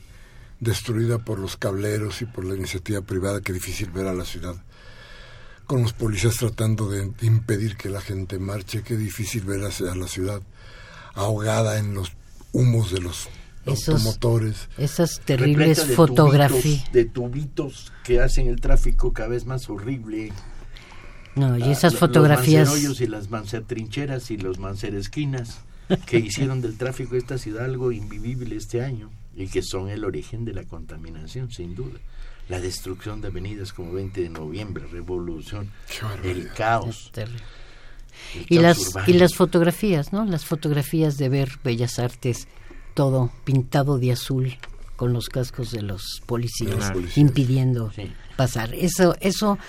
destruida 0.59 1.17
por 1.19 1.39
los 1.39 1.57
cableros 1.57 2.21
y 2.21 2.25
por 2.25 2.45
la 2.45 2.55
iniciativa 2.55 3.01
privada, 3.01 3.41
qué 3.41 3.51
difícil 3.51 3.89
ver 3.91 4.07
a 4.07 4.13
la 4.13 4.25
ciudad 4.25 4.55
con 5.65 5.81
los 5.81 5.93
policías 5.93 6.35
tratando 6.37 6.89
de 6.89 7.11
impedir 7.21 7.75
que 7.75 7.89
la 7.89 8.01
gente 8.01 8.39
marche, 8.39 8.83
qué 8.83 8.95
difícil 8.95 9.43
ver 9.45 9.61
a 9.63 9.91
a 9.91 9.95
la 9.95 10.07
ciudad 10.07 10.41
ahogada 11.15 11.79
en 11.79 11.93
los 11.93 12.11
humos 12.51 12.91
de 12.91 12.99
los 13.01 13.27
Esos- 13.73 13.95
automotores. 13.95 14.69
Esas 14.77 15.19
terribles 15.21 15.87
de 15.87 15.93
fotografías. 15.95 16.63
tubitos- 16.85 16.91
De 16.91 17.05
tubitos 17.05 17.93
que 18.03 18.19
hacen 18.21 18.47
el 18.47 18.61
tráfico 18.61 19.11
cada 19.13 19.29
vez 19.29 19.45
más 19.45 19.69
horrible. 19.69 20.31
No, 21.35 21.57
y 21.57 21.63
Ah, 21.63 21.71
esas 21.71 21.95
fotografías... 21.95 22.61
Los 22.67 22.69
mancerollos 22.75 23.01
y 23.01 23.07
las 23.07 23.29
mancertrincheras 23.29 24.31
y 24.31 24.37
los 24.37 24.57
manceresquinas 24.59 25.59
que 26.05 26.17
hicieron 26.19 26.61
del 26.61 26.77
tráfico 26.77 27.11
de 27.13 27.19
esta 27.19 27.37
ciudad 27.37 27.65
algo 27.65 27.91
invivible 27.91 28.55
este 28.55 28.81
año 28.83 29.09
y 29.35 29.47
que 29.47 29.61
son 29.61 29.89
el 29.89 30.05
origen 30.05 30.45
de 30.45 30.53
la 30.53 30.63
contaminación, 30.63 31.51
sin 31.51 31.75
duda. 31.75 31.99
La 32.47 32.61
destrucción 32.61 33.21
de 33.21 33.27
avenidas 33.29 33.73
como 33.73 33.91
20 33.91 34.21
de 34.21 34.29
noviembre, 34.29 34.85
revolución, 34.91 35.71
el 36.23 36.51
caos. 36.53 37.11
el 37.15 37.29
y 38.47 38.55
caos 38.55 38.63
las 38.63 38.77
urbano. 38.89 39.07
y 39.09 39.13
las 39.13 39.33
fotografías 39.35 40.13
no 40.13 40.23
las 40.25 40.45
fotografías 40.45 41.17
de 41.17 41.27
ver 41.29 41.49
bellas 41.63 41.99
artes 41.99 42.47
todo 42.95 43.29
pintado 43.43 43.99
de 43.99 44.11
azul 44.13 44.57
con 44.95 45.13
los 45.13 45.29
cascos 45.29 45.69
de 45.71 45.83
los 45.83 46.21
policías, 46.25 46.71
De 46.71 46.77
los 46.77 46.91
policías. 46.91 47.17
impidiendo 47.19 47.91
Sí. 47.91 48.11
pasar 48.35 48.73
eso 48.73 49.15
eso 49.19 49.59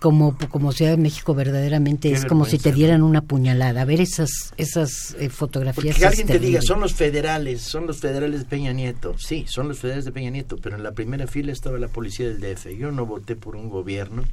como 0.00 0.36
como 0.50 0.72
Ciudad 0.72 0.90
de 0.90 0.96
México 0.96 1.32
verdaderamente 1.32 2.08
Qué 2.08 2.16
es 2.16 2.24
como 2.24 2.44
si 2.44 2.58
te 2.58 2.72
dieran 2.72 3.02
una 3.04 3.20
puñalada 3.22 3.84
ver 3.84 4.00
esas 4.00 4.52
esas 4.56 5.14
eh, 5.20 5.28
fotografías 5.28 5.94
Porque 5.94 6.00
que 6.00 6.06
alguien 6.06 6.26
te 6.26 6.40
diga, 6.40 6.60
son 6.60 6.80
los 6.80 6.92
federales, 6.94 7.62
son 7.62 7.86
los 7.86 7.98
federales 8.00 8.40
de 8.40 8.46
Peña 8.46 8.72
Nieto. 8.72 9.14
Sí, 9.16 9.44
son 9.48 9.68
los 9.68 9.78
federales 9.78 10.04
de 10.04 10.10
Peña 10.10 10.30
Nieto, 10.30 10.56
pero 10.60 10.74
en 10.76 10.82
la 10.82 10.90
primera 10.90 11.28
fila 11.28 11.52
estaba 11.52 11.78
la 11.78 11.86
policía 11.86 12.26
del 12.28 12.40
DF. 12.40 12.76
Yo 12.76 12.90
no 12.90 13.06
voté 13.06 13.36
por 13.36 13.54
un 13.54 13.68
gobierno, 13.70 14.24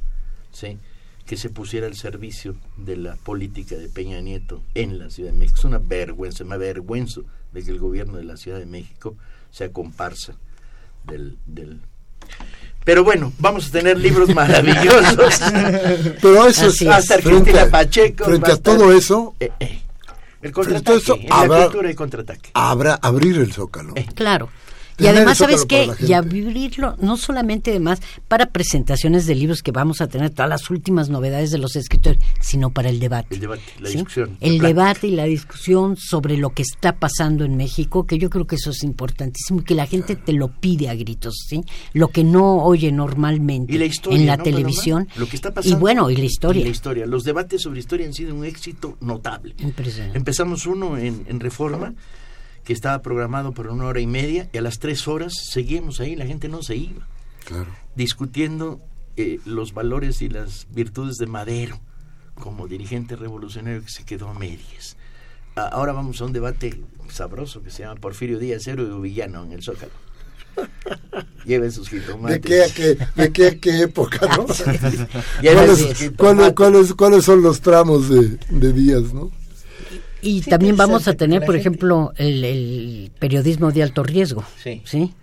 sí, 0.50 0.76
que 1.30 1.36
se 1.36 1.48
pusiera 1.48 1.86
al 1.86 1.94
servicio 1.94 2.56
de 2.76 2.96
la 2.96 3.14
política 3.14 3.76
de 3.76 3.88
Peña 3.88 4.20
Nieto 4.20 4.64
en 4.74 4.98
la 4.98 5.10
Ciudad 5.10 5.30
de 5.30 5.38
México. 5.38 5.58
Es 5.60 5.64
una 5.64 5.78
vergüenza, 5.78 6.42
me 6.42 6.56
avergüenzo 6.56 7.22
de 7.52 7.62
que 7.62 7.70
el 7.70 7.78
gobierno 7.78 8.16
de 8.16 8.24
la 8.24 8.36
Ciudad 8.36 8.58
de 8.58 8.66
México 8.66 9.14
sea 9.52 9.70
comparsa 9.72 10.34
del... 11.04 11.38
del... 11.46 11.78
Pero 12.84 13.04
bueno, 13.04 13.32
vamos 13.38 13.68
a 13.68 13.70
tener 13.70 13.96
libros 13.96 14.28
maravillosos. 14.34 15.38
Pero 16.20 16.46
eso 16.48 16.66
es, 16.66 16.82
es. 16.82 16.88
Hasta 16.88 17.18
frente, 17.20 17.60
a, 17.60 17.70
Pacheco. 17.70 18.24
frente 18.24 18.42
va 18.42 18.48
a 18.48 18.50
a 18.50 18.56
estar- 18.56 18.76
todo 18.76 18.92
eso, 18.92 19.36
Eh, 19.38 19.52
eh. 19.60 19.82
El 20.42 20.52
Frente 20.52 20.78
a 20.78 20.82
contraataque. 20.82 20.84
todo 20.84 20.96
eso, 20.96 21.14
en 21.14 21.28
la 21.28 21.36
habrá- 21.36 21.62
cultura 21.66 21.94
contraataque. 21.94 22.50
habrá 22.54 22.94
abrir 22.94 23.36
el 23.38 23.52
zócalo. 23.52 23.92
Eh, 23.94 24.06
Claro. 24.16 24.48
Y 25.00 25.06
además, 25.06 25.38
¿sabes 25.38 25.64
qué? 25.64 25.90
Y 26.06 26.12
abrirlo, 26.12 26.96
no 27.00 27.16
solamente 27.16 27.70
además 27.70 28.00
para 28.28 28.50
presentaciones 28.50 29.26
de 29.26 29.34
libros 29.34 29.62
que 29.62 29.72
vamos 29.72 30.00
a 30.00 30.08
tener, 30.08 30.30
todas 30.30 30.48
las 30.48 30.70
últimas 30.70 31.08
novedades 31.08 31.50
de 31.50 31.58
los 31.58 31.76
escritores, 31.76 32.20
sino 32.40 32.70
para 32.70 32.88
el 32.88 33.00
debate. 33.00 33.34
El 33.34 33.40
debate, 33.40 33.62
la 33.80 33.88
¿sí? 33.88 33.96
discusión. 33.96 34.36
El 34.40 34.58
debate 34.58 35.06
y 35.08 35.12
la 35.12 35.24
discusión 35.24 35.96
sobre 35.96 36.36
lo 36.36 36.50
que 36.50 36.62
está 36.62 36.96
pasando 36.96 37.44
en 37.44 37.56
México, 37.56 38.06
que 38.06 38.18
yo 38.18 38.30
creo 38.30 38.46
que 38.46 38.56
eso 38.56 38.70
es 38.70 38.82
importantísimo 38.82 39.60
y 39.60 39.64
que 39.64 39.74
la 39.74 39.86
gente 39.86 40.16
te 40.16 40.32
lo 40.32 40.48
pide 40.48 40.88
a 40.88 40.94
gritos, 40.94 41.46
¿sí? 41.48 41.62
Lo 41.92 42.08
que 42.08 42.24
no 42.24 42.62
oye 42.64 42.92
normalmente 42.92 43.74
Y 43.74 43.78
la 43.78 43.86
historia. 43.86 44.18
en 44.18 44.26
la 44.26 44.36
¿no, 44.36 44.42
televisión. 44.42 45.04
Paloma? 45.06 45.20
Lo 45.20 45.28
que 45.28 45.36
está 45.36 45.52
pasando. 45.52 45.76
y 45.76 45.80
bueno, 45.80 46.10
y 46.10 46.16
la 46.16 46.24
historia. 46.24 46.60
Y 46.60 46.64
la 46.64 46.70
historia. 46.70 47.06
Los 47.06 47.24
debates 47.24 47.62
sobre 47.62 47.80
historia 47.80 48.06
han 48.06 48.14
sido 48.14 48.34
un 48.34 48.44
éxito 48.44 48.96
notable. 49.00 49.54
Impresionante. 49.58 50.18
Empezamos 50.18 50.66
uno 50.66 50.96
en, 50.96 51.24
en 51.28 51.40
Reforma 51.40 51.94
que 52.64 52.72
estaba 52.72 53.02
programado 53.02 53.52
por 53.52 53.66
una 53.68 53.86
hora 53.86 54.00
y 54.00 54.06
media 54.06 54.48
y 54.52 54.58
a 54.58 54.62
las 54.62 54.78
tres 54.78 55.08
horas 55.08 55.32
seguimos 55.50 56.00
ahí, 56.00 56.16
la 56.16 56.26
gente 56.26 56.48
no 56.48 56.62
se 56.62 56.76
iba, 56.76 57.06
Claro. 57.44 57.66
discutiendo 57.96 58.80
eh, 59.16 59.40
los 59.44 59.72
valores 59.74 60.22
y 60.22 60.28
las 60.28 60.66
virtudes 60.70 61.16
de 61.16 61.26
Madero 61.26 61.80
como 62.34 62.66
dirigente 62.68 63.16
revolucionario 63.16 63.82
que 63.82 63.90
se 63.90 64.04
quedó 64.04 64.28
a 64.28 64.34
medias. 64.34 64.96
Ahora 65.56 65.92
vamos 65.92 66.20
a 66.20 66.24
un 66.24 66.32
debate 66.32 66.80
sabroso 67.10 67.62
que 67.62 67.70
se 67.70 67.82
llama 67.82 68.00
Porfirio 68.00 68.38
Díaz, 68.38 68.66
héroe 68.66 68.90
o 68.92 69.00
villano 69.00 69.42
en 69.44 69.52
el 69.52 69.62
Zócalo. 69.62 69.92
Lleven 71.44 71.70
sus 71.72 71.88
jitomates. 71.88 72.40
¿De 72.42 72.48
qué 72.48 72.62
a 72.62 72.68
qué, 72.72 72.98
de 73.16 73.32
qué, 73.32 73.46
a 73.48 73.58
qué 73.58 73.80
época, 73.82 74.26
no? 74.36 74.46
¿Cuáles, 75.42 76.12
cuáles, 76.16 76.52
cuáles, 76.54 76.94
cuáles 76.94 77.24
son 77.24 77.42
los 77.42 77.60
tramos 77.60 78.08
de, 78.08 78.38
de 78.48 78.72
días, 78.72 79.12
no? 79.12 79.30
Y 80.22 80.42
Sí, 80.42 80.50
también 80.50 80.76
vamos 80.76 81.08
a 81.08 81.14
tener, 81.14 81.40
por 81.40 81.54
gente- 81.54 81.60
ejemplo, 81.68 82.12
el, 82.16 82.44
el 82.44 83.12
periodismo 83.18 83.72
de 83.72 83.82
alto 83.82 84.02
riesgo. 84.02 84.44
Sí. 84.62 84.82
Sí. 84.84 85.14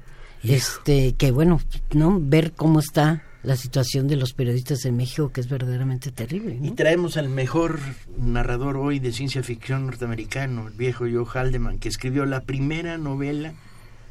Este, 0.43 1.13
que 1.13 1.31
bueno, 1.31 1.59
¿no? 1.93 2.19
Ver 2.21 2.51
cómo 2.53 2.79
está 2.79 3.23
la 3.43 3.55
situación 3.55 4.07
de 4.07 4.15
los 4.17 4.33
periodistas 4.33 4.83
en 4.85 4.97
México, 4.97 5.31
que 5.31 5.41
es 5.41 5.49
verdaderamente 5.49 6.11
terrible. 6.11 6.59
Y 6.61 6.71
traemos 6.71 7.17
al 7.17 7.29
mejor 7.29 7.79
narrador 8.17 8.77
hoy 8.77 8.99
de 8.99 9.11
ciencia 9.13 9.41
ficción 9.43 9.85
norteamericano, 9.85 10.67
el 10.67 10.73
viejo 10.73 11.05
Joe 11.11 11.25
Haldeman, 11.25 11.79
que 11.79 11.89
escribió 11.89 12.25
la 12.25 12.41
primera 12.41 12.97
novela 12.97 13.53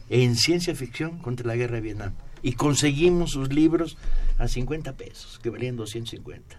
en 0.09 0.37
ciencia 0.37 0.75
ficción 0.75 1.19
contra 1.19 1.47
la 1.47 1.57
guerra 1.57 1.77
de 1.77 1.81
Vietnam. 1.83 2.13
Y 2.43 2.53
conseguimos 2.53 3.33
sus 3.33 3.53
libros 3.53 3.97
a 4.39 4.47
50 4.49 4.93
pesos, 4.95 5.39
que 5.43 5.51
valían 5.51 5.77
250. 5.77 6.59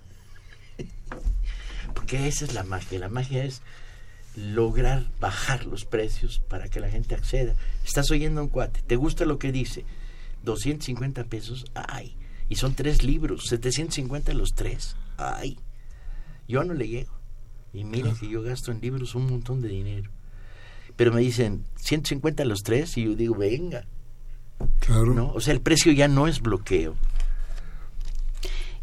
Porque 1.93 2.27
esa 2.27 2.45
es 2.45 2.53
la 2.53 2.63
magia. 2.63 2.99
La 2.99 3.09
magia 3.09 3.43
es 3.43 3.61
lograr 4.37 5.07
bajar 5.19 5.65
los 5.65 5.83
precios 5.85 6.39
para 6.47 6.69
que 6.69 6.79
la 6.79 6.89
gente 6.89 7.15
acceda. 7.15 7.55
Estás 7.83 8.11
oyendo 8.11 8.39
a 8.39 8.43
un 8.43 8.49
cuate, 8.49 8.81
¿te 8.85 8.95
gusta 8.95 9.25
lo 9.25 9.39
que 9.39 9.51
dice? 9.51 9.83
250 10.43 11.23
pesos, 11.25 11.65
ay. 11.73 12.15
Y 12.47 12.55
son 12.55 12.75
tres 12.75 13.03
libros, 13.03 13.45
750 13.47 14.33
los 14.33 14.51
tres, 14.53 14.95
ay. 15.17 15.57
Yo 16.47 16.63
no 16.63 16.73
le 16.73 16.87
llego. 16.87 17.11
Y 17.73 17.83
mira 17.83 18.13
que 18.17 18.29
yo 18.29 18.41
gasto 18.41 18.71
en 18.71 18.79
libros 18.79 19.15
un 19.15 19.29
montón 19.29 19.61
de 19.61 19.69
dinero. 19.69 20.11
Pero 20.95 21.11
me 21.11 21.21
dicen, 21.21 21.65
150 21.75 22.45
los 22.45 22.61
tres, 22.63 22.95
y 22.97 23.05
yo 23.05 23.15
digo, 23.15 23.35
venga. 23.35 23.85
Claro. 24.79 25.13
¿no? 25.13 25.31
O 25.33 25.41
sea, 25.41 25.53
el 25.53 25.61
precio 25.61 25.91
ya 25.91 26.07
no 26.07 26.27
es 26.27 26.41
bloqueo. 26.41 26.95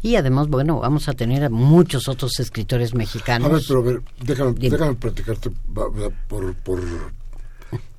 Y 0.05 0.17
además, 0.17 0.49
bueno, 0.49 0.81
vamos 0.81 1.09
a 1.09 1.13
tener 1.13 1.43
a 1.43 1.49
muchos 1.49 2.07
otros 2.07 2.39
escritores 2.39 2.93
mexicanos. 2.93 3.49
A 3.49 3.53
ver, 3.53 3.63
pero 3.67 3.79
a 3.79 3.83
ver, 3.83 4.01
déjame, 4.23 4.53
déjame 4.53 4.93
platicarte 4.93 5.49
por, 6.27 6.53
por, 6.53 6.83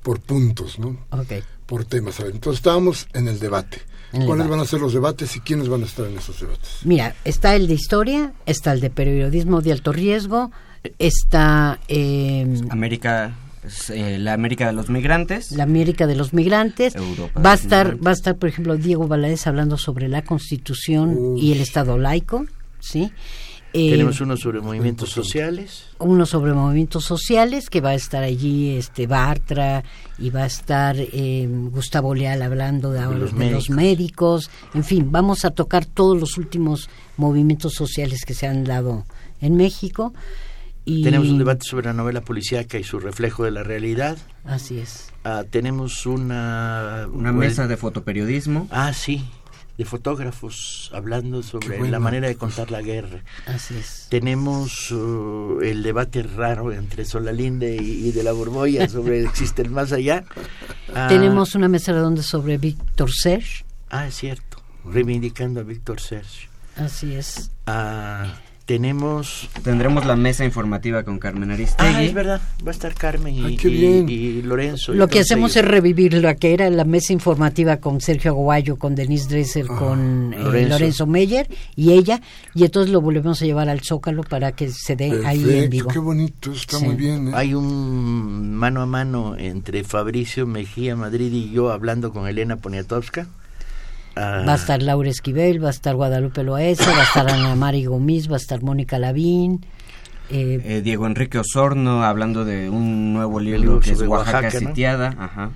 por 0.05 0.21
puntos, 0.21 0.79
¿no? 0.79 0.97
Ok. 1.11 1.43
Por 1.67 1.85
temas. 1.85 2.21
A 2.21 2.23
ver, 2.23 2.33
entonces 2.37 2.61
estábamos 2.61 3.09
en 3.13 3.27
el 3.27 3.41
debate. 3.41 3.79
En 4.13 4.21
el 4.23 4.29
¿Cuáles 4.29 4.45
debate. 4.45 4.51
van 4.57 4.61
a 4.65 4.71
ser 4.71 4.81
los 4.83 4.93
debates 4.93 5.35
y 5.35 5.41
quiénes 5.41 5.69
van 5.69 5.83
a 5.83 5.87
estar 5.87 6.07
en 6.07 6.17
esos 6.17 6.41
debates? 6.41 6.79
Mira, 6.85 7.17
está 7.25 7.57
el 7.57 7.67
de 7.67 7.75
historia, 7.75 8.35
está 8.47 8.71
el 8.71 8.79
de 8.79 8.91
periodismo 8.91 9.61
de 9.61 9.73
alto 9.73 9.93
riesgo, 9.93 10.53
está 11.01 11.81
eh, 11.89 12.47
América, 12.71 13.35
eh, 13.91 14.19
la 14.19 14.33
América 14.33 14.67
de 14.67 14.73
los 14.73 14.89
migrantes. 14.89 15.53
la 15.53 15.65
América 15.65 16.07
de 16.07 16.17
los 16.17 16.33
migrantes. 16.33 16.95
Europa 16.95 17.41
va 17.41 17.53
a 17.53 17.55
estar, 17.55 17.87
migrantes. 17.87 18.07
va 18.07 18.11
a 18.11 18.15
estar, 18.15 18.37
por 18.37 18.49
ejemplo, 18.49 18.77
Diego 18.77 19.09
Valadez 19.09 19.47
hablando 19.47 19.79
sobre 19.79 20.09
la 20.09 20.23
Constitución 20.23 21.37
y 21.37 21.53
el 21.53 21.61
Estado 21.61 21.99
laico, 21.99 22.47
¿sí? 22.81 23.13
Eh, 23.73 23.91
Tenemos 23.91 24.21
uno 24.23 24.39
sobre 24.39 24.61
movimientos 24.61 25.11
sociales. 25.11 25.85
uno 25.99 26.25
sobre 26.25 26.55
movimientos 26.55 27.05
sociales 27.05 27.69
que 27.69 27.83
va 27.83 27.91
a 27.91 27.95
estar 27.95 28.23
allí 28.23 28.75
este 28.77 29.07
Bartra 29.07 29.85
y 30.19 30.31
va 30.31 30.45
a 30.45 30.47
estar 30.47 30.97
eh, 30.99 31.47
Gustavo 31.73 32.15
Leal 32.15 32.41
hablando 32.41 32.91
de, 32.91 33.01
ahora 33.01 33.19
los 33.19 33.37
de 33.37 33.51
los 33.51 33.69
médicos 33.69 34.51
en 34.73 34.83
fin 34.83 35.13
vamos 35.13 35.45
a 35.45 35.51
tocar 35.51 35.85
todos 35.85 36.19
los 36.19 36.39
últimos 36.39 36.89
movimientos 37.19 37.75
sociales 37.75 38.25
que 38.25 38.33
se 38.33 38.47
han 38.47 38.65
dado 38.65 39.05
en 39.43 39.57
México 39.57 40.15
y 40.87 41.03
Tenemos 41.03 41.29
un 41.29 41.37
debate 41.39 41.67
sobre 41.69 41.87
la 41.87 41.93
novela 41.93 42.21
policíaca 42.23 42.79
y 42.79 42.85
su 42.85 42.99
reflejo 43.01 43.45
de 43.45 43.51
la 43.51 43.63
realidad. 43.63 44.17
así 44.45 44.79
es 44.79 45.11
Ah, 45.25 45.43
tenemos 45.51 46.07
una... 46.07 47.09
Una 47.13 47.33
mesa 47.33 47.67
de 47.67 47.77
fotoperiodismo. 47.77 48.69
Ah, 48.71 48.93
sí, 48.93 49.29
de 49.77 49.85
fotógrafos 49.85 50.91
hablando 50.95 51.43
sobre 51.43 51.77
bueno. 51.79 51.91
la 51.91 51.99
manera 51.99 52.29
de 52.29 52.37
contar 52.37 52.71
la 52.71 52.81
guerra. 52.81 53.25
así 53.47 53.75
es 53.77 54.07
Tenemos 54.09 54.91
uh, 54.93 55.59
el 55.63 55.83
debate 55.83 56.23
raro 56.23 56.73
entre 56.73 57.05
Solalinde 57.05 57.75
y, 57.77 58.07
y 58.09 58.13
de 58.13 58.23
la 58.23 58.33
Borbolla 58.33 58.89
sobre 58.89 59.25
existe 59.25 59.63
el 59.63 59.71
más 59.71 59.91
allá. 59.93 60.25
Ah, 60.95 61.09
tenemos 61.09 61.55
una 61.57 61.69
mesa 61.69 61.93
redonda 61.93 62.23
sobre 62.23 62.57
Víctor 62.59 63.11
Serge 63.13 63.65
Ah, 63.91 64.07
es 64.07 64.15
cierto, 64.15 64.63
reivindicando 64.85 65.61
a 65.61 65.63
Víctor 65.65 66.01
Serge. 66.01 66.49
así 66.77 67.13
es 67.15 67.51
Ah, 67.67 68.33
tenemos... 68.67 69.49
Tendremos 69.63 70.05
la 70.05 70.17
mesa 70.17 70.45
informativa 70.45 71.03
con 71.05 71.19
Carmen 71.19 71.51
Aristegui. 71.53 71.95
Ah, 71.95 72.03
es 72.03 72.13
verdad, 72.13 72.41
va 72.67 72.71
a 72.71 72.75
estar 72.75 72.93
Carmen 72.95 73.33
y, 73.35 73.45
Ay, 73.45 73.57
qué 73.57 73.69
y- 73.69 73.71
bien. 73.81 74.09
y 74.09 74.43
Lorenzo. 74.43 74.93
y 74.93 74.97
Lo 74.97 75.09
que 75.09 75.21
hacemos 75.21 75.53
ellos. 75.57 75.65
es 75.65 75.71
revivir 75.71 76.15
lo 76.15 76.37
que 76.37 76.53
era 76.53 76.69
la 76.69 76.85
mesa 76.85 77.13
informativa 77.13 77.79
con 77.79 78.01
Sergio 78.01 78.33
Aguayo, 78.33 78.77
con 78.77 78.95
Denise 78.95 79.29
Dresser, 79.29 79.67
con 79.67 80.35
eh, 80.35 80.39
Lorenzo. 80.39 80.69
Lorenzo. 80.71 81.07
Meyer 81.07 81.49
y 81.77 81.93
ella, 81.93 82.21
y 82.55 82.65
entonces 82.65 82.93
lo 82.93 83.01
volvemos 83.01 83.41
a 83.41 83.45
llevar 83.47 83.69
al 83.69 83.81
Zócalo 83.81 84.23
para 84.25 84.53
que 84.53 84.69
se 84.71 84.97
dé 84.97 85.25
ahí 85.25 85.45
en 85.49 85.71
vivo. 85.71 85.89
qué 85.91 85.99
bonito, 86.01 86.53
está 86.53 86.79
Sí. 86.79 86.85
muy 86.85 86.97
bien. 86.97 87.29
¿eh? 87.29 87.33
Hay 87.35 87.55
un 87.55 88.55
mano 88.55 88.83
a 88.83 88.87
mano 88.87 89.37
entre 89.39 89.85
Fabricio 89.85 90.47
Mejía 90.47 90.97
Madrid 90.97 91.33
y 91.33 91.51
yo 91.53 91.71
hablando 91.71 92.13
con 92.13 92.27
Elena 92.27 92.57
Poniatowska. 92.57 93.29
Ah, 94.17 94.43
Va 94.49 94.53
a 94.55 94.57
estar 94.57 94.83
Laura 94.83 95.11
Esquivel, 95.11 95.63
va 95.63 95.69
a 95.69 95.71
estar 95.71 95.95
Guadalupe 95.95 96.43
Loaesa, 96.43 96.91
va 96.91 97.01
a 97.01 97.05
estar 97.05 97.31
Ana 97.31 97.55
Mari 97.55 97.85
Gomis, 97.85 98.31
va 98.31 98.35
a 98.35 98.39
estar 98.39 98.63
Mónica 98.63 98.99
Lavín. 98.99 99.61
eh, 100.31 100.61
Eh, 100.65 100.81
Diego 100.83 101.07
Enrique 101.07 101.39
Osorno 101.39 102.03
hablando 102.03 102.45
de 102.45 102.69
un 102.71 103.13
nuevo 103.13 103.39
libro 103.41 103.61
libro 103.61 103.81
que 103.81 103.93
es 103.93 104.01
Oaxaca, 104.03 104.39
Oaxaca, 104.41 104.61
¿no? 104.61 104.69
sitiada. 104.71 105.15
Ajá. 105.19 105.51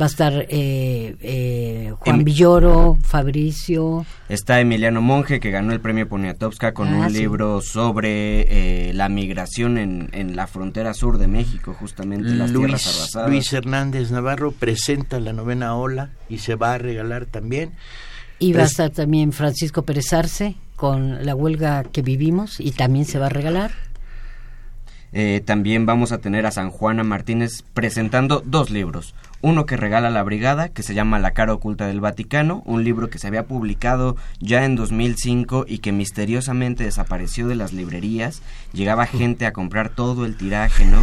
Va 0.00 0.04
a 0.04 0.08
estar 0.08 0.46
eh, 0.50 1.16
eh, 1.20 1.92
Juan 1.98 2.16
Em- 2.20 2.24
Villoro, 2.24 2.98
Fabricio. 3.02 4.04
Está 4.28 4.60
Emiliano 4.60 5.00
Monge, 5.00 5.40
que 5.40 5.50
ganó 5.50 5.72
el 5.72 5.80
premio 5.80 6.08
Poniatowska 6.08 6.72
con 6.74 6.88
Ah, 6.88 7.06
un 7.06 7.10
sí. 7.10 7.18
libro 7.18 7.60
sobre 7.62 8.88
eh, 8.88 8.92
la 8.94 9.08
migración 9.08 9.78
en, 9.78 10.08
en 10.12 10.36
la 10.36 10.46
frontera 10.46 10.92
sur 10.94 11.18
de 11.18 11.26
México, 11.28 11.74
justamente 11.78 12.28
las 12.30 12.50
tierras 12.52 12.70
Luis, 12.70 12.86
arrasadas. 12.98 13.30
Luis 13.30 13.52
Hernández 13.52 14.10
Navarro 14.10 14.52
presenta 14.52 15.18
la 15.20 15.32
novena 15.32 15.74
ola 15.76 16.10
y 16.28 16.38
se 16.38 16.54
va 16.56 16.74
a 16.74 16.78
regalar 16.78 17.26
también. 17.26 17.72
Y 18.38 18.52
va 18.52 18.62
a 18.62 18.66
estar 18.66 18.90
también 18.90 19.32
Francisco 19.32 19.82
Pérez 19.82 20.12
Arce 20.12 20.56
con 20.76 21.24
la 21.24 21.34
huelga 21.34 21.84
que 21.84 22.02
vivimos 22.02 22.60
y 22.60 22.72
también 22.72 23.06
se 23.06 23.18
va 23.18 23.26
a 23.26 23.30
regalar. 23.30 23.70
Eh, 25.12 25.40
también 25.46 25.86
vamos 25.86 26.12
a 26.12 26.18
tener 26.18 26.44
a 26.44 26.50
San 26.50 26.68
Juana 26.70 27.02
Martínez 27.02 27.62
presentando 27.72 28.42
dos 28.44 28.68
libros. 28.70 29.14
Uno 29.46 29.64
que 29.64 29.76
regala 29.76 30.10
la 30.10 30.24
brigada, 30.24 30.70
que 30.70 30.82
se 30.82 30.92
llama 30.92 31.20
La 31.20 31.30
cara 31.30 31.54
oculta 31.54 31.86
del 31.86 32.00
Vaticano, 32.00 32.64
un 32.66 32.82
libro 32.82 33.10
que 33.10 33.20
se 33.20 33.28
había 33.28 33.46
publicado 33.46 34.16
ya 34.40 34.64
en 34.64 34.74
2005 34.74 35.66
y 35.68 35.78
que 35.78 35.92
misteriosamente 35.92 36.82
desapareció 36.82 37.46
de 37.46 37.54
las 37.54 37.72
librerías. 37.72 38.42
Llegaba 38.72 39.06
gente 39.06 39.46
a 39.46 39.52
comprar 39.52 39.90
todo 39.90 40.26
el 40.26 40.36
tiraje, 40.36 40.84
¿no? 40.84 41.00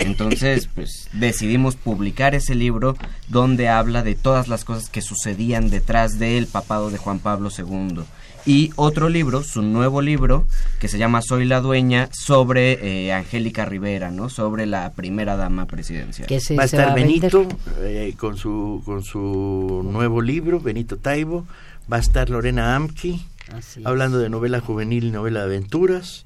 Entonces, 0.00 0.68
pues 0.74 1.08
decidimos 1.14 1.76
publicar 1.76 2.34
ese 2.34 2.54
libro 2.54 2.94
donde 3.26 3.70
habla 3.70 4.02
de 4.02 4.14
todas 4.14 4.48
las 4.48 4.66
cosas 4.66 4.90
que 4.90 5.00
sucedían 5.00 5.70
detrás 5.70 6.18
del 6.18 6.46
papado 6.46 6.90
de 6.90 6.98
Juan 6.98 7.20
Pablo 7.20 7.48
II 7.56 8.04
y 8.48 8.72
otro 8.76 9.10
libro, 9.10 9.42
su 9.42 9.60
nuevo 9.60 10.00
libro, 10.00 10.46
que 10.80 10.88
se 10.88 10.96
llama 10.96 11.20
Soy 11.20 11.44
la 11.44 11.60
dueña, 11.60 12.08
sobre 12.12 13.06
eh, 13.06 13.12
Angélica 13.12 13.66
Rivera, 13.66 14.10
¿no? 14.10 14.30
Sobre 14.30 14.64
la 14.64 14.92
primera 14.92 15.36
dama 15.36 15.66
presidencial. 15.66 16.26
Que 16.26 16.40
se, 16.40 16.56
va 16.56 16.62
a 16.62 16.64
estar. 16.66 16.94
Benito 16.94 17.46
eh, 17.80 18.14
con 18.16 18.38
su 18.38 18.80
con 18.86 19.04
su 19.04 19.86
nuevo 19.92 20.22
libro, 20.22 20.60
Benito 20.60 20.96
Taibo. 20.96 21.46
Va 21.92 21.98
a 21.98 22.00
estar 22.00 22.30
Lorena 22.30 22.74
Amki 22.74 23.22
es. 23.58 23.80
hablando 23.84 24.18
de 24.18 24.30
novela 24.30 24.60
juvenil 24.60 25.04
y 25.04 25.10
novela 25.10 25.40
de 25.40 25.44
aventuras. 25.44 26.24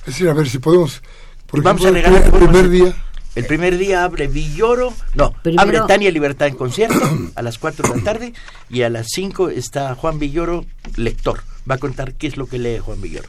Es 0.00 0.06
decir, 0.06 0.28
a 0.28 0.34
ver 0.34 0.50
si 0.50 0.58
podemos. 0.58 1.02
Por 1.46 1.62
Vamos 1.62 1.86
a 1.86 1.92
regalar 1.92 2.24
el 2.24 2.30
primer 2.30 2.68
día. 2.68 2.94
El 3.34 3.46
primer 3.46 3.78
día 3.78 4.04
abre 4.04 4.28
Villoro, 4.28 4.92
no, 5.14 5.32
Primero- 5.42 5.62
abre 5.62 5.80
Tania 5.88 6.10
Libertad 6.10 6.48
en 6.48 6.54
concierto 6.56 7.00
a 7.34 7.42
las 7.42 7.58
4 7.58 7.88
de 7.88 7.96
la 7.98 8.04
tarde 8.04 8.32
y 8.68 8.82
a 8.82 8.90
las 8.90 9.06
5 9.10 9.48
está 9.48 9.94
Juan 9.94 10.18
Villoro, 10.18 10.66
lector. 10.96 11.40
Va 11.70 11.76
a 11.76 11.78
contar 11.78 12.12
qué 12.14 12.26
es 12.26 12.36
lo 12.36 12.46
que 12.46 12.58
lee 12.58 12.78
Juan 12.78 13.00
Villoro. 13.00 13.28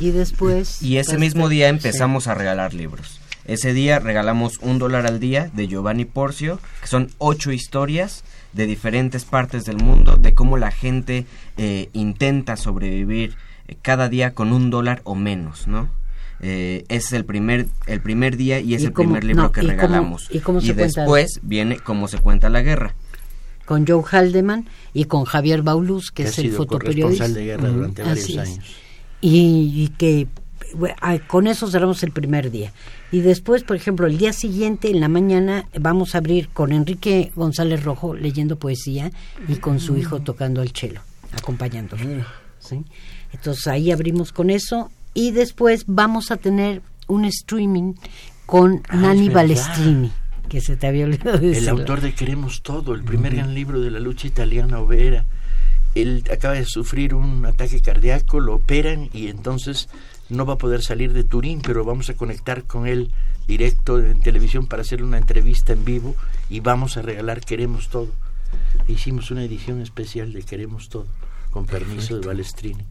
Y 0.00 0.10
después... 0.10 0.82
Y 0.82 0.98
ese 0.98 1.18
mismo 1.18 1.48
día 1.48 1.66
sí. 1.66 1.76
empezamos 1.76 2.26
a 2.26 2.34
regalar 2.34 2.74
libros. 2.74 3.20
Ese 3.44 3.72
día 3.72 4.00
regalamos 4.00 4.58
un 4.60 4.78
dólar 4.80 5.06
al 5.06 5.20
día 5.20 5.50
de 5.52 5.68
Giovanni 5.68 6.04
Porcio, 6.04 6.58
que 6.80 6.88
son 6.88 7.12
ocho 7.18 7.52
historias 7.52 8.24
de 8.52 8.66
diferentes 8.66 9.24
partes 9.24 9.64
del 9.64 9.76
mundo, 9.76 10.16
de 10.16 10.34
cómo 10.34 10.56
la 10.56 10.72
gente 10.72 11.26
eh, 11.56 11.88
intenta 11.92 12.56
sobrevivir 12.56 13.36
eh, 13.68 13.76
cada 13.80 14.08
día 14.08 14.34
con 14.34 14.52
un 14.52 14.70
dólar 14.70 15.00
o 15.04 15.14
menos, 15.14 15.68
¿no? 15.68 15.88
Eh, 16.40 16.84
es 16.88 17.12
el 17.12 17.24
primer 17.24 17.66
el 17.86 18.00
primer 18.00 18.36
día 18.36 18.60
y 18.60 18.74
es 18.74 18.82
¿Y 18.82 18.86
el 18.86 18.92
cómo- 18.92 19.08
primer 19.08 19.24
libro 19.24 19.42
no, 19.44 19.52
que 19.52 19.60
y 19.60 19.64
cómo- 19.64 19.70
regalamos. 19.76 20.28
y 20.30 20.38
cómo 20.40 20.60
se 20.60 20.74
cuenta? 20.74 21.00
después 21.02 21.40
viene 21.42 21.78
cómo 21.78 22.08
se 22.08 22.18
cuenta 22.18 22.48
la 22.50 22.62
guerra. 22.62 22.94
con 23.64 23.84
Joe 23.86 24.02
Haldeman 24.04 24.68
y 24.94 25.06
con 25.06 25.24
Javier 25.24 25.62
Baulus, 25.62 26.10
que 26.12 26.22
que 26.22 26.28
ha 26.28 26.30
es 26.30 26.38
el 26.38 26.44
sido 26.46 26.58
fotoperiodista. 26.58 27.24
corresponsal 27.24 27.34
de 27.34 27.44
guerra 27.44 27.68
durante 27.68 28.02
varios 28.02 28.24
Así 28.24 28.32
es. 28.34 28.38
años. 28.38 28.64
Y, 29.20 29.72
y 29.74 29.88
que 29.98 30.28
bueno, 30.74 30.94
con 31.26 31.46
eso 31.48 31.68
cerramos 31.70 32.02
el 32.04 32.12
primer 32.12 32.50
día. 32.52 32.72
Y 33.10 33.20
después, 33.20 33.64
por 33.64 33.76
ejemplo, 33.76 34.06
el 34.06 34.18
día 34.18 34.32
siguiente, 34.32 34.88
en 34.90 35.00
la 35.00 35.08
mañana, 35.08 35.66
vamos 35.80 36.14
a 36.14 36.18
abrir 36.18 36.48
con 36.50 36.70
Enrique 36.72 37.32
González 37.34 37.82
Rojo 37.82 38.14
leyendo 38.14 38.56
poesía 38.56 39.10
y 39.48 39.56
con 39.56 39.80
su 39.80 39.96
hijo 39.96 40.20
tocando 40.20 40.60
el 40.62 40.70
cello, 40.72 41.00
acompañándolo. 41.32 42.24
¿sí? 42.60 42.84
Entonces 43.32 43.66
ahí 43.68 43.90
abrimos 43.90 44.32
con 44.32 44.50
eso 44.50 44.90
y 45.16 45.32
después 45.32 45.84
vamos 45.88 46.30
a 46.30 46.36
tener 46.36 46.82
un 47.08 47.24
streaming 47.24 47.94
con 48.44 48.82
Ah, 48.88 48.96
Nani. 48.96 49.28
Balestrini, 49.30 50.12
que 50.48 50.60
se 50.60 50.76
te 50.76 50.86
había 50.86 51.06
olvidado 51.06 51.38
El 51.38 51.40
decirlo. 51.54 51.70
autor 51.72 52.00
de 52.02 52.14
Queremos 52.14 52.62
Todo, 52.62 52.94
el 52.94 53.02
primer 53.02 53.34
gran 53.34 53.54
libro 53.54 53.80
de 53.80 53.90
la 53.90 53.98
lucha 53.98 54.28
italiana 54.28 54.78
obrera. 54.78 55.24
Él 55.94 56.22
acaba 56.30 56.54
de 56.54 56.66
sufrir 56.66 57.14
un 57.14 57.46
ataque 57.46 57.80
cardíaco, 57.80 58.38
lo 58.38 58.54
operan 58.56 59.08
y 59.14 59.28
entonces 59.28 59.88
no 60.28 60.44
va 60.44 60.54
a 60.54 60.58
poder 60.58 60.82
salir 60.82 61.14
de 61.14 61.24
Turín, 61.24 61.62
pero 61.62 61.84
vamos 61.84 62.10
a 62.10 62.14
conectar 62.14 62.64
con 62.64 62.86
él 62.86 63.10
directo 63.48 63.98
en 63.98 64.20
televisión 64.20 64.66
para 64.66 64.82
hacerle 64.82 65.06
una 65.06 65.16
entrevista 65.18 65.72
en 65.72 65.84
vivo 65.86 66.14
y 66.50 66.60
vamos 66.60 66.98
a 66.98 67.02
regalar 67.02 67.40
Queremos 67.40 67.88
Todo. 67.88 68.10
Hicimos 68.86 69.30
una 69.30 69.44
edición 69.44 69.80
especial 69.80 70.32
de 70.34 70.42
Queremos 70.42 70.88
Todo, 70.90 71.06
con 71.50 71.64
permiso 71.64 72.18
de 72.18 72.26
Balestrini. 72.26 72.84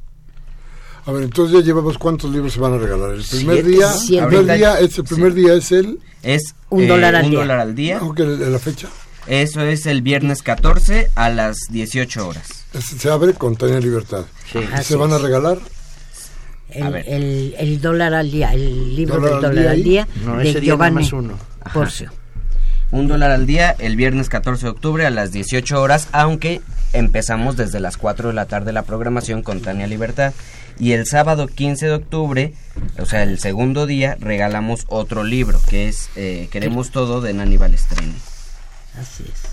A 1.08 1.12
ver, 1.12 1.24
entonces 1.24 1.60
ya 1.60 1.64
llevamos 1.64 1.98
cuántos 1.98 2.32
libros 2.32 2.54
se 2.54 2.60
van 2.60 2.74
a 2.74 2.78
regalar. 2.78 3.12
El 3.12 3.24
primer 3.24 3.56
Siete. 3.56 3.70
día, 3.70 3.92
Siete. 3.94 4.24
el 4.24 4.28
primer 4.30 4.58
día, 4.58 4.80
es, 4.80 4.98
el 4.98 5.04
primer 5.04 5.34
día 5.34 5.54
es 5.54 5.72
el, 5.72 6.00
Es 6.24 6.56
Un 6.70 6.84
eh, 6.84 6.88
dólar 6.88 7.16
al 7.16 7.26
un 7.26 7.32
día. 7.32 7.40
dólar 7.40 7.60
al 7.60 7.76
día. 7.76 7.98
aunque 8.00 8.24
la 8.24 8.58
fecha, 8.60 8.88
Eso 9.28 9.62
es 9.62 9.86
el 9.86 10.02
viernes 10.02 10.42
14 10.42 11.10
a 11.16 11.30
las 11.30 11.58
18 11.70 12.28
horas. 12.28 12.48
es- 12.74 12.86
se 12.86 13.10
abre 13.12 13.34
con 13.34 13.56
Tania 13.56 13.80
Libertad. 13.80 14.26
Sí. 14.52 14.60
¿Y 14.60 14.84
se 14.84 14.96
van 14.96 15.14
a 15.14 15.20
regalar? 15.20 15.60
A 16.74 16.88
el, 16.88 16.92
ver. 16.94 17.06
el, 17.08 17.56
el 17.60 17.82
dólar 17.82 18.14
al 18.16 18.32
día, 18.32 18.54
el 18.54 18.96
libro 18.96 19.16
¿Dólar 19.20 19.36
del 19.36 19.46
al 19.46 19.56
dólar 19.56 19.64
día 19.64 19.72
al 19.72 19.84
día 19.84 20.08
No, 20.26 20.38
de 20.38 20.50
ese 20.50 20.60
día 20.60 20.76
nada 20.76 20.90
Giovanni 20.90 21.10
uno. 21.14 21.38
Porcio. 21.74 22.12
Un 22.92 23.08
dólar 23.08 23.32
al 23.32 23.46
día 23.46 23.76
el 23.78 23.96
viernes 23.96 24.28
14 24.30 24.66
de 24.66 24.70
octubre 24.72 25.06
a 25.06 25.10
las 25.12 25.32
18 25.32 25.80
horas, 25.80 26.08
aunque 26.12 26.62
empezamos 26.98 27.56
desde 27.58 27.80
las 27.80 27.98
4 27.98 28.30
de 28.30 28.34
la 28.34 28.46
tarde 28.46 28.72
la 28.72 28.84
programación 28.84 29.42
con 29.42 29.62
Tania 29.62 29.88
Libertad. 29.88 30.34
Y 30.78 30.92
el 30.92 31.06
sábado 31.06 31.48
15 31.48 31.86
de 31.86 31.94
octubre, 31.94 32.54
o 33.00 33.06
sea, 33.06 33.24
el 33.24 33.40
segundo 33.40 33.86
día, 33.86 34.18
regalamos 34.20 34.86
otro 34.88 35.24
libro, 35.24 35.62
que 35.70 35.88
es 35.88 36.10
eh, 36.16 36.50
Queremos 36.52 36.92
Todo 36.92 37.22
de 37.22 37.34
Nani 37.34 37.58
Balestrini. 37.58 38.16
Así 39.00 39.24
es. 39.24 39.44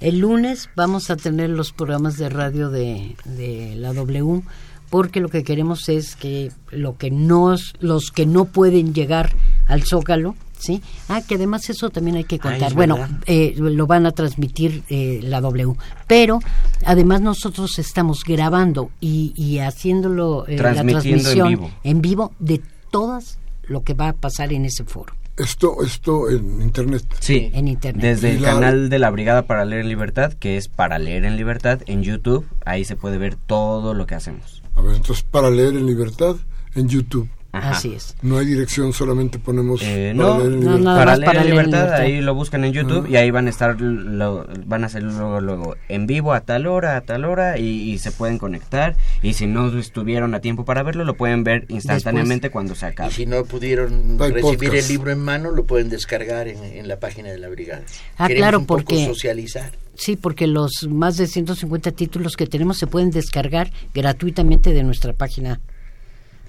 El 0.00 0.20
lunes 0.20 0.68
vamos 0.76 1.10
a 1.10 1.16
tener 1.16 1.50
los 1.50 1.72
programas 1.72 2.18
de 2.18 2.28
radio 2.28 2.70
de, 2.70 3.16
de 3.24 3.74
la 3.76 3.92
W 3.92 4.42
porque 4.90 5.20
lo 5.20 5.28
que 5.28 5.44
queremos 5.44 5.88
es 5.88 6.16
que 6.16 6.50
lo 6.70 6.96
que 6.96 7.10
los 7.10 8.10
que 8.10 8.26
no 8.26 8.46
pueden 8.46 8.94
llegar 8.94 9.32
al 9.66 9.82
Zócalo, 9.82 10.34
¿sí? 10.58 10.82
Ah, 11.08 11.22
que 11.26 11.36
además 11.36 11.68
eso 11.70 11.90
también 11.90 12.16
hay 12.16 12.24
que 12.24 12.38
contar. 12.38 12.74
bueno, 12.74 12.98
eh, 13.26 13.54
lo 13.56 13.86
van 13.86 14.06
a 14.06 14.12
transmitir 14.12 14.82
eh, 14.88 15.20
la 15.22 15.40
W, 15.40 15.74
pero 16.06 16.40
además 16.84 17.20
nosotros 17.20 17.78
estamos 17.78 18.22
grabando 18.24 18.90
y, 19.00 19.32
y 19.36 19.58
haciéndolo 19.58 20.46
eh, 20.46 20.56
la 20.58 20.70
en 20.80 20.86
transmisión 20.88 21.48
vivo. 21.48 21.70
en 21.84 22.00
vivo 22.02 22.32
de 22.38 22.60
todas 22.90 23.38
lo 23.64 23.82
que 23.82 23.94
va 23.94 24.08
a 24.08 24.12
pasar 24.14 24.52
en 24.52 24.64
ese 24.64 24.84
foro. 24.84 25.14
Esto, 25.36 25.84
esto 25.84 26.28
en 26.30 26.60
internet. 26.62 27.04
Sí, 27.20 27.48
En 27.54 27.68
internet. 27.68 28.02
Desde 28.02 28.32
Y 28.32 28.36
el 28.36 28.42
la- 28.42 28.54
canal 28.54 28.88
de 28.88 28.98
la 28.98 29.08
Brigada 29.10 29.42
para 29.46 29.64
Leer 29.64 29.82
en 29.82 29.88
Libertad, 29.88 30.32
que 30.32 30.56
es 30.56 30.66
Para 30.66 30.98
Leer 30.98 31.24
en 31.24 31.36
Libertad, 31.36 31.80
en 31.86 32.02
YouTube, 32.02 32.44
ahí 32.66 32.84
se 32.84 32.96
puede 32.96 33.18
ver 33.18 33.36
todo 33.36 33.94
lo 33.94 34.04
que 34.06 34.16
hacemos. 34.16 34.62
A 34.74 34.80
ver, 34.80 34.96
entonces 34.96 35.22
para 35.24 35.50
leer 35.50 35.76
en 35.76 35.86
libertad 35.86 36.34
en 36.74 36.88
YouTube. 36.88 37.28
Ajá. 37.50 37.70
Así 37.70 37.94
es. 37.94 38.14
No 38.20 38.36
hay 38.36 38.44
dirección, 38.44 38.92
solamente 38.92 39.38
ponemos 39.38 39.80
Eh, 39.82 40.12
para 40.14 40.28
no, 40.28 40.44
en 40.44 40.60
no, 40.60 40.78
nada 40.78 40.98
para 40.98 41.10
más 41.12 41.18
leer 41.18 41.26
para 41.26 41.40
en 41.40 41.44
leer 41.46 41.58
en 41.58 41.64
libertad, 41.66 41.84
libertad. 41.86 42.00
ahí 42.04 42.20
lo 42.20 42.34
buscan 42.34 42.64
en 42.64 42.72
YouTube 42.74 43.08
y 43.08 43.16
ahí 43.16 43.30
van 43.30 43.46
a 43.46 43.50
estar, 43.50 43.80
lo- 43.80 44.46
van 44.66 44.84
a 44.84 44.88
ser 44.90 45.02
luego, 45.02 45.40
luego 45.40 45.74
en 45.88 46.06
vivo 46.06 46.34
a 46.34 46.42
tal 46.42 46.66
hora, 46.66 46.96
a 46.96 47.00
tal 47.00 47.24
hora 47.24 47.56
y, 47.58 47.64
y 47.90 47.98
se 47.98 48.12
pueden 48.12 48.36
conectar 48.36 48.96
y 49.22 49.32
si 49.32 49.46
no 49.46 49.76
estuvieron 49.78 50.34
a 50.34 50.40
tiempo 50.40 50.66
para 50.66 50.82
verlo, 50.82 51.04
lo 51.04 51.14
pueden 51.16 51.42
ver 51.42 51.64
instantáneamente 51.68 52.50
cuando 52.50 52.74
se 52.74 52.84
Y 52.84 52.88
acabe. 52.90 53.12
si 53.12 53.24
no 53.24 53.42
pudieron 53.44 54.18
Hay 54.20 54.30
recibir 54.32 54.68
podcast. 54.68 54.74
el 54.74 54.88
libro 54.96 55.10
en 55.10 55.20
mano, 55.20 55.50
lo 55.50 55.64
pueden 55.64 55.88
descargar 55.88 56.48
en, 56.48 56.62
en 56.62 56.86
la 56.86 57.00
página 57.00 57.30
de 57.30 57.38
la 57.38 57.48
brigada. 57.48 57.82
Ah, 58.18 58.26
Queremos 58.28 58.42
claro, 58.44 58.58
un 58.58 58.66
poco 58.66 58.82
porque- 58.84 59.06
socializar. 59.06 59.72
Sí, 59.94 60.16
porque 60.16 60.46
los 60.46 60.86
más 60.88 61.16
de 61.16 61.26
150 61.26 61.90
títulos 61.92 62.36
que 62.36 62.46
tenemos 62.46 62.78
se 62.78 62.86
pueden 62.86 63.10
descargar 63.10 63.72
gratuitamente 63.94 64.72
de 64.72 64.82
nuestra 64.84 65.12
página. 65.12 65.60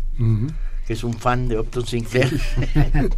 que 0.87 0.93
es 0.93 1.03
un 1.03 1.13
fan 1.13 1.47
de 1.49 1.59
Upton 1.59 1.85
Sinclair. 1.85 2.29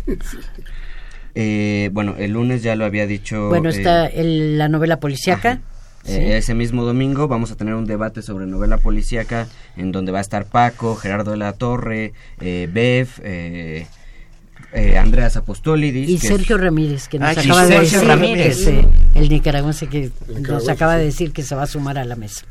Eh, 1.34 1.89
bueno, 1.94 2.16
el 2.18 2.32
lunes 2.34 2.62
ya 2.62 2.76
lo 2.76 2.84
había 2.86 3.08
dicho. 3.08 3.48
Bueno, 3.48 3.70
eh, 3.70 3.74
está 3.74 4.06
el- 4.08 4.58
la 4.58 4.68
novela 4.68 5.00
policíaca. 5.00 5.62
Eh, 6.06 6.36
ese 6.38 6.56
mismo 6.56 6.84
domingo 6.84 7.28
vamos 7.28 7.52
a 7.52 7.56
tener 7.56 7.76
un 7.76 7.86
debate 7.86 8.22
sobre 8.22 8.48
novela 8.48 8.78
policíaca 8.80 9.48
en 9.78 9.92
donde 9.92 10.12
va 10.12 10.18
a 10.18 10.22
estar 10.22 10.46
Paco, 10.46 10.96
Gerardo 10.96 11.32
de 11.32 11.38
la 11.38 11.54
Torre, 11.54 12.14
eh, 12.42 12.68
Bev, 12.74 13.08
eh, 13.24 13.86
eh, 14.74 14.97
Andreas 14.97 15.36
Apostolidis. 15.38 16.09
Y 16.09 16.18
que 16.20 16.28
Sergio 16.28 16.55
es- 16.57 16.62
Ramírez, 16.62 17.07
que 17.07 17.20
nos 17.20 17.38
Ah, 17.38 17.39
acaba 17.41 17.66
de 17.66 17.80
decir, 17.80 18.01
Ramírez. 18.01 18.59
ese, 18.59 18.88
el 19.16 19.30
nicaragüense 19.30 19.88
que 19.88 20.12
nos 20.28 20.38
nicaragüense, 20.38 20.72
acaba 20.72 20.97
de 20.97 21.05
decir 21.05 21.32
que 21.32 21.43
se 21.43 21.55
va 21.55 21.64
a 21.64 21.68
sumar 21.68 21.97
a 21.97 22.05
la 22.05 22.16
mesa. 22.16 22.45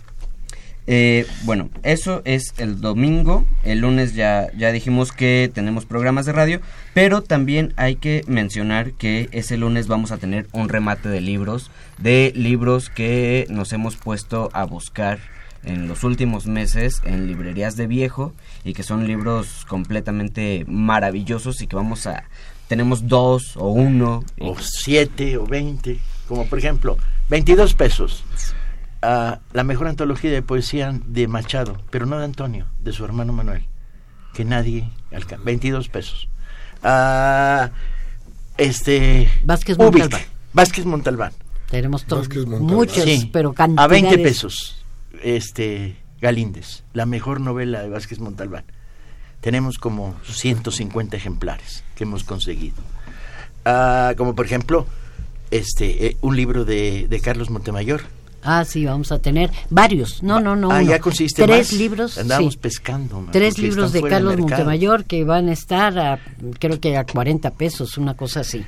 Eh, 0.87 1.27
bueno, 1.45 1.69
eso 1.85 2.21
es 2.25 2.53
el 2.59 2.81
domingo. 2.81 3.45
El 3.63 3.81
lunes 3.81 4.15
ya, 4.15 4.49
ya 4.57 4.73
dijimos 4.73 5.13
que 5.13 5.51
tenemos 5.55 5.85
programas 5.87 6.27
de 6.27 6.33
radio, 6.33 6.61
pero 6.95 7.23
también 7.23 7.73
hay 7.77 7.97
que 7.97 8.23
mencionar 8.27 8.93
que 8.93 9.29
ese 9.31 9.57
lunes 9.57 9.87
vamos 9.87 10.11
a 10.11 10.17
tener 10.17 10.47
un 10.53 10.69
remate 10.69 11.09
de 11.09 11.21
libros, 11.21 11.71
de 11.99 12.33
libros 12.35 12.89
que 12.91 13.47
nos 13.51 13.73
hemos 13.73 13.97
puesto 13.97 14.49
a 14.53 14.65
buscar 14.65 15.21
en 15.65 15.89
los 15.89 16.05
últimos 16.05 16.47
meses 16.47 17.03
en 17.05 17.27
librerías 17.27 17.77
de 17.77 17.87
viejo 17.87 18.33
y 18.65 18.73
que 18.73 18.83
son 18.83 19.07
libros 19.07 19.65
completamente 19.69 20.65
maravillosos 20.67 21.61
y 21.63 21.67
que 21.67 21.77
vamos 21.77 22.07
a 22.07 22.25
tenemos 22.69 23.09
dos 23.09 23.57
o 23.57 23.69
uno 23.69 24.25
y- 24.37 24.49
o 24.49 24.57
siete 24.61 25.37
o 25.37 25.45
veinte, 25.47 25.99
como 26.29 26.47
por 26.47 26.59
ejemplo, 26.59 26.97
22 27.29 27.75
pesos. 27.75 28.25
Ah, 29.03 29.41
la 29.53 29.65
mejor 29.65 29.89
antología 29.89 30.31
de 30.31 30.43
poesía 30.43 30.99
de 31.07 31.27
Machado, 31.27 31.81
pero 31.91 32.07
no 32.07 32.19
de 32.19 32.25
Antonio, 32.25 32.67
de 32.83 32.93
su 32.93 33.05
hermano 33.05 33.33
Manuel, 33.33 33.65
que 34.35 34.45
nadie 34.45 34.89
alcanza. 35.13 35.45
22 35.45 35.89
pesos. 35.89 36.29
Ah, 36.83 37.71
este. 38.57 39.29
Vázquez 39.45 39.79
Montalbán. 39.79 40.21
Vázquez 40.53 40.85
Montalbán. 40.85 41.33
Tenemos 41.71 42.05
Montalbán. 42.09 42.63
muchos, 42.63 43.05
Sí, 43.05 43.31
pero 43.33 43.53
cantidades. 43.53 43.85
A 43.85 43.87
20 43.89 44.19
pesos. 44.19 44.80
Este. 45.23 45.97
Galíndez, 46.21 46.85
la 46.93 47.07
mejor 47.07 47.41
novela 47.41 47.83
de 47.83 47.89
Vázquez 47.89 48.19
Montalbán. 48.21 48.65
Tenemos 49.41 49.79
como 49.79 50.15
150 50.25 51.17
ejemplares 51.17 51.83
que 51.95 52.05
hemos 52.05 52.25
conseguido. 52.25 52.77
Ah, 53.65 54.13
como 54.17 54.35
por 54.35 54.45
ejemplo, 54.45 54.87
este, 55.51 56.07
eh, 56.07 56.17
un 56.21 56.37
libro 56.37 56.65
de, 56.65 57.07
de 57.09 57.21
Carlos 57.21 57.49
Montemayor. 57.49 58.03
Ah, 58.43 58.65
sí, 58.65 58.85
vamos 58.87 59.13
a 59.13 59.19
tener 59.19 59.51
varios. 59.69 60.23
No, 60.23 60.41
no, 60.41 60.57
no. 60.57 60.71
Ah, 60.71 60.81
uno. 60.81 60.91
ya 60.91 60.99
consiste 60.99 61.43
Tres 61.45 61.73
más. 61.73 61.79
libros. 61.79 62.19
Andábamos 62.19 62.55
sí. 62.55 62.59
pescando. 62.59 63.21
man, 63.21 63.33
Tres 63.33 63.59
libros 63.59 63.93
de 63.93 64.03
Carlos. 64.03 64.39
Montemayor 64.39 65.05
que 65.05 65.25
van 65.25 65.49
a 65.49 65.53
estar 65.53 65.99
a, 65.99 66.19
creo 66.59 66.81
que 66.81 66.97
a 66.97 67.05
40 67.05 67.51
pesos, 67.53 67.99
una 67.99 68.15
cosa 68.15 68.41
así. 68.41 68.65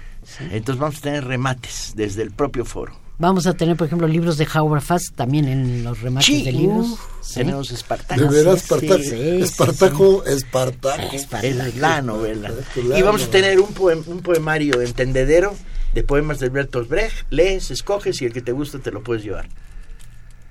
Entonces 0.51 0.79
vamos 0.79 0.99
a 0.99 1.01
tener 1.01 1.25
remates 1.25 1.93
desde 1.97 2.23
el 2.23 2.31
propio 2.31 2.65
foro. 2.65 3.02
Vamos 3.19 3.47
a 3.47 3.53
tener, 3.55 3.77
por 3.77 3.87
ejemplo, 3.87 4.09
libros 4.09 4.37
de 4.37 4.49
Howard 4.53 4.83
Fast 4.83 5.15
también 5.15 5.47
en 5.47 5.85
los 5.85 6.01
remates 6.01 6.27
Sí, 6.27 6.43
de 6.43 6.53
libros. 6.53 6.99
Sí. 7.21 7.35
tenemos 7.35 7.71
Espartaco. 7.71 8.21
De 8.21 8.29
veras, 8.29 8.63
Espartaco, 8.63 8.99
sí, 8.99 9.09
sí, 9.11 9.43
Espartaco, 9.43 10.25
Espartaco. 10.25 11.15
Es 11.47 11.77
la 11.77 12.03
novela. 12.03 12.49
Espartaco, 12.49 12.99
Y 12.99 13.03
vamos 13.03 13.23
a 13.25 13.31
tener 13.31 13.61
un, 13.61 13.73
poem- 13.75 14.03
un 14.07 14.23
poemario 14.23 14.81
entendedero 14.81 15.55
de 15.95 16.03
poemas 16.03 16.41
de 16.41 16.49
Bertolt 16.49 16.89
Brecht. 16.89 17.27
Lees, 17.31 17.71
escoges 17.71 18.21
y 18.23 18.25
el 18.25 18.33
que 18.33 18.41
te 18.41 18.51
gusta 18.53 18.79
te 18.81 18.91
lo 18.91 19.03
puedes 19.05 19.23
llevar. 19.23 19.49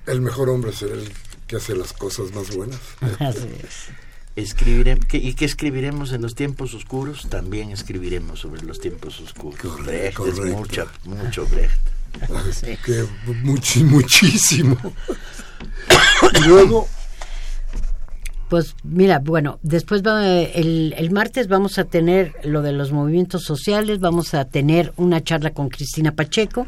El 0.06 0.20
mejor 0.22 0.48
hombre 0.48 0.70
es 0.70 0.80
el 0.82 1.12
que 1.46 1.56
hace 1.56 1.76
las 1.76 1.92
cosas 1.92 2.32
más 2.32 2.54
buenas. 2.56 2.80
Así 3.18 3.48
es. 3.62 3.88
Escribiré, 4.34 4.98
¿qué- 4.98 5.18
¿Y 5.18 5.34
qué 5.34 5.44
escribiremos 5.44 6.12
en 6.12 6.22
los 6.22 6.34
tiempos 6.34 6.72
oscuros? 6.72 7.26
También 7.28 7.70
escribiremos 7.70 8.40
sobre 8.40 8.62
los 8.62 8.80
tiempos 8.80 9.20
oscuros. 9.20 9.60
Correcto, 9.60 9.84
Brecht, 9.84 10.16
correcto. 10.16 10.44
es 10.46 10.52
mucho, 10.54 10.86
mucho 11.04 11.46
Brecht. 11.48 11.76
que 12.84 13.04
muchísimo. 13.84 14.76
y 16.38 16.48
luego, 16.48 16.88
Pues 18.48 18.74
mira, 18.84 19.18
bueno, 19.18 19.58
después 19.62 20.02
va, 20.02 20.26
el, 20.26 20.94
el 20.96 21.10
martes 21.10 21.48
vamos 21.48 21.78
a 21.78 21.84
tener 21.84 22.34
lo 22.44 22.62
de 22.62 22.72
los 22.72 22.92
movimientos 22.92 23.44
sociales, 23.44 24.00
vamos 24.00 24.34
a 24.34 24.44
tener 24.44 24.92
una 24.96 25.22
charla 25.22 25.50
con 25.50 25.68
Cristina 25.68 26.12
Pacheco, 26.12 26.66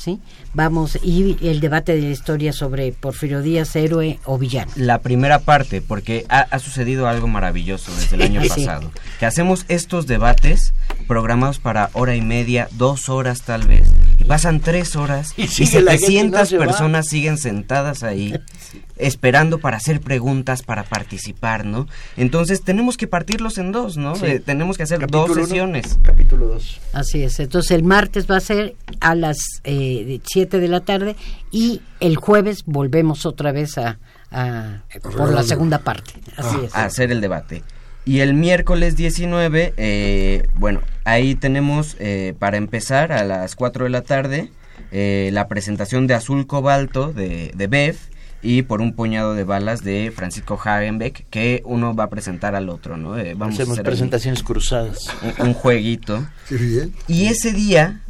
¿sí? 0.00 0.18
Vamos, 0.54 0.98
y 1.02 1.36
el 1.46 1.60
debate 1.60 1.94
de 1.94 2.02
la 2.02 2.08
historia 2.10 2.52
sobre 2.52 2.92
Porfirio 2.92 3.42
Díaz, 3.42 3.76
héroe 3.76 4.18
o 4.24 4.38
villano. 4.38 4.70
La 4.76 4.98
primera 5.00 5.38
parte, 5.40 5.80
porque 5.82 6.24
ha, 6.28 6.40
ha 6.40 6.58
sucedido 6.58 7.06
algo 7.08 7.28
maravilloso 7.28 7.92
desde 7.94 8.16
el 8.16 8.22
año 8.26 8.42
Sí. 8.42 8.48
pasado. 8.48 8.90
Que 9.18 9.26
hacemos 9.26 9.64
estos 9.68 10.06
debates 10.06 10.72
programados 11.06 11.58
para 11.58 11.90
hora 11.92 12.14
y 12.16 12.22
media, 12.22 12.68
dos 12.72 13.08
horas 13.08 13.42
tal 13.42 13.66
vez. 13.68 13.88
Y 14.18 14.24
pasan 14.24 14.60
tres 14.60 14.96
horas 14.96 15.32
Y 15.36 15.42
y, 15.44 15.48
sigue 15.48 15.80
la 15.82 15.92
gente 15.92 16.12
y 16.12 16.16
no 16.30 16.38
700 16.38 16.48
se 16.48 16.58
va. 16.58 16.64
personas 16.66 17.06
siguen 17.06 17.36
sentadas 17.38 18.02
ahí 18.02 18.34
esperando 19.00 19.58
para 19.58 19.76
hacer 19.76 20.00
preguntas, 20.00 20.62
para 20.62 20.84
participar, 20.84 21.64
¿no? 21.64 21.86
Entonces 22.16 22.62
tenemos 22.62 22.96
que 22.96 23.06
partirlos 23.06 23.58
en 23.58 23.72
dos, 23.72 23.96
¿no? 23.96 24.14
Sí. 24.16 24.26
Eh, 24.26 24.40
tenemos 24.40 24.76
que 24.76 24.82
hacer 24.84 24.98
Capítulo 25.00 25.26
dos 25.26 25.36
uno, 25.36 25.46
sesiones. 25.46 25.98
Capítulo 26.02 26.46
2. 26.46 26.80
Así 26.92 27.22
es, 27.22 27.40
entonces 27.40 27.70
el 27.72 27.82
martes 27.84 28.30
va 28.30 28.36
a 28.36 28.40
ser 28.40 28.74
a 29.00 29.14
las 29.14 29.38
eh, 29.64 30.20
7 30.24 30.58
de 30.60 30.68
la 30.68 30.80
tarde 30.80 31.16
y 31.50 31.82
el 32.00 32.16
jueves 32.16 32.62
volvemos 32.66 33.26
otra 33.26 33.52
vez 33.52 33.78
a, 33.78 33.98
a- 34.30 34.82
por 35.02 35.32
la 35.32 35.42
segunda 35.42 35.78
parte. 35.78 36.12
Así 36.36 36.56
es. 36.64 36.74
a 36.74 36.84
hacer 36.84 37.10
el 37.12 37.20
debate. 37.20 37.62
Y 38.06 38.20
el 38.20 38.32
miércoles 38.34 38.96
19, 38.96 39.74
eh, 39.76 40.48
bueno, 40.56 40.80
ahí 41.04 41.34
tenemos 41.34 41.96
eh, 42.00 42.34
para 42.38 42.56
empezar 42.56 43.12
a 43.12 43.24
las 43.24 43.54
4 43.56 43.84
de 43.84 43.90
la 43.90 44.00
tarde 44.02 44.50
eh, 44.90 45.28
la 45.32 45.46
presentación 45.48 46.06
de 46.06 46.14
Azul 46.14 46.46
Cobalto 46.46 47.12
de, 47.12 47.52
de 47.54 47.66
Bev 47.66 47.96
y 48.42 48.62
por 48.62 48.80
un 48.80 48.94
puñado 48.94 49.34
de 49.34 49.44
balas 49.44 49.82
de 49.84 50.12
Francisco 50.14 50.58
Hagenbeck 50.62 51.26
que 51.30 51.62
uno 51.64 51.94
va 51.94 52.04
a 52.04 52.10
presentar 52.10 52.54
al 52.54 52.68
otro, 52.68 52.96
¿no? 52.96 53.18
Eh, 53.18 53.34
vamos 53.34 53.54
a 53.58 53.62
Hacemos 53.62 53.72
hacer 53.78 53.86
ahí 53.86 53.90
presentaciones 53.90 54.42
cruzadas. 54.42 55.08
un, 55.38 55.48
un 55.48 55.54
jueguito. 55.54 56.26
qué 56.48 56.54
bien. 56.56 56.94
Y 57.06 57.26
ese 57.26 57.52
día 57.52 58.00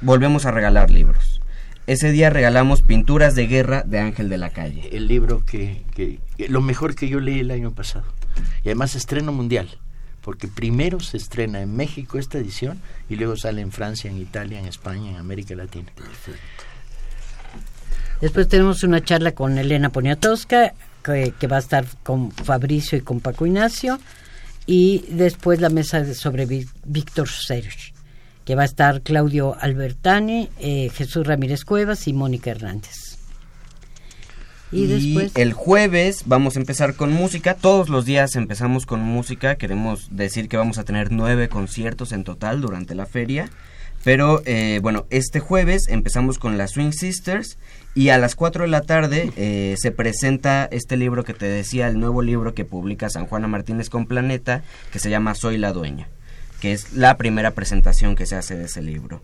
volvemos 0.00 0.44
a 0.46 0.50
regalar 0.50 0.90
libros. 0.90 1.40
Ese 1.86 2.10
día 2.10 2.30
regalamos 2.30 2.82
Pinturas 2.82 3.36
de 3.36 3.46
Guerra 3.46 3.82
de 3.86 4.00
Ángel 4.00 4.28
de 4.28 4.38
la 4.38 4.50
Calle. 4.50 4.88
El 4.92 5.06
libro 5.06 5.44
que, 5.46 5.84
que- 5.94 6.18
que- 6.36 6.48
Lo 6.48 6.60
mejor 6.60 6.96
que 6.96 7.08
yo 7.08 7.20
leí 7.20 7.38
el 7.40 7.52
año 7.52 7.70
pasado. 7.72 8.06
Y 8.64 8.68
además 8.68 8.96
estreno 8.96 9.30
mundial. 9.32 9.68
Porque 10.20 10.48
primero 10.48 10.98
se 10.98 11.16
estrena 11.16 11.60
en 11.62 11.76
México 11.76 12.18
esta 12.18 12.38
edición 12.38 12.80
y 13.08 13.14
luego 13.14 13.36
sale 13.36 13.60
en 13.62 13.70
Francia, 13.70 14.10
en 14.10 14.18
Italia, 14.18 14.58
en 14.58 14.66
España, 14.66 15.10
en 15.12 15.16
América 15.18 15.54
Latina. 15.54 15.92
Después 18.20 18.48
tenemos 18.48 18.82
una 18.82 19.02
charla 19.04 19.32
con 19.32 19.58
Elena 19.58 19.90
Poniatowska, 19.90 20.72
que, 21.04 21.34
que 21.38 21.46
va 21.46 21.56
a 21.56 21.60
estar 21.60 21.84
con 22.02 22.32
Fabricio 22.32 22.98
y 22.98 23.02
con 23.02 23.20
Paco 23.20 23.46
Ignacio. 23.46 23.98
Y 24.66 25.04
después 25.10 25.60
la 25.60 25.68
mesa 25.68 26.00
de- 26.02 26.14
sobre 26.14 26.46
Víctor 26.84 27.28
Serge, 27.28 27.92
que 28.44 28.54
va 28.56 28.62
a 28.62 28.66
estar 28.66 29.02
Claudio 29.02 29.56
Albertani, 29.60 30.48
eh, 30.58 30.90
Jesús 30.94 31.26
Ramírez 31.26 31.64
Cuevas 31.64 32.08
y 32.08 32.12
Mónica 32.12 32.50
Hernández. 32.50 33.18
Y, 34.72 34.82
Y, 34.82 34.86
después... 34.88 35.32
el 35.36 35.52
jueves 35.52 36.22
vamos 36.26 36.56
a 36.56 36.58
empezar 36.58 36.94
con 36.96 37.12
música. 37.12 37.54
Todos 37.54 37.88
los 37.88 38.04
días 38.04 38.34
empezamos 38.34 38.86
con 38.86 39.00
música. 39.00 39.54
Queremos 39.54 40.08
decir 40.10 40.48
que 40.48 40.56
vamos 40.56 40.78
a 40.78 40.84
tener 40.84 41.12
nueve 41.12 41.48
conciertos 41.48 42.10
en 42.10 42.24
total 42.24 42.60
durante 42.60 42.96
la 42.96 43.06
feria. 43.06 43.48
Pero 44.04 44.42
eh, 44.44 44.78
bueno, 44.82 45.06
este 45.10 45.40
jueves 45.40 45.88
empezamos 45.88 46.38
con 46.38 46.58
las 46.58 46.72
Swing 46.72 46.92
Sisters 46.92 47.58
y 47.94 48.10
a 48.10 48.18
las 48.18 48.36
4 48.36 48.64
de 48.64 48.68
la 48.68 48.82
tarde 48.82 49.32
eh, 49.36 49.74
se 49.78 49.90
presenta 49.90 50.68
este 50.70 50.96
libro 50.96 51.24
que 51.24 51.34
te 51.34 51.46
decía, 51.46 51.88
el 51.88 51.98
nuevo 51.98 52.22
libro 52.22 52.54
que 52.54 52.64
publica 52.64 53.10
San 53.10 53.26
Juana 53.26 53.48
Martínez 53.48 53.88
con 53.88 54.06
Planeta, 54.06 54.62
que 54.92 54.98
se 54.98 55.10
llama 55.10 55.34
Soy 55.34 55.58
la 55.58 55.72
Dueña, 55.72 56.08
que 56.60 56.72
es 56.72 56.92
la 56.92 57.16
primera 57.16 57.52
presentación 57.52 58.14
que 58.14 58.26
se 58.26 58.36
hace 58.36 58.56
de 58.56 58.66
ese 58.66 58.82
libro. 58.82 59.22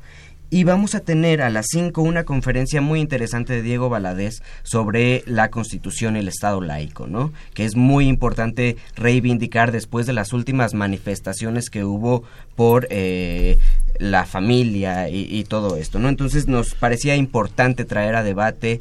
Y 0.52 0.64
vamos 0.64 0.94
a 0.94 1.00
tener 1.00 1.40
a 1.40 1.48
las 1.48 1.64
5 1.70 2.02
una 2.02 2.24
conferencia 2.24 2.82
muy 2.82 3.00
interesante 3.00 3.54
de 3.54 3.62
Diego 3.62 3.88
Valadez 3.88 4.42
sobre 4.62 5.22
la 5.24 5.50
Constitución 5.50 6.14
y 6.14 6.18
el 6.18 6.28
Estado 6.28 6.60
laico, 6.60 7.06
¿no? 7.06 7.32
Que 7.54 7.64
es 7.64 7.74
muy 7.74 8.06
importante 8.06 8.76
reivindicar 8.94 9.72
después 9.72 10.04
de 10.04 10.12
las 10.12 10.34
últimas 10.34 10.74
manifestaciones 10.74 11.70
que 11.70 11.84
hubo 11.84 12.24
por 12.54 12.86
eh, 12.90 13.58
la 13.98 14.24
familia 14.26 15.08
y, 15.08 15.26
y 15.30 15.44
todo 15.44 15.76
esto, 15.76 15.98
¿no? 15.98 16.08
Entonces 16.08 16.48
nos 16.48 16.74
parecía 16.74 17.16
importante 17.16 17.84
traer 17.84 18.16
a 18.16 18.22
debate 18.22 18.80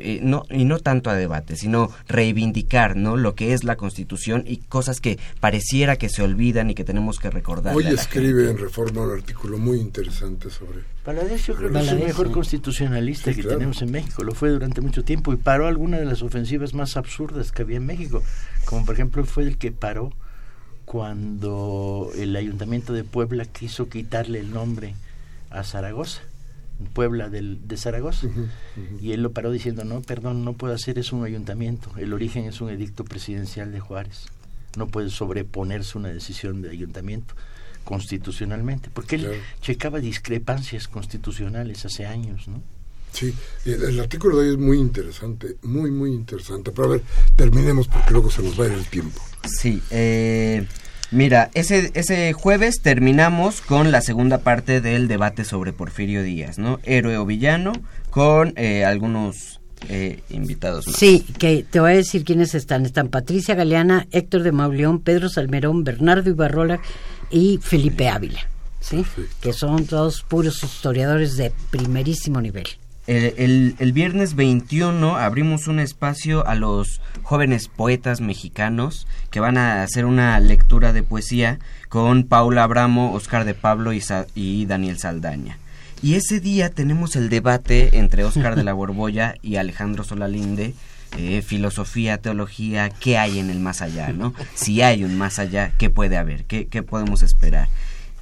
eh, 0.00 0.20
no, 0.22 0.44
y 0.50 0.64
no 0.64 0.78
tanto 0.78 1.10
a 1.10 1.14
debate, 1.14 1.56
sino 1.56 1.90
reivindicar, 2.08 2.96
¿no? 2.96 3.16
Lo 3.16 3.34
que 3.34 3.52
es 3.52 3.64
la 3.64 3.76
Constitución 3.76 4.44
y 4.46 4.58
cosas 4.58 5.00
que 5.00 5.18
pareciera 5.40 5.96
que 5.96 6.08
se 6.08 6.22
olvidan 6.22 6.70
y 6.70 6.74
que 6.74 6.84
tenemos 6.84 7.18
que 7.18 7.30
recordar. 7.30 7.74
Hoy 7.74 7.86
escribe 7.86 8.50
en 8.50 8.58
Reforma 8.58 9.02
un 9.02 9.12
artículo 9.12 9.58
muy 9.58 9.78
interesante 9.78 10.50
sobre... 10.50 10.80
Valadez 11.04 11.46
yo 11.46 11.54
creo 11.54 11.70
que 11.70 11.80
es 11.80 11.88
el 11.88 11.98
mejor 11.98 12.30
constitucionalista 12.30 13.30
Sí, 13.30 13.36
que 13.36 13.42
claro. 13.42 13.58
tenemos 13.58 13.82
en 13.82 13.90
México. 13.90 14.24
Lo 14.24 14.34
fue 14.34 14.50
durante 14.50 14.80
mucho 14.80 15.04
tiempo 15.04 15.32
y 15.32 15.36
paró 15.36 15.66
algunas 15.66 16.00
de 16.00 16.06
las 16.06 16.22
ofensivas 16.22 16.72
más 16.72 16.96
absurdas 16.96 17.52
que 17.52 17.62
había 17.62 17.76
en 17.76 17.86
México. 17.86 18.22
Como 18.64 18.86
por 18.86 18.94
ejemplo 18.94 19.24
fue 19.24 19.42
el 19.42 19.58
que 19.58 19.70
paró 19.70 20.12
cuando 20.84 22.10
el 22.16 22.36
ayuntamiento 22.36 22.92
de 22.92 23.04
Puebla 23.04 23.44
quiso 23.44 23.88
quitarle 23.88 24.40
el 24.40 24.50
nombre 24.52 24.94
a 25.50 25.64
Zaragoza. 25.64 26.22
Puebla 26.92 27.28
del, 27.28 27.66
de 27.66 27.76
Zaragoza. 27.76 28.26
Y 29.00 29.12
él 29.12 29.22
lo 29.22 29.32
paró 29.32 29.50
diciendo, 29.50 29.84
no, 29.84 30.00
perdón, 30.00 30.44
no 30.44 30.54
puedo 30.54 30.74
hacer 30.74 30.98
eso 30.98 31.16
un 31.16 31.24
ayuntamiento. 31.24 31.90
El 31.96 32.12
origen 32.12 32.44
es 32.44 32.60
un 32.60 32.68
edicto 32.68 33.04
presidencial 33.04 33.72
de 33.72 33.80
Juárez. 33.80 34.26
No 34.76 34.88
puede 34.88 35.10
sobreponerse 35.10 35.96
una 35.96 36.08
decisión 36.08 36.62
de 36.62 36.70
ayuntamiento 36.70 37.34
constitucionalmente. 37.84 38.90
Porque 38.92 39.16
él 39.16 39.40
checaba 39.60 40.00
discrepancias 40.00 40.88
constitucionales 40.88 41.84
hace 41.84 42.06
años, 42.06 42.48
¿no? 42.48 42.60
Sí, 43.14 43.32
el, 43.64 43.82
el 43.84 44.00
artículo 44.00 44.38
de 44.38 44.48
hoy 44.48 44.54
es 44.54 44.58
muy 44.58 44.78
interesante, 44.78 45.56
muy, 45.62 45.90
muy 45.92 46.10
interesante. 46.10 46.72
Pero 46.72 46.88
a 46.88 46.90
ver, 46.90 47.02
terminemos 47.36 47.86
porque 47.86 48.10
luego 48.10 48.28
se 48.28 48.42
nos 48.42 48.58
va 48.58 48.64
a 48.64 48.66
ir 48.66 48.72
el 48.72 48.86
tiempo. 48.86 49.20
Sí, 49.44 49.80
eh, 49.90 50.66
mira, 51.12 51.48
ese, 51.54 51.92
ese 51.94 52.32
jueves 52.32 52.80
terminamos 52.82 53.60
con 53.60 53.92
la 53.92 54.00
segunda 54.00 54.38
parte 54.38 54.80
del 54.80 55.06
debate 55.06 55.44
sobre 55.44 55.72
Porfirio 55.72 56.24
Díaz, 56.24 56.58
¿no? 56.58 56.80
Héroe 56.82 57.16
o 57.16 57.24
villano, 57.24 57.72
con 58.10 58.52
eh, 58.56 58.84
algunos 58.84 59.60
eh, 59.88 60.20
invitados 60.30 60.88
más. 60.88 60.96
Sí, 60.96 61.24
que 61.38 61.64
te 61.70 61.78
voy 61.78 61.92
a 61.92 61.96
decir 61.96 62.24
quiénes 62.24 62.56
están. 62.56 62.84
Están 62.84 63.10
Patricia 63.10 63.54
Galeana, 63.54 64.08
Héctor 64.10 64.42
de 64.42 64.50
Mauleón, 64.50 65.00
Pedro 65.00 65.28
Salmerón, 65.28 65.84
Bernardo 65.84 66.30
Ibarrola 66.30 66.80
y 67.30 67.60
Felipe 67.62 68.08
Ávila, 68.08 68.48
¿sí? 68.80 69.04
Que 69.40 69.52
son 69.52 69.86
todos 69.86 70.22
puros 70.22 70.64
historiadores 70.64 71.36
de 71.36 71.52
primerísimo 71.70 72.40
nivel. 72.40 72.66
El, 73.06 73.34
el- 73.36 73.76
el 73.80 73.92
viernes 73.92 74.34
21 74.34 75.16
abrimos 75.16 75.68
un 75.68 75.78
espacio 75.78 76.46
a 76.46 76.54
los 76.54 77.00
jóvenes 77.22 77.68
poetas 77.68 78.20
mexicanos 78.22 79.06
que 79.30 79.40
van 79.40 79.58
a 79.58 79.82
hacer 79.82 80.06
una 80.06 80.38
lectura 80.40 80.92
de 80.94 81.02
poesía 81.02 81.58
con 81.90 82.24
Paula 82.24 82.62
Abramo, 82.62 83.12
Oscar 83.12 83.44
de 83.44 83.52
Pablo 83.54 83.92
y, 83.92 84.00
Sa- 84.00 84.26
y 84.34 84.64
Daniel 84.66 84.98
Saldaña. 84.98 85.58
Y 86.02 86.14
ese 86.14 86.40
día 86.40 86.70
tenemos 86.70 87.14
el 87.16 87.28
debate 87.28 87.98
entre 87.98 88.24
Oscar 88.24 88.56
de 88.56 88.64
la 88.64 88.72
Borbolla 88.74 89.34
y 89.42 89.56
Alejandro 89.56 90.02
Solalinde, 90.04 90.74
eh, 91.18 91.42
filosofía, 91.42 92.18
teología, 92.18 92.88
qué 92.88 93.18
hay 93.18 93.38
en 93.38 93.50
el 93.50 93.60
más 93.60 93.82
allá, 93.82 94.12
¿no? 94.12 94.32
Si 94.54 94.80
hay 94.82 95.04
un 95.04 95.16
más 95.16 95.38
allá, 95.38 95.72
¿qué 95.78 95.90
puede 95.90 96.16
haber? 96.16 96.44
¿Qué, 96.46 96.66
qué 96.66 96.82
podemos 96.82 97.22
esperar? 97.22 97.68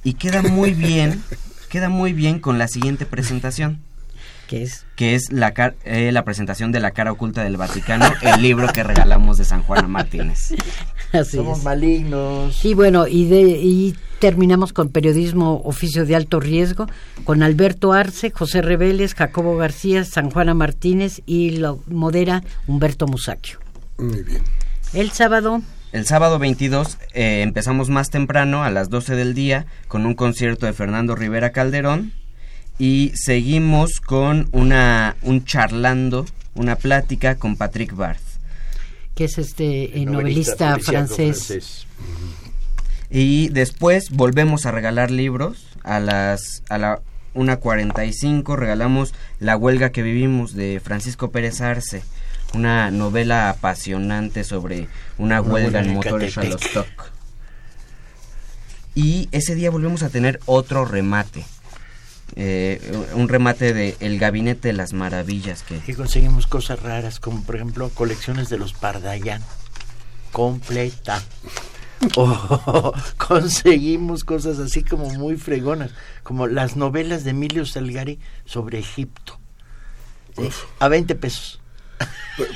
Y 0.03 0.13
queda 0.15 0.41
muy 0.43 0.73
bien, 0.73 1.23
queda 1.69 1.87
muy 1.89 2.11
bien 2.13 2.39
con 2.39 2.57
la 2.59 2.67
siguiente 2.67 3.05
presentación. 3.05 3.79
¿Qué 4.53 4.63
es? 4.63 4.85
que 4.95 5.15
es 5.15 5.31
la, 5.31 5.51
car- 5.53 5.75
eh, 5.83 6.11
la 6.11 6.23
presentación 6.23 6.71
de 6.71 6.79
la 6.79 6.91
cara 6.91 7.11
oculta 7.11 7.43
del 7.43 7.57
Vaticano, 7.57 8.05
el 8.21 8.41
libro 8.41 8.67
que 8.67 8.83
regalamos 8.83 9.37
de 9.39 9.45
San 9.45 9.63
Juana 9.63 9.87
Martínez. 9.87 10.53
Así 11.11 11.37
Somos 11.37 11.59
es. 11.59 11.63
malignos. 11.63 12.63
Y 12.63 12.73
bueno, 12.75 13.07
y, 13.07 13.25
de, 13.27 13.41
y 13.41 13.95
terminamos 14.19 14.71
con 14.71 14.89
periodismo 14.89 15.61
oficio 15.65 16.05
de 16.05 16.15
alto 16.15 16.39
riesgo, 16.39 16.85
con 17.23 17.41
Alberto 17.41 17.93
Arce, 17.93 18.29
José 18.31 18.61
Reveles, 18.61 19.15
Jacobo 19.15 19.57
García, 19.57 20.03
San 20.05 20.29
Juana 20.29 20.53
Martínez 20.53 21.21
y 21.25 21.57
lo 21.57 21.81
modera 21.87 22.43
Humberto 22.67 23.07
Musacchio. 23.07 23.59
Muy 23.97 24.21
bien. 24.23 24.43
El 24.93 25.09
sábado, 25.11 25.61
El 25.91 26.05
sábado 26.05 26.37
22 26.39 26.97
eh, 27.13 27.41
empezamos 27.41 27.89
más 27.89 28.09
temprano, 28.11 28.63
a 28.63 28.69
las 28.69 28.89
12 28.91 29.15
del 29.15 29.33
día, 29.33 29.65
con 29.87 30.05
un 30.05 30.13
concierto 30.13 30.65
de 30.67 30.73
Fernando 30.73 31.15
Rivera 31.15 31.51
Calderón 31.51 32.13
y 32.79 33.11
seguimos 33.15 33.99
con 33.99 34.49
una 34.51 35.15
un 35.21 35.45
charlando, 35.45 36.25
una 36.55 36.75
plática 36.75 37.35
con 37.35 37.55
Patrick 37.55 37.95
Barth. 37.95 38.21
que 39.15 39.25
es 39.25 39.37
este 39.37 39.97
eh, 39.97 40.05
Novelista 40.05 40.77
francés. 40.79 41.85
Y 43.09 43.49
después 43.49 44.09
volvemos 44.09 44.65
a 44.65 44.71
regalar 44.71 45.11
libros 45.11 45.67
a 45.83 45.99
las 45.99 46.63
a 46.69 46.77
la 46.77 47.01
1.45 47.35 48.55
regalamos 48.55 49.13
La 49.39 49.57
huelga 49.57 49.91
que 49.91 50.03
vivimos 50.03 50.53
de 50.53 50.79
Francisco 50.83 51.31
Pérez 51.31 51.61
Arce, 51.61 52.03
una 52.53 52.91
novela 52.91 53.49
apasionante 53.49 54.43
sobre 54.43 54.87
una, 55.17 55.41
Una 55.41 55.41
huelga 55.41 55.81
en 55.81 55.93
motores. 55.93 56.33
Shalostock. 56.33 57.11
Y 58.95 59.27
ese 59.31 59.55
día 59.55 59.71
volvemos 59.71 60.03
a 60.03 60.09
tener 60.09 60.39
otro 60.45 60.85
remate. 60.85 61.45
Eh, 62.35 62.81
un 63.15 63.27
remate 63.29 63.73
de 63.73 63.95
El 63.99 64.19
Gabinete 64.19 64.69
de 64.69 64.73
las 64.73 64.93
Maravillas 64.93 65.63
que 65.63 65.79
Que 65.79 65.95
conseguimos 65.95 66.47
cosas 66.47 66.81
raras, 66.81 67.19
como 67.19 67.43
por 67.43 67.55
ejemplo 67.55 67.89
colecciones 67.89 68.49
de 68.49 68.57
los 68.57 68.73
Pardayan. 68.73 69.41
Completa. 70.31 71.21
O 72.17 72.93
conseguimos 73.17 74.25
cosas 74.25 74.59
así 74.59 74.83
como 74.83 75.09
muy 75.11 75.37
fregonas, 75.37 75.91
como 76.23 76.47
las 76.47 76.75
novelas 76.75 77.23
de 77.23 77.29
Emilio 77.29 77.65
Salgari 77.65 78.19
sobre 78.43 78.79
Egipto. 78.79 79.39
¿sí? 80.35 80.49
A 80.79 80.89
20 80.89 81.15
pesos. 81.15 81.61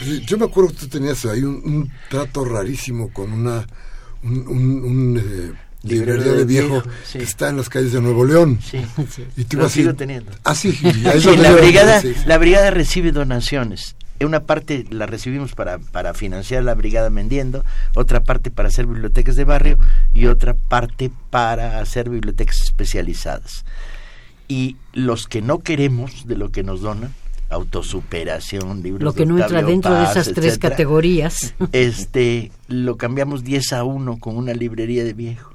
Sí, 0.04 0.22
Yo 0.26 0.38
me 0.38 0.44
acuerdo 0.46 0.72
que 0.72 0.76
tú 0.82 0.88
tenías 0.90 1.24
ahí 1.26 1.44
un, 1.44 1.62
un 1.64 1.92
trato 2.10 2.44
rarísimo 2.44 3.14
con 3.14 3.32
una 3.32 3.66
un, 4.22 4.40
un- 4.50 4.84
un, 4.84 5.18
eh, 5.18 5.54
librería 5.88 6.34
de 6.34 6.46
viejo, 6.46 6.84
sí. 7.06 7.18
que 7.20 7.24
está 7.24 7.50
en 7.50 7.58
las 7.58 7.70
calles 7.70 7.92
de 7.94 8.02
Nuevo 8.02 8.26
León. 8.26 8.60
Sí. 8.64 8.80
Y 9.38 9.44
tú 9.46 9.58
Lo 9.58 9.70
sigo 9.70 9.92
y- 9.92 9.94
teniendo. 9.96 10.32
Ah, 10.44 10.54
sí. 10.56 10.78
y 10.84 11.08
ahí 11.08 11.20
Sí, 11.22 11.28
donde 11.28 11.44
la 11.44 11.52
brigada, 11.52 12.02
sí, 12.02 12.14
sí. 12.14 12.22
la 12.26 12.38
brigada 12.38 12.72
recibe 12.72 13.12
donaciones. 13.12 13.96
Una 14.20 14.40
parte 14.42 14.86
la 14.90 15.06
recibimos 15.06 15.54
para, 15.54 15.78
para 15.78 16.16
financiar 16.16 16.64
la 16.64 16.74
brigada 16.74 17.10
vendiendo, 17.10 17.64
otra 17.96 18.24
parte 18.24 18.50
para 18.50 18.70
hacer 18.70 18.88
bibliotecas 18.88 19.36
de 19.36 19.44
barrio 19.44 19.78
y 20.14 20.26
otra 20.26 20.56
parte 20.56 21.12
para 21.30 21.80
hacer 21.80 22.10
bibliotecas 22.10 22.58
especializadas. 22.64 23.64
Y 24.48 24.76
los 24.94 25.28
que 25.28 25.44
no 25.44 25.60
queremos 25.60 26.26
de 26.26 26.36
lo 26.36 26.50
que 26.50 26.64
nos 26.64 26.82
donan, 26.82 27.14
autosuperación, 27.50 28.82
libros 28.82 29.04
Lo 29.04 29.14
que 29.14 29.20
de 29.20 29.26
no 29.28 29.38
entra 29.40 29.62
dentro 29.62 29.94
de 29.94 30.04
esas 30.04 30.26
tres 30.34 30.46
etcétera, 30.54 30.72
categorías. 30.72 31.54
Este, 31.72 32.52
lo 32.68 32.98
cambiamos 32.98 33.44
10 33.44 33.74
a 33.74 33.84
1 33.84 34.18
con 34.20 34.36
una 34.38 34.54
librería 34.54 35.04
de 35.04 35.14
viejo. 35.14 35.54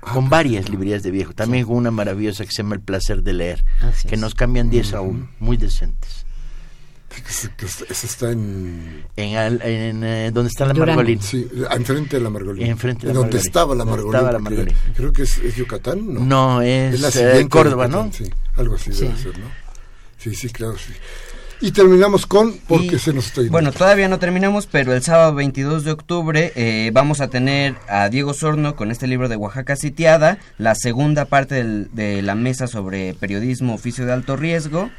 Con 0.00 0.28
varias 0.30 0.68
librerías 0.68 1.02
de 1.02 1.10
viejo. 1.10 1.32
También 1.34 1.66
con 1.66 1.76
una 1.76 1.90
maravillosa 1.90 2.44
que 2.44 2.50
se 2.50 2.62
llama 2.62 2.74
El 2.74 2.80
placer 2.80 3.22
de 3.22 3.32
leer. 3.34 3.64
Así 3.82 4.08
que 4.08 4.14
es. 4.14 4.20
nos 4.20 4.34
cambian 4.34 4.70
10 4.70 4.94
a 4.94 5.00
1. 5.02 5.28
Muy 5.40 5.56
decentes. 5.56 6.24
Ese 7.88 8.06
está 8.06 8.30
en 8.30 9.04
En, 9.16 9.36
al- 9.36 9.60
en, 9.62 10.04
eh, 10.04 10.30
donde 10.32 10.48
está 10.48 10.64
la. 10.64 10.74
Margolina. 10.74 11.20
sí, 11.20 11.46
enfrente 11.72 12.16
de 12.18 12.22
la 12.22 12.30
Margolina. 12.30 12.68
Enfrente 12.68 13.08
de 13.08 13.12
la 13.12 13.18
donde 13.20 13.38
estaba 13.38 13.74
la 13.74 13.84
Donde 13.84 13.90
Margolina. 13.96 14.18
estaba 14.18 14.32
la 14.32 14.38
Margolina. 14.38 14.78
Creo 14.94 15.12
que 15.12 15.22
es, 15.22 15.38
es 15.38 15.56
Yucatán, 15.56 16.14
¿no? 16.14 16.20
No, 16.20 16.62
es, 16.62 17.00
la 17.00 17.08
eh, 17.38 17.48
Córdoba, 17.48 17.86
Yucatán, 17.88 18.06
¿no? 18.06 18.12
Sí, 18.12 18.30
algo 18.56 18.76
así 18.76 18.92
Sí. 18.92 19.02
debe 19.06 19.16
ser, 19.18 19.38
¿no? 19.40 19.46
Sí, 20.18 20.34
sí, 20.36 20.48
claro, 20.50 20.76
sí. 20.78 20.92
Y 21.62 21.72
terminamos 21.72 22.26
con, 22.26 22.54
porque 22.68 22.96
Y, 22.96 22.98
se 22.98 23.12
nos 23.12 23.26
está 23.26 23.42
yendo. 23.42 23.52
Bueno, 23.52 23.72
todavía 23.72 24.08
no 24.08 24.18
terminamos, 24.18 24.66
pero 24.66 24.94
el 24.94 25.02
sábado 25.02 25.34
22 25.34 25.84
de 25.84 25.90
octubre 25.90 26.52
eh, 26.56 26.90
vamos 26.94 27.20
a 27.20 27.28
tener 27.28 27.74
a 27.88 28.08
Diego 28.08 28.32
Sorno 28.32 28.76
con 28.76 28.90
este 28.90 29.06
libro 29.06 29.28
de 29.28 29.36
Oaxaca 29.36 29.76
sitiada, 29.76 30.38
la 30.56 30.74
segunda 30.74 31.26
parte 31.26 31.56
del- 31.56 31.88
de 31.92 32.22
la 32.22 32.34
mesa 32.34 32.66
sobre 32.66 33.12
periodismo, 33.14 33.74
oficio 33.74 34.06
de 34.06 34.12
alto 34.12 34.36
riesgo. 34.36 34.90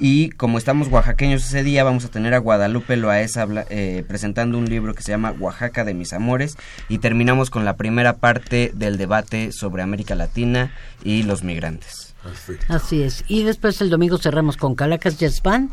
Y 0.00 0.30
como 0.30 0.58
estamos 0.58 0.86
oaxaqueños 0.88 1.44
ese 1.44 1.64
día, 1.64 1.82
vamos 1.82 2.04
a 2.04 2.08
tener 2.08 2.32
a 2.32 2.38
Guadalupe 2.38 2.96
Loaesa 2.96 3.46
eh, 3.68 4.04
presentando 4.06 4.56
un 4.56 4.66
libro 4.66 4.94
que 4.94 5.02
se 5.02 5.10
llama 5.10 5.34
Oaxaca 5.40 5.84
de 5.84 5.92
mis 5.92 6.12
amores. 6.12 6.56
Y 6.88 6.98
terminamos 6.98 7.50
con 7.50 7.64
la 7.64 7.76
primera 7.76 8.16
parte 8.18 8.70
del 8.76 8.96
debate 8.96 9.50
sobre 9.50 9.82
América 9.82 10.14
Latina 10.14 10.72
y 11.02 11.24
los 11.24 11.42
migrantes. 11.42 12.14
Perfecto. 12.22 12.66
Así 12.68 13.02
es. 13.02 13.24
Y 13.26 13.42
después 13.42 13.80
el 13.80 13.90
domingo 13.90 14.18
cerramos 14.18 14.56
con 14.56 14.76
Calacas 14.76 15.18
Jazz 15.18 15.42
Band, 15.42 15.70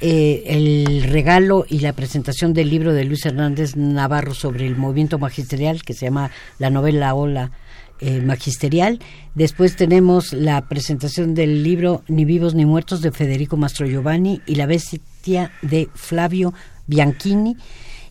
eh, 0.00 0.44
el 0.46 1.02
regalo 1.04 1.64
y 1.68 1.80
la 1.80 1.92
presentación 1.92 2.52
del 2.52 2.70
libro 2.70 2.92
de 2.92 3.04
Luis 3.04 3.26
Hernández 3.26 3.76
Navarro 3.76 4.34
sobre 4.34 4.66
el 4.66 4.76
movimiento 4.76 5.18
magisterial 5.18 5.82
que 5.82 5.94
se 5.94 6.06
llama 6.06 6.30
la 6.58 6.70
novela 6.70 7.14
Ola 7.14 7.50
eh, 8.00 8.20
Magisterial. 8.20 9.00
Después 9.34 9.74
tenemos 9.74 10.32
la 10.32 10.68
presentación 10.68 11.34
del 11.34 11.64
libro 11.64 12.04
Ni 12.06 12.24
vivos 12.24 12.54
ni 12.54 12.64
muertos 12.64 13.00
de 13.00 13.10
Federico 13.10 13.56
Mastro 13.56 13.86
Giovanni 13.86 14.40
y 14.46 14.54
La 14.54 14.66
bestia 14.66 15.50
de 15.62 15.88
Flavio 15.94 16.54
Bianchini 16.86 17.56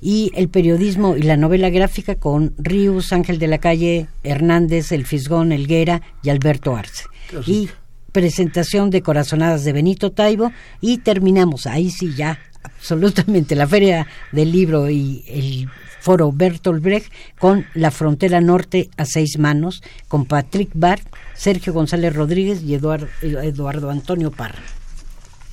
y 0.01 0.31
el 0.35 0.49
periodismo 0.49 1.15
y 1.15 1.21
la 1.21 1.37
novela 1.37 1.69
gráfica 1.69 2.15
con 2.15 2.53
Rius, 2.57 3.13
Ángel 3.13 3.39
de 3.39 3.47
la 3.47 3.59
Calle, 3.59 4.07
Hernández, 4.23 4.91
El 4.91 5.05
Fisgón, 5.05 5.53
Elguera 5.53 6.01
y 6.21 6.29
Alberto 6.29 6.75
Arce. 6.75 7.05
Y 7.45 7.69
presentación 8.17 8.89
de 8.89 9.03
Corazonadas 9.03 9.63
de 9.63 9.73
Benito 9.73 10.11
Taibo 10.11 10.51
y 10.81 10.97
terminamos, 10.97 11.67
ahí 11.67 11.91
sí 11.91 12.15
ya, 12.15 12.39
absolutamente, 12.63 13.55
la 13.55 13.67
Feria 13.67 14.07
del 14.31 14.51
Libro 14.51 14.89
y 14.89 15.23
el 15.27 15.69
Foro 15.99 16.31
Bertolt 16.31 16.81
Brecht 16.81 17.13
con 17.37 17.67
La 17.75 17.91
Frontera 17.91 18.41
Norte 18.41 18.89
a 18.97 19.05
seis 19.05 19.37
manos, 19.37 19.83
con 20.07 20.25
Patrick 20.25 20.71
Bart, 20.73 21.07
Sergio 21.35 21.73
González 21.73 22.15
Rodríguez 22.15 22.63
y 22.63 22.73
Eduardo, 22.73 23.07
Eduardo 23.21 23.91
Antonio 23.91 24.31
Parra. 24.31 24.63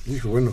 Dijo, 0.07 0.29
bueno, 0.29 0.51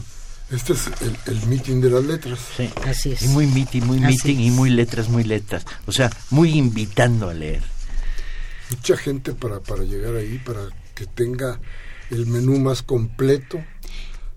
este 0.50 0.74
es 0.74 0.88
el, 1.00 1.16
el 1.34 1.46
meeting 1.46 1.80
de 1.80 1.88
las 1.88 2.04
letras. 2.04 2.40
Sí. 2.54 2.68
Así 2.86 3.12
es. 3.12 3.22
Y 3.22 3.28
muy 3.28 3.46
meeting, 3.46 3.84
muy 3.84 4.04
Así 4.04 4.08
meeting 4.28 4.38
y 4.38 4.50
muy 4.50 4.68
letras, 4.68 5.08
muy 5.08 5.24
letras. 5.24 5.64
O 5.86 5.92
sea, 5.92 6.10
muy 6.28 6.50
invitando 6.58 7.30
a 7.30 7.32
leer. 7.32 7.62
Mucha 8.68 8.98
gente 8.98 9.32
para, 9.32 9.60
para 9.60 9.84
llegar 9.84 10.14
ahí, 10.14 10.38
para 10.44 10.60
que 10.94 11.06
tenga 11.06 11.58
el 12.12 12.26
menú 12.26 12.58
más 12.60 12.82
completo 12.82 13.60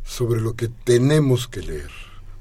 sobre 0.04 0.42
lo 0.42 0.56
que 0.56 0.68
tenemos 0.70 1.48
que 1.48 1.62
leer. 1.62 1.90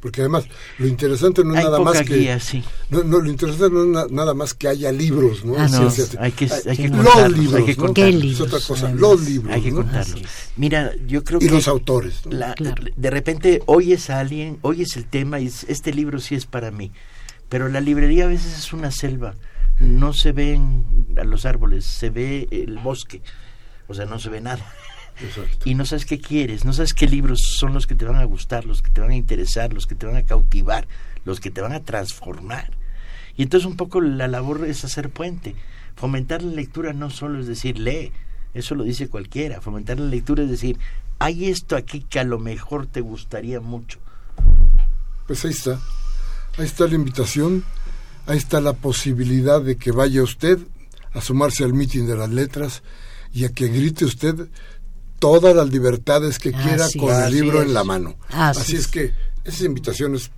Porque 0.01 0.21
además, 0.21 0.45
lo 0.77 0.87
interesante 0.87 1.43
no 1.45 1.53
es 1.55 1.61
Hay 1.61 1.65
nada 1.65 1.81
más 1.81 2.03
que... 2.03 2.15
guía, 2.19 2.39
sí. 2.39 2.63
No, 2.91 3.03
no, 3.05 3.21
lo 3.21 3.31
interesante 3.31 3.71
no 3.75 3.83
es 3.85 3.89
na- 3.89 4.07
nada 4.11 4.35
más 4.35 4.53
que 4.53 4.69
haya 4.69 4.93
libros, 4.93 5.47
¿no? 5.47 5.55
Ah, 5.57 5.67
Sí, 5.67 5.77
no, 5.81 5.91
sí, 5.91 6.03
sí. 6.03 6.17
hay 6.21 6.33
que- 6.33 6.45
hay 6.69 6.77
que 6.77 6.89
los 6.89 7.07
contarlos, 7.07 7.39
libros, 7.39 7.55
hay 7.55 7.65
que 7.65 7.75
¿no? 7.75 7.83
contarlos. 7.87 8.21
¿Qué 8.23 8.29
Es 8.29 8.35
otra 8.41 8.45
libros? 8.59 8.67
cosa, 8.67 8.85
Además. 8.87 9.01
los 9.01 9.21
libros. 9.23 9.55
Hay 9.55 9.63
que 9.63 9.71
¿no? 9.71 9.77
contarlo. 9.77 10.17
Mira, 10.57 10.93
yo 11.07 11.25
creo 11.25 11.39
Y 11.41 11.47
que 11.47 11.55
los 11.55 11.69
autores. 11.69 12.27
¿no? 12.27 12.33
la- 12.37 12.53
Claro. 12.55 12.85
de 12.95 13.11
repente 13.11 13.63
oyes 13.65 14.11
a 14.11 14.21
alguien, 14.21 14.59
oyes 14.61 14.95
el 14.99 15.07
tema 15.07 15.41
y 15.41 15.47
este 15.69 15.95
libro 15.95 16.21
sí 16.21 16.35
es 16.35 16.45
para 16.45 16.71
mí. 16.71 16.93
Pero 17.49 17.71
la 17.71 17.81
librería 17.81 18.25
a 18.25 18.29
veces 18.29 18.59
es 18.59 18.75
una 18.75 18.91
selva. 18.91 19.35
No 19.81 20.13
se 20.13 20.33
ven 20.33 21.07
a 21.19 21.25
los 21.25 21.47
árboles, 21.47 21.87
se 21.87 22.11
ve 22.11 22.47
el 22.51 22.79
bosque. 22.79 23.23
O 23.89 23.95
sea, 23.95 24.05
no 24.05 24.19
se 24.19 24.29
ve 24.29 24.43
nada. 24.43 24.65
Exacto. 25.21 25.69
Y 25.69 25.75
no 25.75 25.87
sabes 25.87 26.07
qué 26.07 26.19
quieres, 26.21 26.65
no 26.65 26.73
sabes 26.73 26.95
qué 26.95 27.07
libros 27.07 27.41
son 27.59 27.73
los 27.73 27.87
que 27.87 27.95
te 27.95 28.05
van 28.05 28.17
a 28.17 28.25
gustar, 28.25 28.65
los 28.65 28.83
que 28.83 28.91
te 28.91 29.01
van 29.01 29.11
a 29.11 29.17
interesar, 29.17 29.73
los 29.73 29.87
que 29.87 29.95
te 29.95 30.07
van 30.07 30.17
a 30.17 30.25
cautivar, 30.25 30.89
los 31.25 31.41
que 31.41 31.51
te 31.51 31.61
van 31.61 31.73
a 31.73 31.81
transformar. 31.81 32.71
Y 33.37 33.43
entonces 33.43 33.67
un 33.67 33.77
poco 33.77 34.01
la 34.01 34.29
labor 34.29 34.65
es 34.67 34.85
hacer 34.85 35.11
puente. 35.11 35.55
Fomentar 35.97 36.43
la 36.43 36.53
lectura 36.53 36.93
no 36.93 37.11
solo 37.11 37.41
es 37.41 37.47
decir 37.47 37.79
lee, 37.79 38.13
eso 38.55 38.75
lo 38.75 38.85
dice 38.85 39.09
cualquiera. 39.09 39.61
Fomentar 39.61 39.99
la 39.99 40.07
lectura 40.07 40.43
es 40.45 40.51
decir, 40.51 40.79
hay 41.19 41.47
esto 41.47 41.77
aquí 41.77 42.01
que 42.01 42.21
a 42.21 42.25
lo 42.25 42.39
mejor 42.39 42.87
te 42.87 43.01
gustaría 43.01 43.61
mucho. 43.61 43.99
Pues 45.27 45.45
ahí 45.45 45.53
está. 45.53 45.81
Ahí 46.59 46.67
está 46.67 46.87
la 46.87 46.95
invitación. 46.95 47.65
Ahí 48.27 48.39
está 48.39 48.61
la 48.61 48.73
posibilidad 48.73 49.61
de 49.61 49.77
que 49.77 49.91
vaya 49.91 50.23
usted 50.23 50.59
a 51.13 51.21
sumarse 51.21 51.65
al 51.65 51.75
mitin 51.75 52.07
de 52.07 52.17
las 52.17 52.31
letras 52.31 52.83
y 53.33 53.45
a 53.45 53.53
que 53.53 53.69
grite 53.69 54.05
usted 54.05 54.49
todas 55.19 55.55
las 55.55 55.71
libertades 55.71 56.39
que 56.39 56.53
quiera 56.53 56.87
Así 56.87 56.99
con 56.99 57.11
es. 57.13 57.27
el 57.27 57.33
libro 57.35 57.63
en 57.63 57.73
la 57.75 57.85
mano. 57.85 58.17
Así 58.29 58.61
Así, 58.61 58.73
es. 58.77 58.81
es. 58.83 58.87
que 58.89 59.13
esa 59.45 59.65
invitación 59.65 60.15
es, 60.15 60.31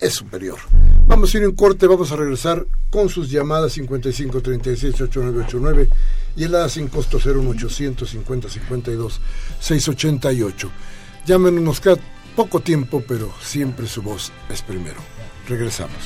es 0.00 0.14
superior. 0.14 0.58
Vamos 1.06 1.34
a 1.34 1.38
ir 1.38 1.44
en 1.44 1.52
corte, 1.54 1.86
vamos 1.86 2.10
a 2.12 2.16
regresar 2.16 2.66
con 2.90 3.08
sus 3.08 3.30
llamadas 3.30 3.72
55 3.72 4.40
36 4.40 5.00
8989 5.00 5.88
y 6.36 6.44
el 6.44 6.70
sin 6.70 6.88
costo 6.88 7.18
01800 7.18 8.08
50 8.08 8.48
52 8.48 9.20
688. 9.60 10.70
Llámenos, 11.26 11.62
nos 11.62 11.80
queda 11.80 11.96
poco 12.34 12.60
tiempo, 12.60 13.02
pero 13.06 13.32
siempre 13.42 13.86
su 13.86 14.02
voz 14.02 14.32
es 14.48 14.62
primero. 14.62 15.00
Regresamos. 15.48 15.98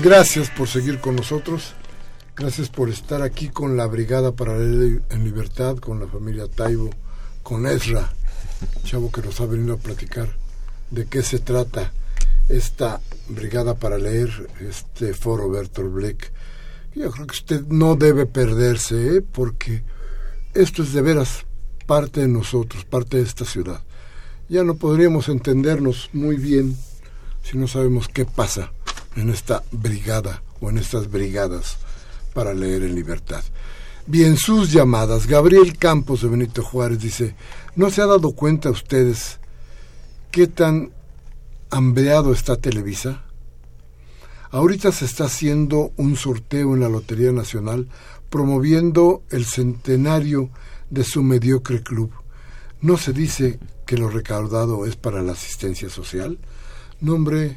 Gracias 0.00 0.48
por 0.48 0.68
seguir 0.68 1.00
con 1.00 1.16
nosotros. 1.16 1.74
Gracias 2.34 2.68
por 2.68 2.88
estar 2.88 3.20
aquí 3.20 3.48
con 3.48 3.76
la 3.76 3.86
Brigada 3.86 4.32
para 4.32 4.56
leer 4.56 5.02
en 5.10 5.24
libertad, 5.24 5.76
con 5.76 6.00
la 6.00 6.06
familia 6.06 6.48
Taibo, 6.48 6.90
con 7.42 7.66
Ezra, 7.66 8.12
chavo 8.84 9.12
que 9.12 9.22
nos 9.22 9.40
ha 9.40 9.46
venido 9.46 9.74
a 9.74 9.78
platicar 9.78 10.28
de 10.90 11.06
qué 11.06 11.22
se 11.22 11.40
trata 11.40 11.92
esta 12.48 13.00
Brigada 13.28 13.74
para 13.74 13.98
leer, 13.98 14.30
este 14.60 15.14
foro 15.14 15.50
Bertolt 15.50 15.92
Bleck. 15.92 16.32
Yo 16.94 17.10
creo 17.10 17.26
que 17.26 17.34
usted 17.34 17.62
no 17.66 17.94
debe 17.94 18.26
perderse, 18.26 19.16
¿eh? 19.16 19.20
porque 19.20 19.82
esto 20.54 20.82
es 20.82 20.92
de 20.94 21.02
veras 21.02 21.44
parte 21.86 22.20
de 22.20 22.28
nosotros, 22.28 22.84
parte 22.84 23.18
de 23.18 23.24
esta 23.24 23.44
ciudad. 23.44 23.82
Ya 24.48 24.64
no 24.64 24.74
podríamos 24.74 25.28
entendernos 25.28 26.08
muy 26.12 26.36
bien 26.36 26.76
si 27.42 27.58
no 27.58 27.68
sabemos 27.68 28.08
qué 28.08 28.24
pasa 28.24 28.72
en 29.16 29.30
esta 29.30 29.62
brigada 29.70 30.42
o 30.60 30.70
en 30.70 30.78
estas 30.78 31.10
brigadas 31.10 31.78
para 32.34 32.54
leer 32.54 32.82
en 32.82 32.94
libertad. 32.94 33.42
Bien, 34.06 34.36
sus 34.36 34.72
llamadas. 34.72 35.26
Gabriel 35.26 35.78
Campos 35.78 36.22
de 36.22 36.28
Benito 36.28 36.62
Juárez 36.62 37.00
dice, 37.00 37.34
¿no 37.76 37.90
se 37.90 38.02
ha 38.02 38.06
dado 38.06 38.32
cuenta 38.32 38.70
ustedes 38.70 39.38
qué 40.30 40.46
tan 40.48 40.90
hambreado 41.70 42.32
está 42.32 42.56
Televisa? 42.56 43.22
Ahorita 44.50 44.92
se 44.92 45.04
está 45.04 45.24
haciendo 45.24 45.92
un 45.96 46.16
sorteo 46.16 46.74
en 46.74 46.80
la 46.80 46.88
Lotería 46.88 47.32
Nacional 47.32 47.88
promoviendo 48.28 49.22
el 49.30 49.44
centenario 49.44 50.50
de 50.90 51.04
su 51.04 51.22
mediocre 51.22 51.82
club. 51.82 52.10
¿No 52.80 52.96
se 52.96 53.12
dice 53.12 53.60
que 53.86 53.96
lo 53.96 54.08
recaudado 54.08 54.84
es 54.84 54.96
para 54.96 55.22
la 55.22 55.32
asistencia 55.32 55.88
social? 55.88 56.38
Nombre, 57.00 57.56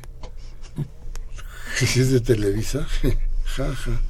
si 1.85 1.99
es 1.99 2.11
de 2.11 2.21
Televisa, 2.21 2.87
jaja. 3.45 4.01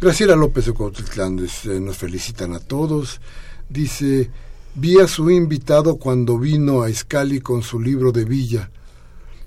Graciela 0.00 0.36
López 0.36 0.66
de 0.66 0.72
Cuautitlán 0.72 1.36
nos 1.36 1.96
felicitan 1.96 2.52
a 2.52 2.60
todos. 2.60 3.20
Dice, 3.68 4.30
vi 4.74 5.00
a 5.00 5.08
su 5.08 5.30
invitado 5.30 5.96
cuando 5.96 6.38
vino 6.38 6.82
a 6.82 6.88
Escali 6.88 7.40
con 7.40 7.62
su 7.62 7.80
libro 7.80 8.12
de 8.12 8.24
Villa. 8.24 8.70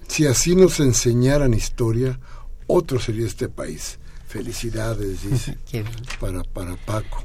Si 0.07 0.25
así 0.25 0.55
nos 0.55 0.79
enseñaran 0.79 1.53
historia, 1.53 2.19
otro 2.67 2.99
sería 2.99 3.27
este 3.27 3.49
país. 3.49 3.97
Felicidades, 4.27 5.29
dice, 5.29 5.57
para, 6.19 6.43
para 6.43 6.75
Paco. 6.75 7.23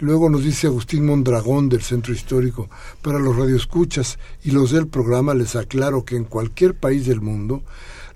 Luego 0.00 0.30
nos 0.30 0.42
dice 0.42 0.66
Agustín 0.66 1.06
Mondragón 1.06 1.68
del 1.68 1.82
Centro 1.82 2.14
Histórico, 2.14 2.68
para 3.02 3.18
los 3.18 3.36
radioescuchas 3.36 4.18
y 4.42 4.52
los 4.52 4.70
del 4.70 4.86
programa 4.86 5.34
les 5.34 5.54
aclaro 5.54 6.04
que 6.04 6.16
en 6.16 6.24
cualquier 6.24 6.74
país 6.74 7.06
del 7.06 7.20
mundo 7.20 7.62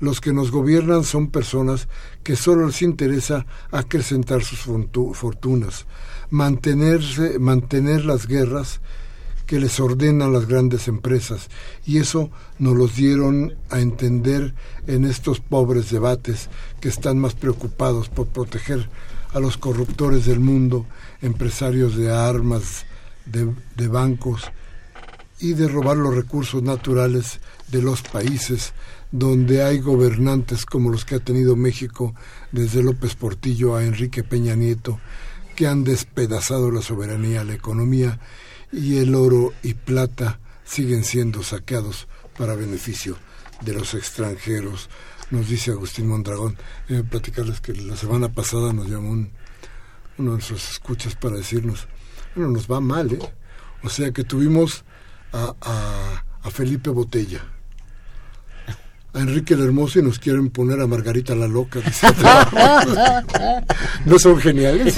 los 0.01 0.20
que 0.20 0.32
nos 0.32 0.51
gobiernan 0.51 1.05
son 1.05 1.28
personas 1.28 1.88
que 2.22 2.36
solo 2.36 2.66
les 2.66 2.82
interesa 2.82 3.46
acrecentar 3.70 4.42
sus 4.44 4.61
fortunas, 4.61 5.86
mantenerse, 6.30 7.38
mantener 7.38 8.05
las 8.05 8.26
guerras 8.26 8.80
que 9.46 9.59
les 9.59 9.80
ordenan 9.80 10.32
las 10.32 10.46
grandes 10.46 10.88
empresas. 10.88 11.49
Y 11.86 11.99
eso 11.99 12.30
nos 12.59 12.76
los 12.76 12.94
dieron 12.94 13.55
a 13.70 13.80
entender 13.80 14.55
en 14.86 15.05
estos 15.07 15.40
pobres 15.40 15.90
debates 15.90 16.51
que 16.80 16.90
están 16.90 17.18
más 17.18 17.34
preocupados 17.34 18.11
por 18.11 18.26
proteger 18.26 18.88
a 19.32 19.40
los 19.40 19.57
corruptores 19.57 20.26
del 20.26 20.38
mundo, 20.38 20.86
empresarios 21.22 21.96
de 21.96 22.12
armas, 22.12 22.84
de, 23.24 23.53
de 23.76 23.88
bancos 23.88 24.42
y 25.40 25.55
de 25.55 25.68
robar 25.68 25.96
los 25.96 26.14
recursos 26.14 26.62
naturales 26.62 27.40
de 27.68 27.82
los 27.82 28.03
países 28.03 28.72
donde 29.11 29.63
hay 29.63 29.79
gobernantes 29.79 30.67
como 30.67 30.91
los 30.91 31.05
que 31.05 31.15
ha 31.15 31.21
tenido 31.21 31.57
México 31.57 32.15
desde 32.53 32.83
López 32.83 33.15
Portillo 33.15 33.77
a 33.77 33.85
Enrique 33.85 34.23
Peña 34.23 34.55
Nieto, 34.55 35.01
que 35.57 35.67
han 35.67 35.85
despedazado 35.85 36.71
la 36.71 36.83
soberanía, 36.83 37.45
la 37.45 37.55
economía 37.55 38.21
y 38.71 38.99
el 38.99 39.15
oro 39.15 39.53
y 39.63 39.75
plata 39.75 40.41
siguen 40.65 41.05
siendo 41.05 41.43
saqueados 41.43 42.07
para 42.37 42.55
beneficio 42.55 43.17
de 43.63 43.73
los 43.73 43.95
extranjeros. 43.95 44.91
Nos 45.31 45.49
dice 45.49 45.71
Agustín 45.71 46.07
Mondragón, 46.07 46.57
eh, 46.89 47.03
platicarles 47.09 47.61
que 47.61 47.75
la 47.75 47.97
semana 47.97 48.33
pasada 48.33 48.73
nos 48.73 48.89
llamó 48.89 49.11
uno 49.11 49.31
de 50.17 50.25
nuestros 50.25 50.71
escuchas 50.71 51.17
para 51.17 51.37
decirnos, 51.37 51.89
bueno, 52.35 52.51
nos 52.51 52.71
va 52.71 52.81
mal, 52.81 53.13
¿eh? 53.13 53.19
O 53.83 53.89
sea 53.89 54.13
que 54.13 54.25
tuvimos 54.25 54.85
a 55.33 56.51
Felipe 56.51 56.91
Botella 56.91 57.45
a 59.13 59.21
Enrique 59.21 59.55
el 59.55 59.63
Hermoso 59.63 59.99
y 59.99 60.03
nos 60.03 60.19
quieren 60.19 60.51
poner 60.51 60.81
a 60.81 60.87
Margarita 60.87 61.35
la 61.35 61.49
Loca. 61.49 61.81
no 64.05 64.19
son 64.19 64.39
geniales. 64.39 64.97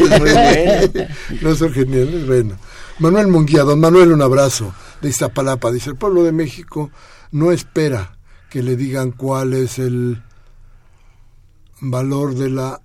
no 1.40 1.54
son 1.54 1.72
geniales. 1.72 2.26
Bueno. 2.26 2.56
Manuel 2.98 3.28
Munguía, 3.28 3.62
don 3.62 3.80
Manuel, 3.80 4.12
un 4.12 4.20
abrazo 4.20 4.74
de 5.00 5.08
Iztapalapa. 5.08 5.70
Dice, 5.70 5.90
el 5.90 5.96
pueblo 5.96 6.22
de 6.22 6.32
México 6.32 6.90
no 7.30 7.50
espera 7.52 8.18
que 8.50 8.62
le 8.62 8.76
digan 8.76 9.12
cuál 9.12 9.54
es 9.54 9.78
el 9.78 10.22
valor 11.80 12.34
de 12.34 12.50
la 12.50 12.80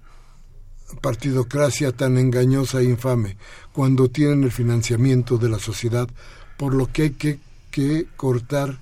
partidocracia 1.01 1.91
tan 1.91 2.17
engañosa 2.17 2.79
e 2.79 2.85
infame 2.85 3.37
cuando 3.73 4.09
tienen 4.09 4.43
el 4.43 4.51
financiamiento 4.51 5.37
de 5.37 5.49
la 5.49 5.59
sociedad, 5.59 6.07
por 6.55 6.73
lo 6.73 6.91
que 6.91 7.01
hay 7.01 7.09
que, 7.09 7.39
que 7.71 8.05
cortar 8.15 8.77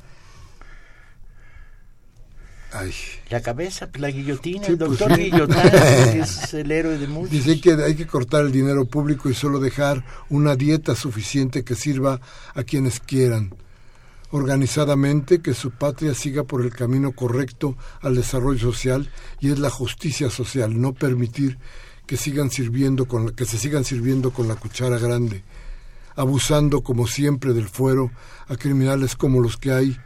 la 3.30 3.41
cabeza, 3.41 3.88
pues, 3.88 4.01
la 4.01 4.09
guillotina, 4.09 4.67
el 4.67 4.78
pues 4.78 4.97
doctor 4.97 5.17
Guillotina, 5.17 5.63
es 6.13 6.53
el 6.53 6.71
héroe 6.71 6.97
de 6.97 7.07
muchos. 7.07 7.32
Dice 7.32 7.61
que 7.61 7.74
hay 7.74 7.95
que 7.95 8.07
cortar 8.07 8.45
el 8.45 8.51
dinero 8.51 8.86
público 8.86 9.30
y 9.30 9.34
solo 9.34 9.59
dejar 9.59 10.03
una 10.30 10.55
dieta 10.55 10.95
suficiente 10.95 11.63
que 11.63 11.76
sirva 11.76 12.19
a 12.53 12.63
quienes 12.63 12.99
quieran. 12.99 13.53
Organizadamente, 14.32 15.41
que 15.41 15.53
su 15.53 15.71
patria 15.71 16.15
siga 16.15 16.43
por 16.43 16.61
el 16.61 16.74
camino 16.74 17.11
correcto 17.11 17.78
al 18.01 18.15
desarrollo 18.15 18.59
social 18.59 19.09
y 19.39 19.51
es 19.51 19.59
la 19.59 19.69
justicia 19.69 20.32
social, 20.32 20.82
no 20.82 20.93
permitir 20.93 21.59
que 22.07 22.17
sigan 22.17 22.49
sirviendo 22.49 23.05
con 23.05 23.30
que 23.30 23.45
se 23.45 23.57
sigan 23.59 23.86
sirviendo 23.86 24.32
con 24.32 24.47
la 24.47 24.55
cuchara 24.55 24.97
grande, 24.97 25.43
abusando 26.15 26.82
como 26.82 27.05
siempre 27.05 27.53
del 27.53 27.69
fuero 27.69 28.11
a 28.47 28.55
criminales 28.55 29.15
como 29.15 29.39
los 29.39 29.57
que 29.57 29.71
hay 29.71 29.97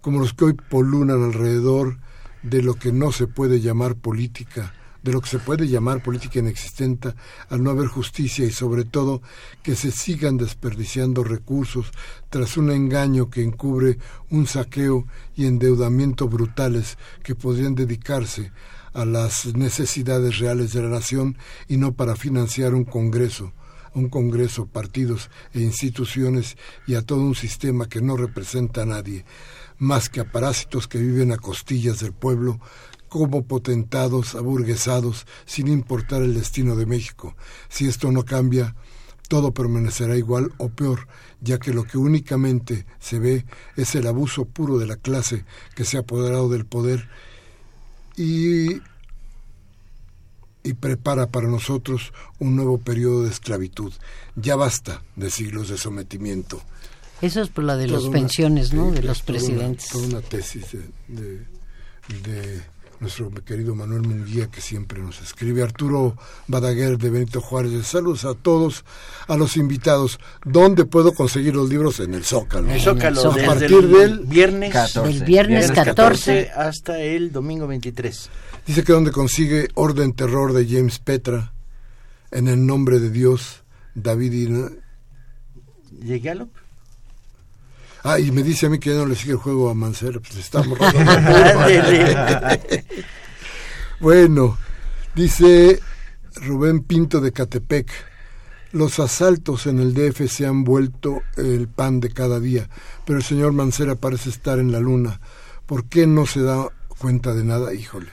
como 0.00 0.20
los 0.20 0.34
que 0.34 0.46
hoy 0.46 0.54
polulan 0.54 1.22
alrededor 1.22 1.98
de 2.42 2.62
lo 2.62 2.74
que 2.74 2.92
no 2.92 3.12
se 3.12 3.26
puede 3.26 3.60
llamar 3.60 3.96
política, 3.96 4.74
de 5.02 5.12
lo 5.12 5.20
que 5.20 5.28
se 5.28 5.38
puede 5.38 5.68
llamar 5.68 6.02
política 6.02 6.38
inexistente 6.38 7.14
al 7.48 7.62
no 7.62 7.70
haber 7.70 7.86
justicia 7.86 8.44
y 8.44 8.50
sobre 8.50 8.84
todo 8.84 9.22
que 9.62 9.76
se 9.76 9.90
sigan 9.90 10.36
desperdiciando 10.36 11.24
recursos 11.24 11.90
tras 12.28 12.56
un 12.56 12.70
engaño 12.70 13.30
que 13.30 13.42
encubre 13.42 13.98
un 14.30 14.46
saqueo 14.46 15.06
y 15.34 15.46
endeudamiento 15.46 16.28
brutales 16.28 16.98
que 17.22 17.34
podrían 17.34 17.74
dedicarse 17.74 18.52
a 18.92 19.04
las 19.04 19.46
necesidades 19.54 20.38
reales 20.38 20.72
de 20.72 20.82
la 20.82 20.88
nación 20.88 21.36
y 21.68 21.76
no 21.76 21.92
para 21.92 22.16
financiar 22.16 22.74
un 22.74 22.84
Congreso 22.84 23.52
un 23.94 24.08
Congreso, 24.08 24.66
partidos 24.66 25.30
e 25.52 25.60
instituciones 25.60 26.56
y 26.86 26.94
a 26.94 27.02
todo 27.02 27.20
un 27.22 27.34
sistema 27.34 27.88
que 27.88 28.00
no 28.00 28.16
representa 28.16 28.82
a 28.82 28.86
nadie, 28.86 29.24
más 29.80 30.08
que 30.08 30.20
a 30.20 30.30
parásitos 30.30 30.86
que 30.86 30.98
viven 30.98 31.32
a 31.32 31.38
costillas 31.38 31.98
del 31.98 32.12
pueblo, 32.12 32.60
como 33.08 33.42
potentados, 33.42 34.36
aburguesados, 34.36 35.26
sin 35.44 35.66
importar 35.66 36.22
el 36.22 36.34
destino 36.34 36.76
de 36.76 36.86
México. 36.86 37.34
Si 37.68 37.88
esto 37.88 38.12
no 38.12 38.24
cambia, 38.24 38.76
todo 39.28 39.52
permanecerá 39.52 40.16
igual 40.16 40.52
o 40.58 40.68
peor, 40.68 41.08
ya 41.40 41.58
que 41.58 41.72
lo 41.72 41.84
que 41.84 41.98
únicamente 41.98 42.86
se 43.00 43.18
ve 43.18 43.46
es 43.76 43.94
el 43.94 44.06
abuso 44.06 44.44
puro 44.44 44.78
de 44.78 44.86
la 44.86 44.96
clase 44.96 45.44
que 45.74 45.84
se 45.84 45.96
ha 45.96 46.00
apoderado 46.00 46.48
del 46.48 46.66
poder 46.66 47.08
y, 48.16 48.80
y 50.62 50.74
prepara 50.78 51.30
para 51.30 51.48
nosotros 51.48 52.12
un 52.38 52.54
nuevo 52.54 52.78
periodo 52.78 53.24
de 53.24 53.30
esclavitud. 53.30 53.92
Ya 54.36 54.56
basta 54.56 55.02
de 55.16 55.30
siglos 55.30 55.68
de 55.68 55.78
sometimiento. 55.78 56.62
Eso 57.22 57.42
es 57.42 57.48
por 57.48 57.64
la 57.64 57.76
de 57.76 57.88
las 57.88 58.04
pensiones, 58.08 58.72
¿no? 58.72 58.90
de 58.90 59.02
los 59.02 59.22
presidentes. 59.22 59.88
Toda 59.88 60.06
una, 60.06 60.20
tesis 60.20 60.64
de, 61.08 61.46
de 62.24 62.62
nuestro 63.00 63.30
querido 63.30 63.74
Manuel 63.74 64.02
Munguía, 64.02 64.48
que 64.48 64.60
siempre 64.60 65.00
nos 65.00 65.20
escribe, 65.22 65.62
Arturo 65.62 66.16
Badaguer 66.46 66.98
de 66.98 67.08
Benito 67.08 67.40
Juárez. 67.40 67.86
Saludos 67.86 68.26
a 68.26 68.34
todos, 68.34 68.84
a 69.26 69.36
los 69.36 69.56
invitados. 69.56 70.20
¿Dónde 70.44 70.84
puedo 70.84 71.14
conseguir 71.14 71.54
los 71.54 71.70
libros? 71.70 71.98
En 72.00 72.14
el 72.14 72.24
Zócalo. 72.24 72.68
En 72.68 72.74
el 72.74 72.80
Zócalo, 72.80 73.32
a 73.32 73.36
partir 73.36 73.88
del 73.88 74.20
viernes 74.20 74.72
14. 74.72 75.08
Del 75.08 75.24
viernes 75.24 75.72
14 75.72 76.50
hasta 76.54 77.00
el 77.00 77.32
domingo 77.32 77.66
23. 77.66 78.30
Dice 78.66 78.84
que 78.84 78.92
donde 78.92 79.12
consigue 79.12 79.68
Orden 79.74 80.12
Terror 80.12 80.52
de 80.52 80.66
James 80.66 80.98
Petra, 80.98 81.54
en 82.30 82.48
el 82.48 82.64
nombre 82.64 83.00
de 83.00 83.10
Dios, 83.10 83.64
David 83.94 84.32
y... 84.32 86.04
¿Llegué 86.04 86.30
a 86.30 86.34
Ah, 88.02 88.18
y 88.18 88.30
me 88.30 88.42
dice 88.42 88.66
a 88.66 88.70
mí 88.70 88.78
que 88.78 88.90
ya 88.90 88.96
no 88.96 89.06
le 89.06 89.14
sigue 89.14 89.32
el 89.32 89.38
juego 89.38 89.68
a 89.68 89.74
Mancera, 89.74 90.20
pues 90.20 90.36
estamos... 90.36 90.78
bueno, 94.00 94.56
dice 95.14 95.80
Rubén 96.36 96.82
Pinto 96.82 97.20
de 97.20 97.32
Catepec, 97.32 97.90
los 98.72 98.98
asaltos 99.00 99.66
en 99.66 99.80
el 99.80 99.92
DF 99.92 100.30
se 100.30 100.46
han 100.46 100.64
vuelto 100.64 101.22
el 101.36 101.68
pan 101.68 102.00
de 102.00 102.10
cada 102.10 102.40
día, 102.40 102.70
pero 103.04 103.18
el 103.18 103.24
señor 103.24 103.52
Mancera 103.52 103.96
parece 103.96 104.30
estar 104.30 104.58
en 104.58 104.72
la 104.72 104.80
luna. 104.80 105.20
¿Por 105.66 105.84
qué 105.84 106.06
no 106.06 106.26
se 106.26 106.40
da 106.40 106.68
cuenta 106.88 107.34
de 107.34 107.44
nada? 107.44 107.74
Híjole. 107.74 108.08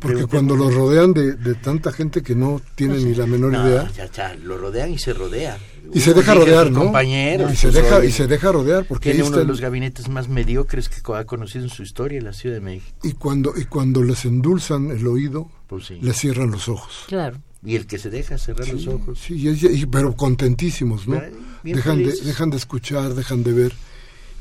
Porque 0.00 0.26
cuando 0.26 0.56
lo 0.56 0.70
rodean 0.70 1.14
de, 1.14 1.32
de, 1.32 1.54
tanta 1.54 1.90
gente 1.90 2.22
que 2.22 2.34
no 2.34 2.60
tiene 2.74 2.98
ni 2.98 3.14
la 3.14 3.26
menor 3.26 3.54
idea. 3.54 3.90
Ya, 3.96 4.10
ya, 4.10 4.34
lo 4.34 4.58
rodean 4.58 4.90
y 4.90 4.98
se 4.98 5.14
rodea. 5.14 5.56
Y 5.92 6.00
se 6.00 6.14
deja 6.14 6.34
rodear, 6.34 6.70
¿no? 6.70 6.84
Compañeros. 6.84 7.52
Y 7.52 7.56
se, 7.56 7.70
deja, 7.70 8.04
y 8.04 8.10
se 8.10 8.26
deja 8.26 8.52
rodear 8.52 8.84
porque 8.86 9.10
tiene 9.10 9.26
uno 9.26 9.38
de 9.38 9.44
los 9.44 9.60
gabinetes 9.60 10.08
más 10.08 10.28
mediocres 10.28 10.88
que 10.88 11.00
ha 11.12 11.24
conocido 11.24 11.64
en 11.64 11.70
su 11.70 11.82
historia 11.82 12.20
la 12.20 12.32
Ciudad 12.32 12.56
de 12.56 12.60
México. 12.60 12.96
Y 13.02 13.12
cuando, 13.12 13.52
y 13.56 13.64
cuando 13.64 14.02
les 14.02 14.24
endulzan 14.24 14.90
el 14.90 15.06
oído, 15.06 15.50
pues 15.66 15.86
sí. 15.86 15.98
les 16.00 16.16
cierran 16.16 16.50
los 16.50 16.68
ojos. 16.68 17.04
Claro. 17.08 17.38
Y 17.62 17.76
el 17.76 17.86
que 17.86 17.98
se 17.98 18.10
deja 18.10 18.36
cerrar 18.38 18.68
los 18.68 18.86
ojos. 18.86 19.18
Sí, 19.18 19.48
y, 19.48 19.86
pero 19.86 20.14
contentísimos, 20.14 21.08
¿no? 21.08 21.20
dejan 21.62 21.98
de, 21.98 22.12
dejan 22.12 22.50
de 22.50 22.56
escuchar, 22.58 23.14
dejan 23.14 23.42
de 23.42 23.52
ver 23.52 23.72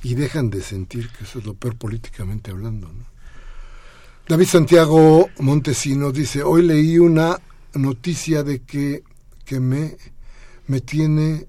y 0.04 0.16
dejan 0.16 0.50
de 0.50 0.62
sentir, 0.62 1.10
que 1.10 1.24
eso 1.24 1.40
es 1.40 1.46
lo 1.46 1.54
peor 1.54 1.76
políticamente 1.78 2.52
hablando, 2.52 2.88
¿no? 2.88 3.14
David 4.28 4.46
Santiago 4.46 5.30
Montesinos 5.40 6.14
dice, 6.14 6.44
hoy 6.44 6.62
leí 6.62 6.98
una 6.98 7.40
noticia 7.74 8.44
de 8.44 8.62
que, 8.62 9.04
que 9.44 9.60
me, 9.60 9.98
me 10.68 10.82
tiene 10.82 11.48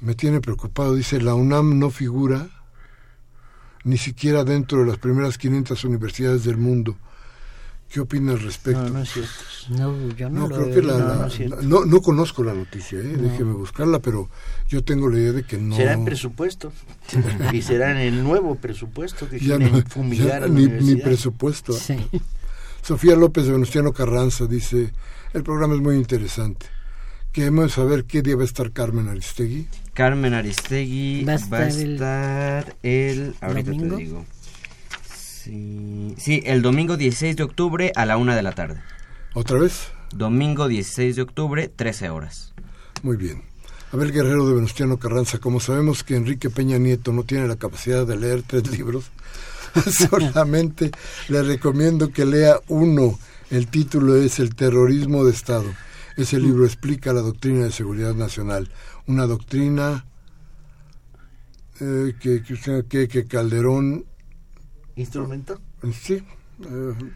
me 0.00 0.14
tiene 0.14 0.40
preocupado. 0.40 0.94
Dice, 0.94 1.20
la 1.20 1.34
UNAM 1.34 1.78
no 1.78 1.90
figura 1.90 2.48
ni 3.84 3.98
siquiera 3.98 4.44
dentro 4.44 4.80
de 4.80 4.86
las 4.86 4.98
primeras 4.98 5.38
500 5.38 5.84
universidades 5.84 6.44
del 6.44 6.56
mundo. 6.56 6.96
¿Qué 7.90 8.00
opina 8.00 8.32
al 8.32 8.40
respecto? 8.40 8.82
No, 8.82 8.88
no 8.90 9.00
es 9.02 9.10
cierto. 9.12 9.30
No, 9.68 10.08
yo 10.16 10.28
no, 10.28 10.40
no 10.40 10.48
lo 10.48 10.56
creo 10.56 10.74
que 10.74 10.82
la, 10.82 11.28
no, 11.62 11.80
la- 11.80 11.86
no 11.86 12.00
conozco 12.02 12.42
la 12.42 12.52
noticia, 12.52 12.98
¿eh? 12.98 13.02
déjeme 13.02 13.52
buscarla, 13.52 14.00
pero 14.00 14.28
yo 14.68 14.82
tengo 14.82 15.08
la 15.08 15.18
idea 15.18 15.32
de 15.32 15.44
que 15.44 15.58
no. 15.58 15.76
Será 15.76 15.92
en 15.92 16.04
presupuesto. 16.04 16.72
y 17.52 17.62
será 17.62 17.92
en 17.92 17.98
el 17.98 18.24
nuevo 18.24 18.56
presupuesto 18.56 19.28
que 19.28 19.38
ya 19.38 19.58
quieren 19.58 19.72
no, 19.72 19.82
fumigar 19.82 20.26
ya 20.28 20.36
a 20.36 20.40
la 20.40 20.48
ni, 20.48 20.54
ni 20.54 20.64
universidad. 20.64 21.04
presupuesto. 21.04 21.72
Sí. 21.74 21.96
Sofía 22.82 23.14
López 23.16 23.46
de 23.46 23.52
Venustiano 23.52 23.92
Carranza 23.92 24.46
dice, 24.46 24.92
el 25.34 25.42
programa 25.42 25.74
es 25.74 25.80
muy 25.80 25.96
interesante. 25.96 26.66
Queremos 27.32 27.72
saber 27.72 28.04
qué 28.04 28.22
día 28.22 28.36
va 28.36 28.42
a 28.42 28.46
estar 28.46 28.70
Carmen 28.72 29.08
Aristegui. 29.08 29.66
Carmen 29.92 30.34
Aristegui 30.34 31.24
Va 31.24 31.34
a 31.34 31.36
va 31.48 31.58
a 31.58 31.68
estar 31.68 31.80
el- 31.82 31.92
estar 31.94 32.76
el... 32.82 33.34
ahorita 33.40 33.70
¿Domingo? 33.72 33.96
te 33.96 34.02
digo. 34.02 34.26
Sí, 35.12 36.14
sí, 36.16 36.42
el 36.46 36.62
domingo 36.62 36.96
16 36.96 37.36
de 37.36 37.42
octubre 37.42 37.92
a 37.96 38.06
la 38.06 38.16
una 38.16 38.34
de 38.36 38.42
la 38.42 38.52
tarde. 38.52 38.80
¿Otra 39.34 39.58
vez? 39.58 39.88
Domingo 40.14 40.68
16 40.68 41.16
de 41.16 41.22
octubre, 41.22 41.68
13 41.68 42.08
horas. 42.10 42.54
Muy 43.02 43.16
bien. 43.16 43.42
Abel 43.92 44.12
Guerrero 44.12 44.46
de 44.48 44.54
Venustiano 44.54 44.98
Carranza, 44.98 45.38
como 45.38 45.60
sabemos 45.60 46.02
que 46.02 46.16
Enrique 46.16 46.50
Peña 46.50 46.78
Nieto 46.78 47.12
no 47.12 47.24
tiene 47.24 47.46
la 47.46 47.56
capacidad 47.56 48.06
de 48.06 48.16
leer 48.16 48.42
tres 48.42 48.68
libros, 48.76 49.04
solamente 50.10 50.90
le 51.28 51.42
recomiendo 51.42 52.10
que 52.10 52.24
lea 52.24 52.56
uno. 52.68 53.18
El 53.54 53.68
título 53.68 54.16
es 54.16 54.40
El 54.40 54.56
terrorismo 54.56 55.24
de 55.24 55.30
Estado. 55.30 55.72
Ese 56.16 56.40
libro 56.40 56.64
explica 56.64 57.12
la 57.12 57.20
doctrina 57.20 57.62
de 57.62 57.70
seguridad 57.70 58.12
nacional, 58.12 58.68
una 59.06 59.26
doctrina 59.26 60.04
eh, 61.80 62.14
que, 62.20 62.42
que, 62.42 62.84
que- 62.88 63.06
que 63.08 63.26
Calderón, 63.26 64.04
¿Instrumento? 64.96 65.60
eh, 65.84 65.92
sí, 65.92 66.14
eh, 66.14 66.22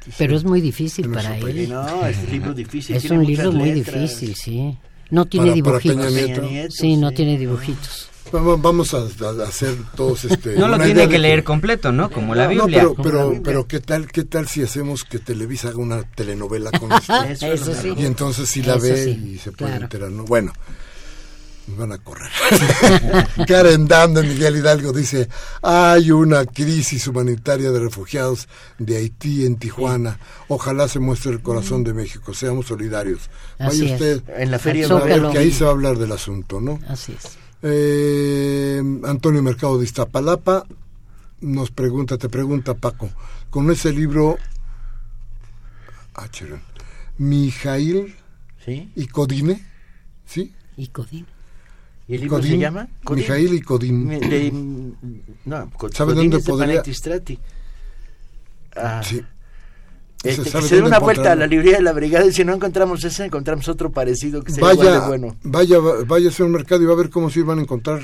dice- 0.07 0.14
Pero 0.16 0.36
es 0.36 0.45
muy 0.45 0.61
difícil 0.61 1.09
para 1.11 1.36
él. 1.39 1.68
No, 1.70 2.07
es 2.07 2.18
un 2.18 2.30
libro 2.30 2.55
difícil. 2.55 2.95
Es 2.97 3.03
tiene 3.03 3.18
un 3.18 3.26
libro 3.26 3.51
muy 3.53 3.72
letras. 3.72 4.01
difícil, 4.03 4.34
sí. 4.36 4.78
No 5.11 5.25
tiene 5.27 5.53
Para- 5.53 5.63
para 5.65 5.79
dibujitos. 5.79 6.07
Peña 6.07 6.11
Nieto. 6.27 6.41
Peña 6.43 6.53
Nieto, 6.53 6.71
Sí, 6.75 6.97
no 6.97 7.09
sí. 7.11 7.15
tiene 7.15 7.39
dibujitos. 7.39 8.09
Vamos 8.31 8.61
vamos 8.61 8.93
a, 8.93 8.99
a 8.99 9.49
hacer 9.49 9.75
todos 9.97 10.27
este. 10.27 10.55
No 10.57 10.69
lo 10.69 10.79
tiene 10.79 11.09
que 11.09 11.19
leer 11.19 11.45
completo, 11.45 11.93
¿no? 11.93 12.11
Como 12.11 12.35
la 12.35 12.45
No, 12.45 12.51
Biblia. 12.67 12.79
pero, 12.81 12.91
Como 12.95 13.03
pero, 13.05 13.19
la 13.21 13.25
Biblia. 13.25 13.43
pero 13.43 13.67
¿qué 13.67 13.81
tal, 13.81 14.07
qué 14.13 14.25
tal 14.25 14.47
si 14.49 14.63
hacemos 14.63 15.05
que 15.05 15.19
Televisa 15.19 15.69
haga 15.69 15.79
una 15.79 16.03
telenovela 16.03 16.71
con 16.73 16.93
esto? 16.93 17.15
Eso, 17.25 17.47
es 17.47 17.63
Eso 17.63 17.75
sí. 17.81 17.95
y 17.97 18.05
entonces 18.05 18.47
si 18.51 18.63
la 18.63 18.75
Eso 18.75 18.83
ve 18.83 19.05
sí, 19.05 19.31
y 19.35 19.39
se 19.39 19.51
puede 19.53 19.71
claro. 19.71 19.85
enterar, 19.85 20.11
¿no? 20.11 20.25
Bueno, 20.25 20.53
van 21.77 21.93
a 21.93 21.99
correr. 21.99 22.31
Karen 23.47 23.87
Dam 23.87 24.14
de 24.14 24.23
Miguel 24.23 24.57
Hidalgo 24.57 24.93
dice, 24.93 25.29
hay 25.62 26.11
una 26.11 26.45
crisis 26.47 27.07
humanitaria 27.07 27.71
de 27.71 27.81
refugiados 27.81 28.49
de 28.79 28.97
Haití 28.97 29.45
en 29.45 29.57
Tijuana. 29.57 30.19
Ojalá 30.49 30.89
se 30.89 30.99
muestre 30.99 31.33
el 31.33 31.43
corazón 31.43 31.85
de 31.85 31.95
México, 31.95 32.35
seamos 32.35 32.66
solidarios. 32.66 33.31
Así 33.59 33.83
Vaya 33.83 33.95
es. 33.95 34.01
usted 34.01 34.41
En 34.41 34.51
la 34.51 34.59
feria 34.59 34.89
ver 34.89 35.29
que 35.31 35.39
ahí 35.39 35.51
se 35.51 35.64
va 35.64 35.71
a 35.71 35.75
hablar 35.75 35.99
del 35.99 36.12
asunto, 36.12 36.61
¿no? 36.61 36.79
Así 36.89 37.12
es. 37.12 37.39
Eh, 37.62 38.83
Antonio 39.05 39.43
Mercado 39.43 39.79
de 39.79 39.85
Iztapalapa 39.85 40.64
nos 41.41 41.71
pregunta, 41.71 42.19
te 42.19 42.29
pregunta 42.29 42.75
Paco, 42.75 43.11
con 43.51 43.71
ese 43.71 43.93
libro, 43.93 44.39
ah, 46.14 46.29
Mijail 47.19 48.14
¿Sí? 48.64 48.91
y 48.95 49.07
Codine, 49.07 49.64
¿sí? 50.27 50.55
Y 50.77 50.89
Codín. 50.89 51.27
¿Y 52.09 52.15
el 52.15 52.21
libro 52.23 52.39
Codín, 52.39 52.53
se 52.53 52.59
llama? 52.59 52.89
Codín. 53.05 53.23
Mijail 53.23 53.55
y 53.55 53.61
Codín. 53.61 54.09
De- 54.09 54.53
no, 55.45 55.71
Co- 55.77 55.91
¿Sabe 55.93 56.15
Codín 56.15 56.31
dónde 56.31 56.43
es 56.43 56.49
podría-. 56.49 56.83
Ah, 58.77 59.03
Sí. 59.05 59.23
este, 60.25 60.45
¿Se 60.51 60.63
se 60.63 60.77
dé 60.77 60.83
una 60.83 60.99
vuelta 60.99 61.33
a 61.33 61.35
la 61.37 61.47
librería 61.47 61.77
de 61.77 61.83
la 61.83 61.93
brigada 61.93 62.25
y 62.27 62.33
si 62.33 62.45
no 62.45 62.55
encontramos 62.55 63.05
ese, 63.05 63.25
encontramos 63.27 63.69
otro 63.69 63.91
parecido 63.91 64.43
que 64.43 64.53
sea 64.53 64.73
igual 64.73 64.77
de 64.79 64.85
Vaya, 64.93 65.07
bueno. 65.09 65.37
vaya, 65.43 65.79
vaya 66.07 66.29
a 66.29 66.33
ser 66.33 66.47
un 66.47 66.53
mercado 66.53 66.83
y 66.83 66.87
va 66.87 66.93
a 66.93 66.97
ver 66.97 67.11
cómo 67.11 67.29
sí 67.31 67.43
van 67.43 67.59
a 67.59 67.63
encontrar 67.63 68.01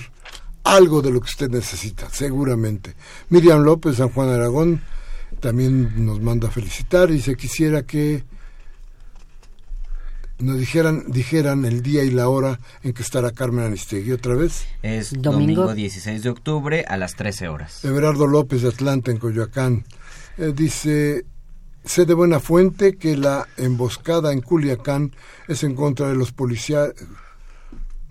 algo 0.65 1.01
de 1.03 1.11
lo 1.11 1.21
que 1.21 1.27
usted 1.31 1.51
necesita, 1.51 2.09
seguramente. 2.11 2.95
Miriam 3.31 3.63
López, 3.63 3.97
San 3.97 4.09
Juan 4.11 4.29
Aragón, 4.31 4.81
también 5.41 6.05
nos 6.07 6.21
manda 6.21 6.49
a 6.49 6.51
felicitar 6.51 7.11
y 7.11 7.21
se 7.21 7.37
quisiera 7.37 7.85
que 7.85 8.25
nos 10.45 10.59
dijeran, 10.59 11.05
dijeran 11.09 11.65
el 11.65 11.83
día 11.83 12.05
y 12.05 12.11
la 12.11 12.29
hora 12.29 12.61
en 12.83 12.93
que 12.93 13.03
estará 13.03 13.31
Carmen 13.33 13.65
Aristegui 13.65 14.13
otra 14.13 14.35
vez. 14.35 14.67
Es 14.83 15.11
Domingo. 15.13 15.63
domingo 15.63 15.75
16 15.75 16.23
de 16.23 16.31
octubre 16.31 16.85
a 16.87 16.97
las 16.97 17.15
13 17.17 17.49
horas. 17.49 17.85
Everardo 17.85 18.27
López 18.27 18.63
de 18.63 18.69
Atlanta, 18.69 19.11
en 19.11 19.19
Coyoacán, 19.19 19.85
eh, 20.39 20.53
dice, 20.55 21.25
sé 21.85 22.05
de 22.05 22.15
buena 22.15 22.41
fuente 22.41 22.97
que 22.97 23.17
la 23.17 23.47
emboscada 23.57 24.33
en 24.33 24.41
Culiacán 24.41 25.13
es 25.49 25.65
en 25.65 25.75
contra 25.75 26.09
de 26.09 26.15
los 26.15 26.33
policia- 26.33 26.93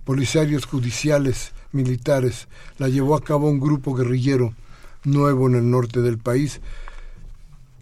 policarios 0.04 0.66
judiciales 0.66 1.54
militares. 1.72 2.48
La 2.78 2.90
llevó 2.90 3.16
a 3.16 3.24
cabo 3.24 3.50
un 3.50 3.60
grupo 3.60 3.94
guerrillero 3.96 4.54
nuevo 5.06 5.48
en 5.48 5.56
el 5.56 5.70
norte 5.70 6.02
del 6.02 6.18
país 6.18 6.62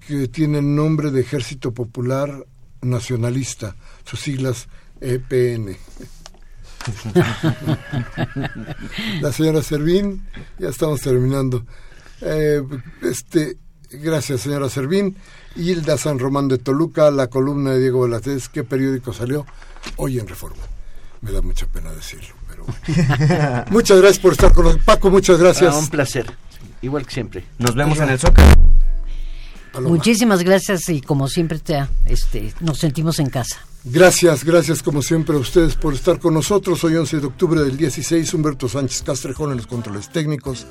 que 0.08 0.28
tiene 0.28 0.60
el 0.60 0.76
nombre 0.76 1.12
de 1.12 1.22
Ejército 1.22 1.72
Popular 1.72 2.45
Nacionalista, 2.82 3.75
sus 4.03 4.19
siglas 4.19 4.67
EPN. 4.99 5.77
La 9.21 9.32
señora 9.32 9.61
Servín, 9.61 10.25
ya 10.57 10.69
estamos 10.69 11.01
terminando. 11.01 11.63
Eh, 12.21 12.63
este, 13.03 13.57
gracias, 13.91 14.41
señora 14.41 14.69
Servín. 14.69 15.15
Hilda 15.55 15.97
San 15.97 16.19
Román 16.19 16.47
de 16.47 16.57
Toluca, 16.57 17.11
la 17.11 17.27
columna 17.27 17.71
de 17.71 17.79
Diego 17.79 18.01
Velázquez, 18.01 18.49
¿qué 18.49 18.63
periódico 18.63 19.13
salió? 19.13 19.45
Hoy 19.97 20.19
en 20.19 20.27
Reforma. 20.27 20.63
Me 21.21 21.32
da 21.32 21.41
mucha 21.41 21.67
pena 21.67 21.91
decirlo, 21.91 22.34
pero 22.47 22.65
muchas 23.69 23.99
gracias 23.99 24.19
por 24.19 24.32
estar 24.32 24.53
con 24.53 24.65
nosotros. 24.65 24.86
Paco, 24.86 25.11
muchas 25.11 25.38
gracias. 25.38 25.75
Ah, 25.75 25.77
un 25.77 25.89
placer, 25.89 26.25
igual 26.82 27.05
que 27.05 27.13
siempre. 27.13 27.43
Nos 27.59 27.75
vemos 27.75 27.99
en 27.99 28.09
el 28.09 28.19
Zócalo. 28.19 28.80
Paloma. 29.72 29.95
Muchísimas 29.95 30.43
gracias 30.43 30.89
y 30.89 31.01
como 31.01 31.28
siempre 31.28 31.59
te, 31.59 31.86
este, 32.05 32.53
nos 32.59 32.80
sentimos 32.80 33.19
en 33.19 33.30
casa. 33.30 33.65
Gracias, 33.84 34.43
gracias 34.43 34.84
como 34.84 35.01
siempre 35.01 35.36
a 35.36 35.39
ustedes 35.39 35.76
por 35.76 35.95
estar 35.95 36.19
con 36.19 36.36
nosotros. 36.36 36.84
Hoy 36.84 36.95
11 36.95 37.19
de 37.19 37.26
octubre 37.26 37.61
del 37.61 37.78
16, 37.78 38.32
Humberto 38.36 38.69
Sánchez 38.69 39.01
Castrejón 39.01 39.51
en 39.51 39.57
los 39.57 39.65
controles 39.65 40.09
técnicos, 40.09 40.67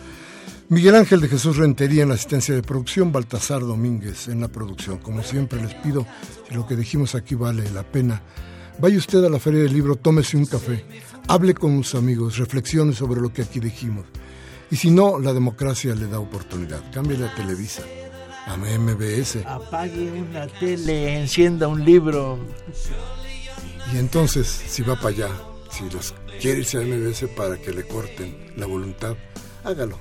Miguel 0.68 0.94
Ángel 0.94 1.20
de 1.20 1.26
Jesús 1.26 1.56
Rentería 1.56 2.04
en 2.04 2.10
la 2.10 2.14
asistencia 2.14 2.54
de 2.54 2.62
producción, 2.62 3.10
Baltasar 3.10 3.62
Domínguez 3.62 4.28
en 4.28 4.40
la 4.40 4.46
producción. 4.46 4.98
Como 4.98 5.24
siempre 5.24 5.60
les 5.60 5.74
pido, 5.74 6.06
si 6.48 6.54
lo 6.54 6.68
que 6.68 6.76
dijimos 6.76 7.16
aquí 7.16 7.34
vale 7.34 7.68
la 7.72 7.82
pena, 7.82 8.22
vaya 8.78 8.96
usted 8.96 9.24
a 9.24 9.28
la 9.28 9.40
Feria 9.40 9.64
del 9.64 9.72
Libro, 9.72 9.96
tómese 9.96 10.36
un 10.36 10.46
café, 10.46 10.84
hable 11.26 11.54
con 11.54 11.82
sus 11.82 11.96
amigos, 11.96 12.38
reflexione 12.38 12.92
sobre 12.92 13.20
lo 13.20 13.32
que 13.32 13.42
aquí 13.42 13.58
dijimos. 13.58 14.04
Y 14.70 14.76
si 14.76 14.92
no, 14.92 15.18
la 15.18 15.32
democracia 15.32 15.96
le 15.96 16.06
da 16.06 16.20
oportunidad. 16.20 16.92
Cámbiale 16.92 17.26
a 17.26 17.34
Televisa, 17.34 17.82
a 18.50 18.56
MBS. 18.56 19.46
Apague 19.46 20.10
una 20.10 20.48
tele, 20.48 21.20
encienda 21.20 21.68
un 21.68 21.84
libro. 21.84 22.36
Y 23.94 23.98
entonces, 23.98 24.48
si 24.48 24.82
va 24.82 24.96
para 24.96 25.08
allá, 25.10 25.28
si 25.70 25.88
los 25.88 26.14
quiere 26.40 26.58
irse 26.58 26.78
a 26.78 26.80
MBS 26.80 27.28
para 27.36 27.56
que 27.58 27.72
le 27.72 27.86
corten 27.86 28.52
la 28.56 28.66
voluntad, 28.66 29.14
hágalo. 29.62 29.98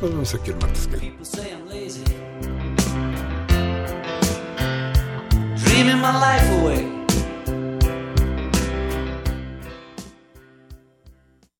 Pues 0.00 0.10
Nos 0.10 0.10
vemos 0.10 0.34
aquí 0.34 0.50
el 0.50 0.56
martes 0.56 0.86
que. 0.86 1.12